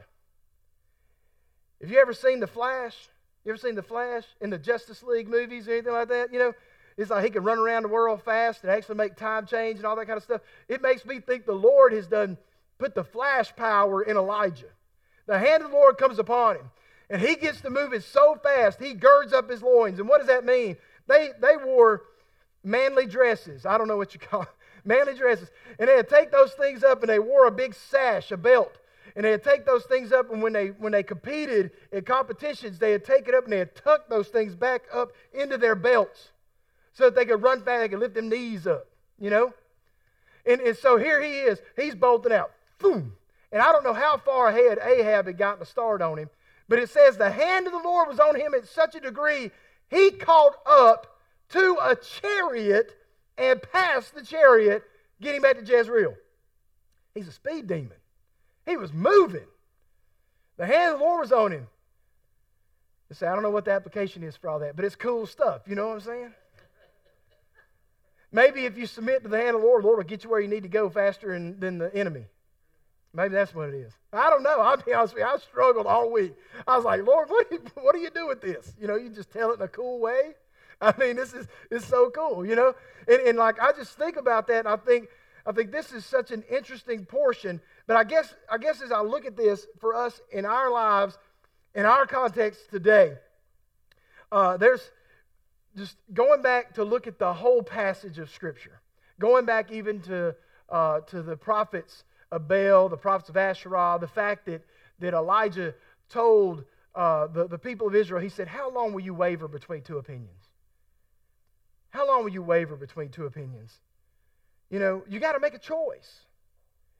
Have 1.80 1.90
you 1.90 1.98
ever 1.98 2.14
seen 2.14 2.40
The 2.40 2.46
Flash? 2.46 2.96
You 3.44 3.52
ever 3.52 3.58
seen 3.58 3.74
The 3.74 3.82
Flash 3.82 4.24
in 4.40 4.50
the 4.50 4.58
Justice 4.58 5.02
League 5.02 5.28
movies 5.28 5.68
or 5.68 5.72
anything 5.72 5.92
like 5.92 6.08
that? 6.08 6.32
You 6.32 6.38
know, 6.38 6.52
it's 6.96 7.10
like 7.10 7.24
he 7.24 7.30
can 7.30 7.42
run 7.42 7.58
around 7.58 7.82
the 7.82 7.88
world 7.88 8.22
fast 8.22 8.62
and 8.62 8.70
actually 8.70 8.94
make 8.96 9.16
time 9.16 9.46
change 9.46 9.78
and 9.78 9.86
all 9.86 9.96
that 9.96 10.06
kind 10.06 10.16
of 10.16 10.22
stuff. 10.22 10.40
It 10.68 10.80
makes 10.82 11.04
me 11.04 11.20
think 11.20 11.44
the 11.44 11.52
Lord 11.52 11.92
has 11.92 12.06
done 12.06 12.38
put 12.78 12.94
the 12.94 13.04
flash 13.04 13.54
power 13.56 14.02
in 14.02 14.16
Elijah. 14.16 14.70
The 15.26 15.38
hand 15.38 15.62
of 15.62 15.70
the 15.70 15.76
Lord 15.76 15.98
comes 15.98 16.18
upon 16.18 16.56
him. 16.56 16.70
And 17.10 17.20
he 17.20 17.36
gets 17.36 17.60
to 17.62 17.70
moving 17.70 18.00
so 18.00 18.38
fast, 18.42 18.80
he 18.80 18.94
girds 18.94 19.32
up 19.32 19.50
his 19.50 19.62
loins. 19.62 19.98
And 19.98 20.08
what 20.08 20.18
does 20.18 20.28
that 20.28 20.44
mean? 20.44 20.76
They, 21.06 21.30
they 21.40 21.56
wore 21.56 22.02
manly 22.62 23.06
dresses. 23.06 23.66
I 23.66 23.76
don't 23.76 23.88
know 23.88 23.96
what 23.96 24.14
you 24.14 24.20
call 24.20 24.42
it. 24.42 24.48
Manly 24.86 25.14
dresses. 25.14 25.50
And 25.78 25.88
they'd 25.88 26.06
take 26.06 26.30
those 26.30 26.52
things 26.52 26.84
up 26.84 27.00
and 27.00 27.08
they 27.08 27.18
wore 27.18 27.46
a 27.46 27.50
big 27.50 27.74
sash, 27.74 28.30
a 28.30 28.36
belt. 28.36 28.76
And 29.16 29.24
they'd 29.24 29.42
take 29.42 29.64
those 29.64 29.84
things 29.84 30.10
up, 30.12 30.32
and 30.32 30.42
when 30.42 30.52
they, 30.52 30.68
when 30.68 30.90
they 30.90 31.04
competed 31.04 31.70
in 31.92 32.02
competitions, 32.02 32.78
they'd 32.78 33.04
take 33.04 33.28
it 33.28 33.34
up 33.34 33.44
and 33.44 33.52
they'd 33.52 33.74
tuck 33.74 34.08
those 34.08 34.28
things 34.28 34.56
back 34.56 34.82
up 34.92 35.12
into 35.32 35.56
their 35.56 35.76
belts 35.76 36.30
so 36.94 37.04
that 37.04 37.14
they 37.14 37.24
could 37.24 37.40
run 37.42 37.62
fast, 37.62 37.82
they 37.82 37.88
could 37.88 38.00
lift 38.00 38.14
them 38.14 38.28
knees 38.28 38.66
up, 38.66 38.86
you 39.20 39.30
know? 39.30 39.52
And, 40.46 40.60
and 40.60 40.76
so 40.76 40.96
here 40.96 41.22
he 41.22 41.40
is. 41.40 41.60
He's 41.76 41.94
bolting 41.94 42.32
out. 42.32 42.50
Boom. 42.78 43.12
And 43.54 43.62
I 43.62 43.70
don't 43.70 43.84
know 43.84 43.94
how 43.94 44.16
far 44.16 44.48
ahead 44.48 44.80
Ahab 44.82 45.26
had 45.26 45.38
gotten 45.38 45.62
a 45.62 45.64
start 45.64 46.02
on 46.02 46.18
him, 46.18 46.28
but 46.68 46.80
it 46.80 46.90
says 46.90 47.16
the 47.16 47.30
hand 47.30 47.68
of 47.68 47.72
the 47.72 47.78
Lord 47.78 48.08
was 48.08 48.18
on 48.18 48.34
him 48.34 48.52
at 48.52 48.66
such 48.66 48.96
a 48.96 49.00
degree, 49.00 49.52
he 49.88 50.10
caught 50.10 50.56
up 50.66 51.20
to 51.50 51.78
a 51.80 51.94
chariot 51.94 52.90
and 53.38 53.62
passed 53.62 54.12
the 54.12 54.24
chariot, 54.24 54.82
getting 55.20 55.40
back 55.40 55.56
to 55.56 55.64
Jezreel. 55.64 56.16
He's 57.14 57.28
a 57.28 57.32
speed 57.32 57.68
demon. 57.68 57.92
He 58.66 58.76
was 58.76 58.92
moving. 58.92 59.46
The 60.56 60.66
hand 60.66 60.94
of 60.94 60.98
the 60.98 61.04
Lord 61.04 61.20
was 61.20 61.30
on 61.30 61.52
him. 61.52 61.68
You 63.08 63.14
say, 63.14 63.28
I 63.28 63.34
don't 63.34 63.44
know 63.44 63.50
what 63.50 63.66
the 63.66 63.70
application 63.70 64.24
is 64.24 64.36
for 64.36 64.48
all 64.48 64.58
that, 64.58 64.74
but 64.74 64.84
it's 64.84 64.96
cool 64.96 65.26
stuff. 65.26 65.62
You 65.68 65.76
know 65.76 65.86
what 65.86 65.94
I'm 65.94 66.00
saying? 66.00 66.34
Maybe 68.32 68.66
if 68.66 68.76
you 68.76 68.86
submit 68.86 69.22
to 69.22 69.28
the 69.28 69.38
hand 69.38 69.54
of 69.54 69.62
the 69.62 69.68
Lord, 69.68 69.84
the 69.84 69.86
Lord 69.86 69.98
will 69.98 70.04
get 70.04 70.24
you 70.24 70.30
where 70.30 70.40
you 70.40 70.48
need 70.48 70.64
to 70.64 70.68
go 70.68 70.90
faster 70.90 71.38
than 71.38 71.78
the 71.78 71.94
enemy. 71.94 72.24
Maybe 73.14 73.34
that's 73.34 73.54
what 73.54 73.68
it 73.68 73.76
is. 73.76 73.92
I 74.12 74.28
don't 74.28 74.42
know. 74.42 74.60
I'll 74.60 74.76
be 74.76 74.92
honest 74.92 75.14
with 75.14 75.22
you. 75.22 75.28
I 75.28 75.38
struggled 75.38 75.86
all 75.86 76.10
week. 76.10 76.34
I 76.66 76.76
was 76.76 76.84
like, 76.84 77.06
Lord, 77.06 77.30
what 77.30 77.48
do, 77.48 77.56
you, 77.56 77.62
what 77.82 77.94
do 77.94 78.00
you 78.00 78.10
do 78.10 78.26
with 78.26 78.40
this? 78.40 78.74
You 78.78 78.88
know, 78.88 78.96
you 78.96 79.08
just 79.08 79.30
tell 79.30 79.52
it 79.52 79.54
in 79.54 79.62
a 79.62 79.68
cool 79.68 80.00
way. 80.00 80.34
I 80.80 80.92
mean, 80.98 81.14
this 81.14 81.32
is 81.32 81.46
it's 81.70 81.86
so 81.86 82.10
cool, 82.10 82.44
you 82.44 82.56
know? 82.56 82.74
And, 83.06 83.20
and 83.20 83.38
like 83.38 83.60
I 83.62 83.70
just 83.72 83.96
think 83.96 84.16
about 84.16 84.48
that 84.48 84.66
and 84.66 84.68
I 84.68 84.76
think 84.76 85.08
I 85.46 85.52
think 85.52 85.70
this 85.70 85.92
is 85.92 86.04
such 86.04 86.32
an 86.32 86.42
interesting 86.50 87.06
portion. 87.06 87.60
But 87.86 87.96
I 87.96 88.02
guess 88.02 88.34
I 88.50 88.58
guess 88.58 88.82
as 88.82 88.90
I 88.90 89.00
look 89.00 89.24
at 89.24 89.36
this 89.36 89.66
for 89.78 89.94
us 89.94 90.20
in 90.32 90.44
our 90.44 90.70
lives, 90.70 91.16
in 91.74 91.86
our 91.86 92.06
context 92.06 92.68
today, 92.70 93.14
uh, 94.32 94.56
there's 94.56 94.90
just 95.76 95.96
going 96.12 96.42
back 96.42 96.74
to 96.74 96.84
look 96.84 97.06
at 97.06 97.20
the 97.20 97.32
whole 97.32 97.62
passage 97.62 98.18
of 98.18 98.28
Scripture, 98.28 98.80
going 99.20 99.44
back 99.44 99.70
even 99.70 100.00
to 100.02 100.34
uh, 100.68 101.00
to 101.00 101.22
the 101.22 101.36
prophets 101.36 102.02
of 102.30 102.48
Baal, 102.48 102.88
the 102.88 102.96
prophets 102.96 103.28
of 103.28 103.36
Asherah, 103.36 103.98
the 104.00 104.08
fact 104.08 104.46
that, 104.46 104.62
that 105.00 105.14
Elijah 105.14 105.74
told 106.08 106.64
uh, 106.94 107.26
the, 107.26 107.46
the 107.48 107.58
people 107.58 107.86
of 107.86 107.94
Israel, 107.94 108.20
he 108.20 108.28
said, 108.28 108.48
How 108.48 108.70
long 108.70 108.92
will 108.92 109.02
you 109.02 109.14
waver 109.14 109.48
between 109.48 109.82
two 109.82 109.98
opinions? 109.98 110.44
How 111.90 112.06
long 112.06 112.24
will 112.24 112.32
you 112.32 112.42
waver 112.42 112.76
between 112.76 113.10
two 113.10 113.24
opinions? 113.24 113.72
You 114.70 114.78
know, 114.78 115.04
you 115.08 115.20
got 115.20 115.32
to 115.32 115.40
make 115.40 115.54
a 115.54 115.58
choice. 115.58 116.24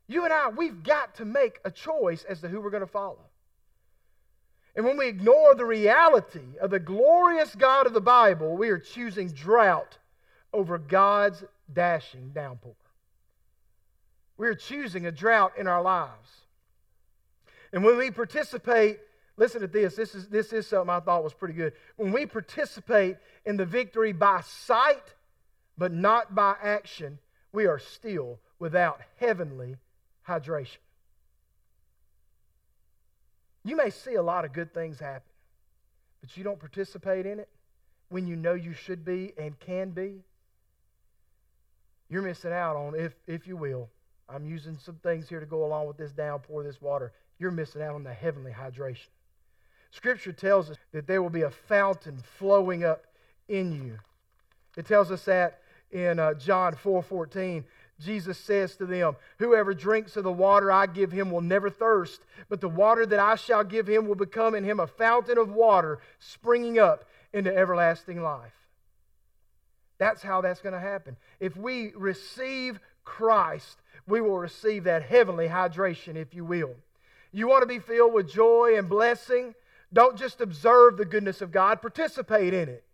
You 0.06 0.24
and 0.24 0.32
I, 0.32 0.50
we've 0.50 0.82
got 0.82 1.16
to 1.16 1.24
make 1.24 1.60
a 1.64 1.70
choice 1.70 2.24
as 2.28 2.40
to 2.42 2.48
who 2.48 2.60
we're 2.60 2.70
going 2.70 2.82
to 2.82 2.86
follow. 2.86 3.18
And 4.76 4.84
when 4.84 4.96
we 4.96 5.08
ignore 5.08 5.54
the 5.54 5.64
reality 5.64 6.58
of 6.60 6.70
the 6.70 6.80
glorious 6.80 7.54
God 7.54 7.86
of 7.86 7.92
the 7.92 8.00
Bible, 8.00 8.56
we 8.56 8.68
are 8.70 8.78
choosing 8.78 9.28
drought 9.30 9.98
over 10.52 10.78
God's 10.78 11.44
dashing 11.72 12.30
downpour. 12.34 12.74
We're 14.36 14.54
choosing 14.54 15.06
a 15.06 15.12
drought 15.12 15.52
in 15.58 15.66
our 15.66 15.82
lives. 15.82 16.28
And 17.72 17.84
when 17.84 17.96
we 17.98 18.10
participate, 18.10 19.00
listen 19.36 19.60
to 19.60 19.66
this. 19.66 19.96
This 19.96 20.14
is, 20.14 20.28
this 20.28 20.52
is 20.52 20.66
something 20.66 20.90
I 20.90 21.00
thought 21.00 21.24
was 21.24 21.34
pretty 21.34 21.54
good. 21.54 21.72
When 21.96 22.12
we 22.12 22.26
participate 22.26 23.16
in 23.44 23.56
the 23.56 23.66
victory 23.66 24.12
by 24.12 24.42
sight, 24.42 25.14
but 25.76 25.92
not 25.92 26.34
by 26.34 26.54
action, 26.62 27.18
we 27.52 27.66
are 27.66 27.78
still 27.78 28.38
without 28.58 29.00
heavenly 29.18 29.76
hydration. 30.28 30.78
You 33.64 33.76
may 33.76 33.90
see 33.90 34.14
a 34.14 34.22
lot 34.22 34.44
of 34.44 34.52
good 34.52 34.74
things 34.74 34.98
happen, 34.98 35.30
but 36.20 36.36
you 36.36 36.44
don't 36.44 36.58
participate 36.58 37.26
in 37.26 37.40
it 37.40 37.48
when 38.08 38.26
you 38.26 38.36
know 38.36 38.54
you 38.54 38.72
should 38.72 39.04
be 39.04 39.32
and 39.38 39.58
can 39.58 39.90
be. 39.90 40.22
You're 42.08 42.22
missing 42.22 42.52
out 42.52 42.76
on, 42.76 42.94
if, 42.94 43.14
if 43.26 43.46
you 43.46 43.56
will, 43.56 43.88
I'm 44.28 44.46
using 44.46 44.78
some 44.78 44.96
things 44.96 45.28
here 45.28 45.40
to 45.40 45.46
go 45.46 45.64
along 45.64 45.86
with 45.86 45.96
this 45.96 46.12
downpour, 46.12 46.64
this 46.64 46.80
water. 46.80 47.12
You're 47.38 47.50
missing 47.50 47.82
out 47.82 47.94
on 47.94 48.04
the 48.04 48.12
heavenly 48.12 48.52
hydration. 48.52 49.08
Scripture 49.90 50.32
tells 50.32 50.70
us 50.70 50.76
that 50.92 51.06
there 51.06 51.22
will 51.22 51.30
be 51.30 51.42
a 51.42 51.50
fountain 51.50 52.18
flowing 52.38 52.84
up 52.84 53.04
in 53.48 53.72
you. 53.72 53.98
It 54.76 54.86
tells 54.86 55.10
us 55.10 55.24
that 55.26 55.60
in 55.92 56.18
uh, 56.18 56.34
John 56.34 56.74
4 56.74 57.02
14. 57.02 57.64
Jesus 58.00 58.36
says 58.38 58.74
to 58.76 58.86
them, 58.86 59.14
Whoever 59.38 59.72
drinks 59.72 60.16
of 60.16 60.24
the 60.24 60.32
water 60.32 60.72
I 60.72 60.86
give 60.86 61.12
him 61.12 61.30
will 61.30 61.40
never 61.40 61.70
thirst, 61.70 62.22
but 62.48 62.60
the 62.60 62.68
water 62.68 63.06
that 63.06 63.20
I 63.20 63.36
shall 63.36 63.62
give 63.62 63.86
him 63.86 64.08
will 64.08 64.16
become 64.16 64.56
in 64.56 64.64
him 64.64 64.80
a 64.80 64.86
fountain 64.86 65.38
of 65.38 65.52
water 65.52 66.00
springing 66.18 66.78
up 66.78 67.04
into 67.32 67.54
everlasting 67.56 68.20
life. 68.20 68.52
That's 69.98 70.22
how 70.22 70.40
that's 70.40 70.60
going 70.60 70.72
to 70.72 70.80
happen. 70.80 71.16
If 71.38 71.56
we 71.56 71.92
receive 71.94 72.80
Christ, 73.04 73.78
we 74.06 74.20
will 74.20 74.38
receive 74.38 74.84
that 74.84 75.02
heavenly 75.02 75.48
hydration, 75.48 76.16
if 76.16 76.34
you 76.34 76.44
will. 76.44 76.74
You 77.32 77.48
want 77.48 77.62
to 77.62 77.66
be 77.66 77.78
filled 77.78 78.14
with 78.14 78.30
joy 78.30 78.74
and 78.76 78.88
blessing? 78.88 79.54
Don't 79.92 80.16
just 80.16 80.40
observe 80.40 80.96
the 80.96 81.04
goodness 81.04 81.40
of 81.40 81.52
God, 81.52 81.80
participate 81.80 82.54
in 82.54 82.68
it. 82.68 82.84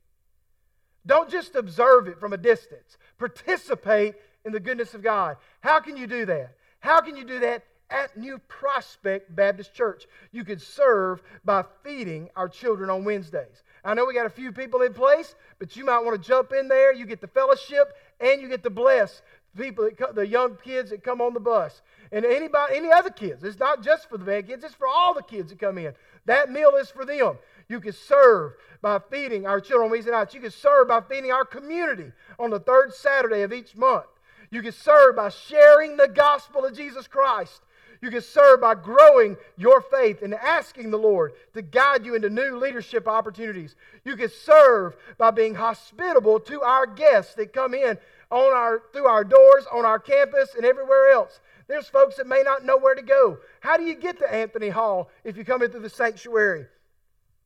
Don't 1.06 1.30
just 1.30 1.54
observe 1.54 2.08
it 2.08 2.20
from 2.20 2.32
a 2.32 2.36
distance, 2.36 2.98
participate 3.18 4.14
in 4.44 4.52
the 4.52 4.60
goodness 4.60 4.94
of 4.94 5.02
God. 5.02 5.36
How 5.60 5.80
can 5.80 5.96
you 5.96 6.06
do 6.06 6.26
that? 6.26 6.54
How 6.80 7.00
can 7.00 7.16
you 7.16 7.24
do 7.24 7.40
that 7.40 7.64
at 7.90 8.16
New 8.16 8.38
Prospect 8.48 9.34
Baptist 9.34 9.74
Church? 9.74 10.06
You 10.30 10.44
could 10.44 10.60
serve 10.60 11.22
by 11.44 11.64
feeding 11.82 12.28
our 12.36 12.48
children 12.48 12.90
on 12.90 13.04
Wednesdays. 13.04 13.62
I 13.84 13.94
know 13.94 14.04
we 14.04 14.14
got 14.14 14.26
a 14.26 14.30
few 14.30 14.52
people 14.52 14.82
in 14.82 14.92
place, 14.92 15.34
but 15.58 15.76
you 15.76 15.84
might 15.84 16.00
want 16.00 16.20
to 16.20 16.28
jump 16.28 16.52
in 16.52 16.68
there. 16.68 16.92
You 16.92 17.06
get 17.06 17.20
the 17.20 17.26
fellowship 17.26 17.94
and 18.20 18.40
you 18.40 18.48
get 18.48 18.62
to 18.62 18.70
bless 18.70 19.22
the 19.54 19.64
people, 19.64 19.88
that 19.98 20.14
the 20.14 20.26
young 20.26 20.56
kids 20.56 20.90
that 20.90 21.02
come 21.02 21.20
on 21.20 21.34
the 21.34 21.40
bus, 21.40 21.82
and 22.12 22.24
anybody, 22.24 22.76
any 22.76 22.90
other 22.90 23.10
kids. 23.10 23.44
It's 23.44 23.58
not 23.58 23.82
just 23.82 24.08
for 24.08 24.18
the 24.18 24.24
bad 24.24 24.46
kids; 24.46 24.64
it's 24.64 24.74
for 24.74 24.86
all 24.86 25.14
the 25.14 25.22
kids 25.22 25.50
that 25.50 25.58
come 25.58 25.78
in. 25.78 25.94
That 26.26 26.50
meal 26.50 26.76
is 26.76 26.90
for 26.90 27.04
them. 27.04 27.38
You 27.68 27.80
can 27.80 27.92
serve 27.92 28.54
by 28.82 28.98
feeding 29.10 29.46
our 29.46 29.60
children 29.60 29.90
Wednesday 29.90 30.10
nights. 30.10 30.34
You 30.34 30.40
can 30.40 30.50
serve 30.50 30.88
by 30.88 31.00
feeding 31.00 31.30
our 31.30 31.44
community 31.44 32.12
on 32.38 32.50
the 32.50 32.60
third 32.60 32.92
Saturday 32.94 33.42
of 33.42 33.52
each 33.52 33.76
month. 33.76 34.06
You 34.50 34.62
can 34.62 34.72
serve 34.72 35.16
by 35.16 35.28
sharing 35.28 35.96
the 35.96 36.08
gospel 36.08 36.64
of 36.64 36.76
Jesus 36.76 37.06
Christ. 37.06 37.62
You 38.02 38.10
can 38.10 38.22
serve 38.22 38.62
by 38.62 38.74
growing 38.76 39.36
your 39.56 39.82
faith 39.82 40.22
and 40.22 40.34
asking 40.34 40.90
the 40.90 40.98
Lord 40.98 41.32
to 41.52 41.60
guide 41.60 42.04
you 42.04 42.14
into 42.14 42.30
new 42.30 42.56
leadership 42.56 43.06
opportunities. 43.06 43.76
You 44.04 44.16
can 44.16 44.30
serve 44.30 44.96
by 45.18 45.30
being 45.30 45.54
hospitable 45.54 46.40
to 46.40 46.62
our 46.62 46.86
guests 46.86 47.34
that 47.34 47.52
come 47.52 47.74
in 47.74 47.98
on 48.30 48.52
our, 48.52 48.82
through 48.92 49.06
our 49.06 49.24
doors, 49.24 49.64
on 49.72 49.84
our 49.84 49.98
campus, 49.98 50.54
and 50.56 50.64
everywhere 50.64 51.10
else. 51.10 51.40
There's 51.68 51.88
folks 51.88 52.16
that 52.16 52.26
may 52.26 52.42
not 52.42 52.64
know 52.64 52.76
where 52.76 52.94
to 52.94 53.02
go. 53.02 53.38
How 53.60 53.76
do 53.76 53.84
you 53.84 53.94
get 53.94 54.18
to 54.18 54.32
Anthony 54.32 54.68
Hall 54.68 55.10
if 55.24 55.36
you 55.36 55.44
come 55.44 55.62
into 55.62 55.78
the 55.78 55.90
sanctuary? 55.90 56.66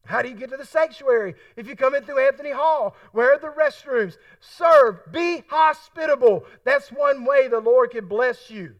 How 0.06 0.20
do 0.20 0.28
you 0.28 0.34
get 0.34 0.50
to 0.50 0.56
the 0.56 0.66
sanctuary? 0.66 1.34
If 1.56 1.66
you 1.66 1.76
come 1.76 1.94
in 1.94 2.04
through 2.04 2.26
Anthony 2.26 2.50
Hall, 2.50 2.94
where 3.12 3.34
are 3.34 3.38
the 3.38 3.48
restrooms? 3.48 4.16
Serve, 4.40 5.00
be 5.10 5.44
hospitable. 5.48 6.44
That's 6.64 6.90
one 6.90 7.24
way 7.24 7.48
the 7.48 7.60
Lord 7.60 7.90
can 7.90 8.06
bless 8.06 8.50
you. 8.50 8.74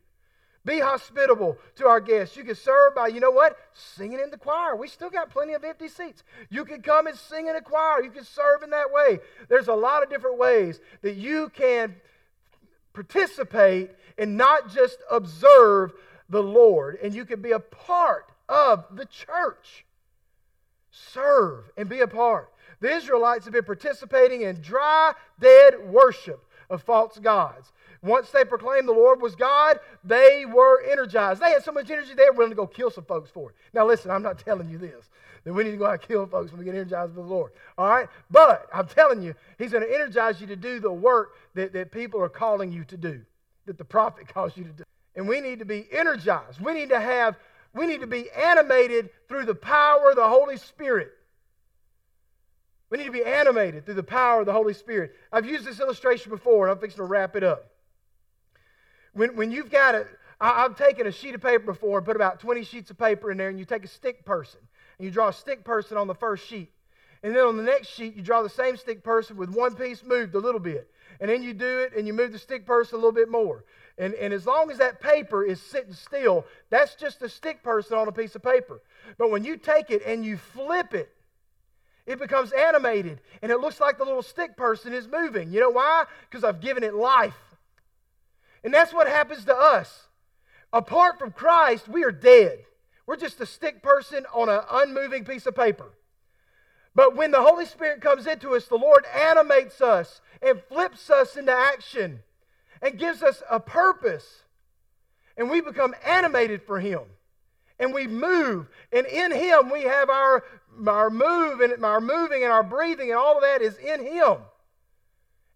Be 0.64 0.80
hospitable 0.80 1.58
to 1.76 1.86
our 1.86 2.00
guests. 2.00 2.36
You 2.36 2.44
can 2.44 2.54
serve 2.54 2.94
by, 2.94 3.08
you 3.08 3.20
know 3.20 3.30
what? 3.30 3.58
Singing 3.74 4.18
in 4.18 4.30
the 4.30 4.38
choir. 4.38 4.74
We 4.74 4.88
still 4.88 5.10
got 5.10 5.28
plenty 5.28 5.52
of 5.52 5.62
empty 5.62 5.88
seats. 5.88 6.24
You 6.48 6.64
can 6.64 6.80
come 6.80 7.06
and 7.06 7.16
sing 7.16 7.48
in 7.48 7.56
a 7.56 7.60
choir. 7.60 8.02
You 8.02 8.10
can 8.10 8.24
serve 8.24 8.62
in 8.62 8.70
that 8.70 8.90
way. 8.90 9.20
There's 9.48 9.68
a 9.68 9.74
lot 9.74 10.02
of 10.02 10.08
different 10.08 10.38
ways 10.38 10.80
that 11.02 11.16
you 11.16 11.50
can 11.50 11.96
participate 12.94 13.90
and 14.16 14.38
not 14.38 14.72
just 14.72 14.98
observe 15.10 15.92
the 16.30 16.42
Lord, 16.42 16.98
and 17.02 17.14
you 17.14 17.26
can 17.26 17.42
be 17.42 17.52
a 17.52 17.60
part 17.60 18.30
of 18.48 18.84
the 18.96 19.04
church. 19.04 19.84
Serve 20.90 21.70
and 21.76 21.88
be 21.88 22.00
a 22.00 22.06
part. 22.06 22.50
The 22.80 22.94
Israelites 22.94 23.44
have 23.44 23.52
been 23.52 23.64
participating 23.64 24.42
in 24.42 24.60
dry, 24.62 25.12
dead 25.40 25.74
worship 25.88 26.42
of 26.70 26.82
false 26.82 27.18
gods. 27.18 27.72
Once 28.04 28.30
they 28.30 28.44
proclaimed 28.44 28.86
the 28.86 28.92
Lord 28.92 29.22
was 29.22 29.34
God, 29.34 29.80
they 30.04 30.44
were 30.44 30.82
energized. 30.82 31.40
They 31.40 31.50
had 31.50 31.64
so 31.64 31.72
much 31.72 31.90
energy, 31.90 32.12
they 32.14 32.26
were 32.26 32.36
willing 32.36 32.50
to 32.50 32.56
go 32.56 32.66
kill 32.66 32.90
some 32.90 33.04
folks 33.04 33.30
for 33.30 33.50
it. 33.50 33.56
Now, 33.72 33.86
listen, 33.86 34.10
I'm 34.10 34.22
not 34.22 34.38
telling 34.44 34.68
you 34.68 34.76
this, 34.76 35.08
that 35.44 35.54
we 35.54 35.64
need 35.64 35.70
to 35.70 35.76
go 35.78 35.86
out 35.86 35.92
and 35.92 36.02
kill 36.02 36.26
folks 36.26 36.52
when 36.52 36.58
we 36.58 36.66
get 36.66 36.74
energized 36.74 37.14
with 37.14 37.26
the 37.26 37.32
Lord. 37.32 37.52
All 37.78 37.88
right? 37.88 38.06
But 38.30 38.68
I'm 38.74 38.86
telling 38.86 39.22
you, 39.22 39.34
He's 39.58 39.72
going 39.72 39.84
to 39.84 39.92
energize 39.92 40.38
you 40.38 40.46
to 40.48 40.56
do 40.56 40.80
the 40.80 40.92
work 40.92 41.32
that, 41.54 41.72
that 41.72 41.92
people 41.92 42.20
are 42.20 42.28
calling 42.28 42.70
you 42.70 42.84
to 42.84 42.96
do, 42.98 43.22
that 43.64 43.78
the 43.78 43.84
prophet 43.86 44.28
calls 44.34 44.54
you 44.54 44.64
to 44.64 44.70
do. 44.70 44.84
And 45.16 45.26
we 45.26 45.40
need 45.40 45.60
to 45.60 45.64
be 45.64 45.86
energized. 45.90 46.60
We 46.60 46.74
need 46.74 46.90
to 46.90 47.00
have, 47.00 47.36
we 47.72 47.86
need 47.86 48.02
to 48.02 48.06
be 48.06 48.30
animated 48.32 49.08
through 49.28 49.46
the 49.46 49.54
power 49.54 50.10
of 50.10 50.16
the 50.16 50.28
Holy 50.28 50.58
Spirit. 50.58 51.10
We 52.90 52.98
need 52.98 53.04
to 53.04 53.12
be 53.12 53.24
animated 53.24 53.86
through 53.86 53.94
the 53.94 54.02
power 54.02 54.40
of 54.40 54.46
the 54.46 54.52
Holy 54.52 54.74
Spirit. 54.74 55.14
I've 55.32 55.46
used 55.46 55.64
this 55.64 55.80
illustration 55.80 56.30
before, 56.30 56.66
and 56.66 56.72
I'm 56.72 56.78
fixing 56.78 56.98
to 56.98 57.04
wrap 57.04 57.34
it 57.34 57.42
up. 57.42 57.70
When, 59.14 59.36
when 59.36 59.50
you've 59.50 59.70
got 59.70 59.94
a, 59.94 60.06
I, 60.40 60.64
I've 60.64 60.76
taken 60.76 61.06
a 61.06 61.12
sheet 61.12 61.34
of 61.34 61.40
paper 61.40 61.64
before 61.64 61.98
and 61.98 62.06
put 62.06 62.16
about 62.16 62.40
20 62.40 62.64
sheets 62.64 62.90
of 62.90 62.98
paper 62.98 63.30
in 63.30 63.38
there, 63.38 63.48
and 63.48 63.58
you 63.58 63.64
take 63.64 63.84
a 63.84 63.88
stick 63.88 64.24
person, 64.24 64.60
and 64.98 65.06
you 65.06 65.10
draw 65.10 65.28
a 65.28 65.32
stick 65.32 65.64
person 65.64 65.96
on 65.96 66.06
the 66.06 66.14
first 66.14 66.46
sheet. 66.46 66.70
And 67.22 67.34
then 67.34 67.44
on 67.44 67.56
the 67.56 67.62
next 67.62 67.88
sheet, 67.88 68.14
you 68.14 68.22
draw 68.22 68.42
the 68.42 68.50
same 68.50 68.76
stick 68.76 69.02
person 69.02 69.38
with 69.38 69.48
one 69.48 69.74
piece 69.74 70.04
moved 70.04 70.34
a 70.34 70.38
little 70.38 70.60
bit. 70.60 70.90
And 71.20 71.30
then 71.30 71.42
you 71.42 71.54
do 71.54 71.78
it, 71.78 71.96
and 71.96 72.06
you 72.06 72.12
move 72.12 72.32
the 72.32 72.38
stick 72.38 72.66
person 72.66 72.96
a 72.96 72.98
little 72.98 73.12
bit 73.12 73.30
more. 73.30 73.64
And, 73.96 74.12
and 74.14 74.34
as 74.34 74.46
long 74.46 74.70
as 74.70 74.78
that 74.78 75.00
paper 75.00 75.42
is 75.42 75.62
sitting 75.62 75.94
still, 75.94 76.44
that's 76.68 76.96
just 76.96 77.22
a 77.22 77.28
stick 77.28 77.62
person 77.62 77.96
on 77.96 78.08
a 78.08 78.12
piece 78.12 78.34
of 78.34 78.42
paper. 78.42 78.82
But 79.16 79.30
when 79.30 79.44
you 79.44 79.56
take 79.56 79.90
it 79.90 80.02
and 80.04 80.24
you 80.24 80.36
flip 80.36 80.92
it, 80.92 81.10
it 82.06 82.18
becomes 82.18 82.52
animated, 82.52 83.20
and 83.40 83.50
it 83.50 83.60
looks 83.60 83.80
like 83.80 83.96
the 83.96 84.04
little 84.04 84.22
stick 84.22 84.56
person 84.56 84.92
is 84.92 85.08
moving. 85.08 85.50
You 85.50 85.60
know 85.60 85.70
why? 85.70 86.04
Because 86.28 86.44
I've 86.44 86.60
given 86.60 86.82
it 86.82 86.92
life. 86.92 87.53
And 88.64 88.72
that's 88.72 88.94
what 88.94 89.06
happens 89.06 89.44
to 89.44 89.54
us. 89.54 90.08
Apart 90.72 91.18
from 91.18 91.30
Christ, 91.30 91.86
we 91.86 92.02
are 92.02 92.10
dead. 92.10 92.64
We're 93.06 93.16
just 93.16 93.40
a 93.40 93.46
stick 93.46 93.82
person 93.82 94.24
on 94.32 94.48
an 94.48 94.62
unmoving 94.70 95.24
piece 95.24 95.46
of 95.46 95.54
paper. 95.54 95.92
But 96.94 97.14
when 97.14 97.30
the 97.30 97.42
Holy 97.42 97.66
Spirit 97.66 98.00
comes 98.00 98.26
into 98.26 98.54
us, 98.54 98.66
the 98.66 98.76
Lord 98.76 99.04
animates 99.14 99.80
us 99.80 100.20
and 100.40 100.62
flips 100.68 101.10
us 101.10 101.36
into 101.36 101.52
action 101.52 102.20
and 102.80 102.98
gives 102.98 103.22
us 103.22 103.42
a 103.50 103.60
purpose. 103.60 104.44
And 105.36 105.50
we 105.50 105.60
become 105.60 105.94
animated 106.04 106.62
for 106.62 106.80
Him. 106.80 107.02
And 107.78 107.92
we 107.92 108.06
move. 108.06 108.68
And 108.92 109.06
in 109.06 109.32
Him, 109.32 109.70
we 109.70 109.82
have 109.82 110.08
our, 110.08 110.44
our 110.86 111.10
move 111.10 111.60
and 111.60 111.84
our 111.84 112.00
moving 112.00 112.44
and 112.44 112.52
our 112.52 112.62
breathing, 112.62 113.10
and 113.10 113.18
all 113.18 113.36
of 113.36 113.42
that 113.42 113.60
is 113.60 113.76
in 113.76 114.04
Him. 114.04 114.36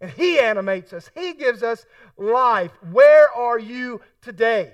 And 0.00 0.10
He 0.10 0.38
animates 0.38 0.92
us, 0.92 1.10
He 1.14 1.34
gives 1.34 1.62
us 1.62 1.84
life. 2.16 2.72
Where 2.90 3.32
are 3.32 3.58
you 3.58 4.00
today? 4.22 4.72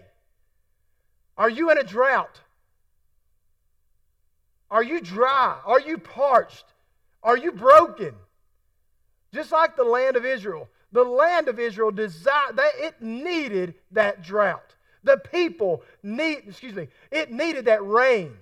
Are 1.37 1.51
you 1.51 1.71
in 1.71 1.79
a 1.79 1.85
drought? 1.85 2.41
Are 4.71 4.83
you 4.83 5.01
dry? 5.01 5.59
Are 5.65 5.81
you 5.81 5.99
parched? 5.99 6.65
Are 7.23 7.37
you 7.37 7.53
broken? 7.53 8.15
Just 9.33 9.51
like 9.51 9.77
the 9.77 9.85
land 9.85 10.17
of 10.17 10.25
Israel. 10.25 10.69
The 10.93 11.03
land 11.03 11.49
of 11.49 11.59
Israel 11.59 11.91
desired 11.91 12.57
that 12.57 12.73
it 12.77 13.03
needed 13.03 13.75
that 13.93 14.23
drought. 14.23 14.75
The 15.03 15.17
people 15.17 15.83
need, 16.03 16.45
excuse 16.47 16.75
me, 16.75 16.89
it 17.11 17.33
needed 17.33 17.65
that 17.65 17.85
rain. 17.85 18.37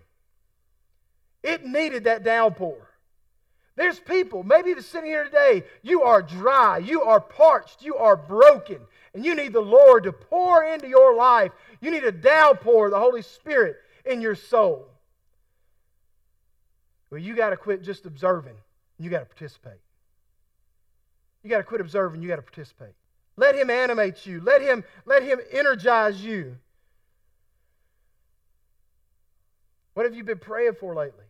It 1.42 1.64
needed 1.64 2.04
that 2.04 2.24
downpour. 2.24 2.76
There's 3.74 3.98
people, 3.98 4.42
maybe 4.42 4.70
even 4.70 4.82
sitting 4.82 5.08
here 5.08 5.24
today, 5.24 5.64
you 5.82 6.02
are 6.02 6.20
dry, 6.20 6.78
you 6.78 7.02
are 7.02 7.20
parched, 7.20 7.82
you 7.82 7.96
are 7.96 8.16
broken, 8.16 8.78
and 9.14 9.24
you 9.24 9.34
need 9.34 9.52
the 9.52 9.60
Lord 9.60 10.04
to 10.04 10.12
pour 10.12 10.62
into 10.62 10.88
your 10.88 11.14
life. 11.14 11.52
You 11.80 11.90
need 11.90 12.04
a 12.04 12.12
downpour 12.12 12.86
of 12.86 12.92
the 12.92 12.98
Holy 12.98 13.22
Spirit 13.22 13.76
in 14.04 14.20
your 14.20 14.34
soul. 14.34 14.88
Well, 17.10 17.20
you 17.20 17.34
got 17.34 17.50
to 17.50 17.56
quit 17.56 17.82
just 17.82 18.04
observing, 18.06 18.56
you 18.98 19.10
got 19.10 19.20
to 19.20 19.26
participate. 19.26 19.80
You 21.42 21.50
got 21.50 21.58
to 21.58 21.64
quit 21.64 21.80
observing. 21.80 22.22
You 22.22 22.28
got 22.28 22.36
to 22.36 22.42
participate. 22.42 22.94
Let 23.36 23.54
him 23.54 23.70
animate 23.70 24.26
you. 24.26 24.40
Let 24.40 24.62
him, 24.62 24.84
let 25.06 25.22
him 25.22 25.40
energize 25.50 26.22
you. 26.22 26.56
What 29.94 30.06
have 30.06 30.14
you 30.14 30.24
been 30.24 30.38
praying 30.38 30.74
for 30.78 30.94
lately? 30.94 31.24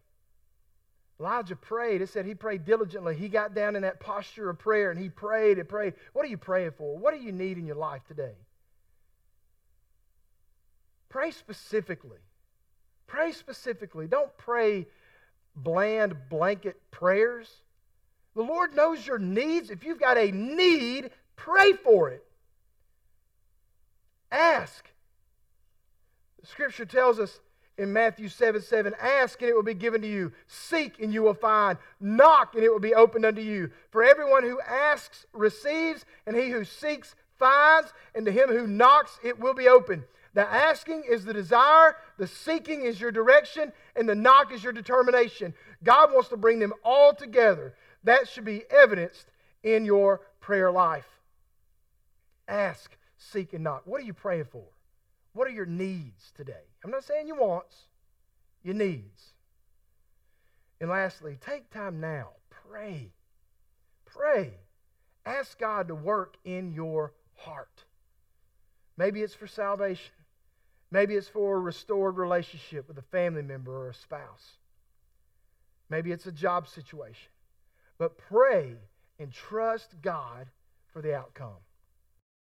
Elijah 1.21 1.57
prayed. 1.57 2.03
It 2.03 2.09
said 2.09 2.27
he 2.27 2.35
prayed 2.35 2.65
diligently. 2.65 3.17
He 3.17 3.29
got 3.29 3.55
down 3.55 3.77
in 3.77 3.83
that 3.83 4.01
posture 4.01 4.51
of 4.51 4.59
prayer 4.59 4.91
and 4.91 4.99
he 4.99 5.09
prayed 5.09 5.59
and 5.59 5.69
prayed. 5.69 5.95
What 6.13 6.25
are 6.25 6.29
you 6.29 6.39
praying 6.39 6.73
for? 6.77 6.97
What 6.97 7.15
do 7.15 7.21
you 7.21 7.33
need 7.33 7.59
in 7.59 7.67
your 7.67 7.77
life 7.77 8.03
today? 8.09 8.35
Pray 11.09 11.31
specifically. 11.31 12.19
Pray 13.07 13.33
specifically. 13.33 14.07
Don't 14.07 14.37
pray 14.39 14.87
bland 15.55 16.17
blanket 16.31 16.81
prayers. 16.91 17.49
The 18.35 18.43
Lord 18.43 18.75
knows 18.75 19.07
your 19.07 19.19
needs. 19.19 19.71
If 19.71 19.85
you've 19.85 20.01
got 20.01 20.17
a 20.17 20.33
need, 20.33 21.11
pray 21.37 21.75
for 21.75 22.09
it. 22.09 22.25
Ask. 24.31 24.89
Scripture 26.45 26.87
tells 26.87 27.21
us 27.21 27.39
in 27.79 27.93
Matthew 27.93 28.29
7 28.29 28.61
7 28.61 28.95
Ask 29.01 29.41
and 29.41 29.51
it 29.51 29.55
will 29.55 29.62
be 29.62 29.75
given 29.75 30.03
to 30.03 30.09
you. 30.09 30.33
Seek 30.47 31.01
and 31.01 31.12
you 31.12 31.23
will 31.23 31.35
find. 31.35 31.79
Knock 32.01 32.55
and 32.55 32.64
it 32.64 32.70
will 32.70 32.81
be 32.81 32.95
opened 32.95 33.25
unto 33.25 33.41
you. 33.41 33.70
For 33.91 34.05
everyone 34.05 34.43
who 34.43 34.61
asks 34.61 35.27
receives, 35.33 36.05
and 36.27 36.37
he 36.37 36.51
who 36.51 36.64
seeks 36.64 37.14
finds, 37.39 37.93
and 38.14 38.27
to 38.27 38.33
him 38.33 38.49
who 38.49 38.66
knocks 38.66 39.18
it 39.23 39.39
will 39.39 39.55
be 39.55 39.68
open. 39.68 40.05
The 40.35 40.49
asking 40.49 41.05
is 41.09 41.25
the 41.25 41.35
desire, 41.35 41.97
the 42.16 42.27
seeking 42.27 42.85
is 42.85 43.01
your 43.01 43.12
direction, 43.12 43.73
and 43.95 44.09
the 44.09 44.14
knock 44.14 44.53
is 44.53 44.64
your 44.64 44.73
determination. 44.73 45.53
God 45.85 46.12
wants 46.12 46.31
to 46.31 46.39
bring 46.39 46.59
them 46.59 46.73
all 46.85 47.14
together. 47.14 47.75
That 48.05 48.29
should 48.29 48.45
be 48.45 48.62
evidenced 48.70 49.27
in 49.62 49.85
your 49.85 50.23
prayer 50.41 50.70
life. 50.70 51.07
Ask, 52.49 52.97
seek, 53.18 53.53
and 53.53 53.64
knock. 53.64 53.83
What 53.85 54.01
are 54.01 54.05
you 54.05 54.14
praying 54.14 54.47
for? 54.47 54.64
What 55.35 55.47
are 55.49 55.53
your 55.53 55.66
needs 55.66 56.33
today? 56.35 56.72
I'm 56.85 56.91
not 56.91 57.05
saying 57.05 57.28
your 57.28 57.37
wants, 57.37 57.76
your 58.62 58.74
needs. 58.74 59.33
And 60.80 60.91
lastly, 60.91 61.39
take 61.41 61.70
time 61.70 62.01
now. 62.01 62.30
Pray. 62.51 63.12
Pray. 64.05 64.55
Ask 65.24 65.59
God 65.59 65.89
to 65.89 65.95
work 65.95 66.37
in 66.45 66.72
your 66.72 67.12
heart. 67.37 67.85
Maybe 68.97 69.22
it's 69.22 69.35
for 69.35 69.47
salvation. 69.47 70.12
Maybe 70.91 71.14
it's 71.14 71.28
for 71.28 71.57
a 71.57 71.61
restored 71.61 72.16
relationship 72.16 72.89
with 72.89 72.99
a 72.99 73.03
family 73.03 73.43
member 73.43 73.74
or 73.74 73.91
a 73.91 73.95
spouse. 73.95 74.59
Maybe 75.89 76.12
it's 76.12 76.26
a 76.26 76.33
job 76.33 76.68
situation. 76.68 77.30
But 77.99 78.18
pray 78.18 78.74
and 79.18 79.33
trust 79.33 79.95
God 80.03 80.49
for 80.93 81.01
the 81.01 81.14
outcome. 81.14 81.61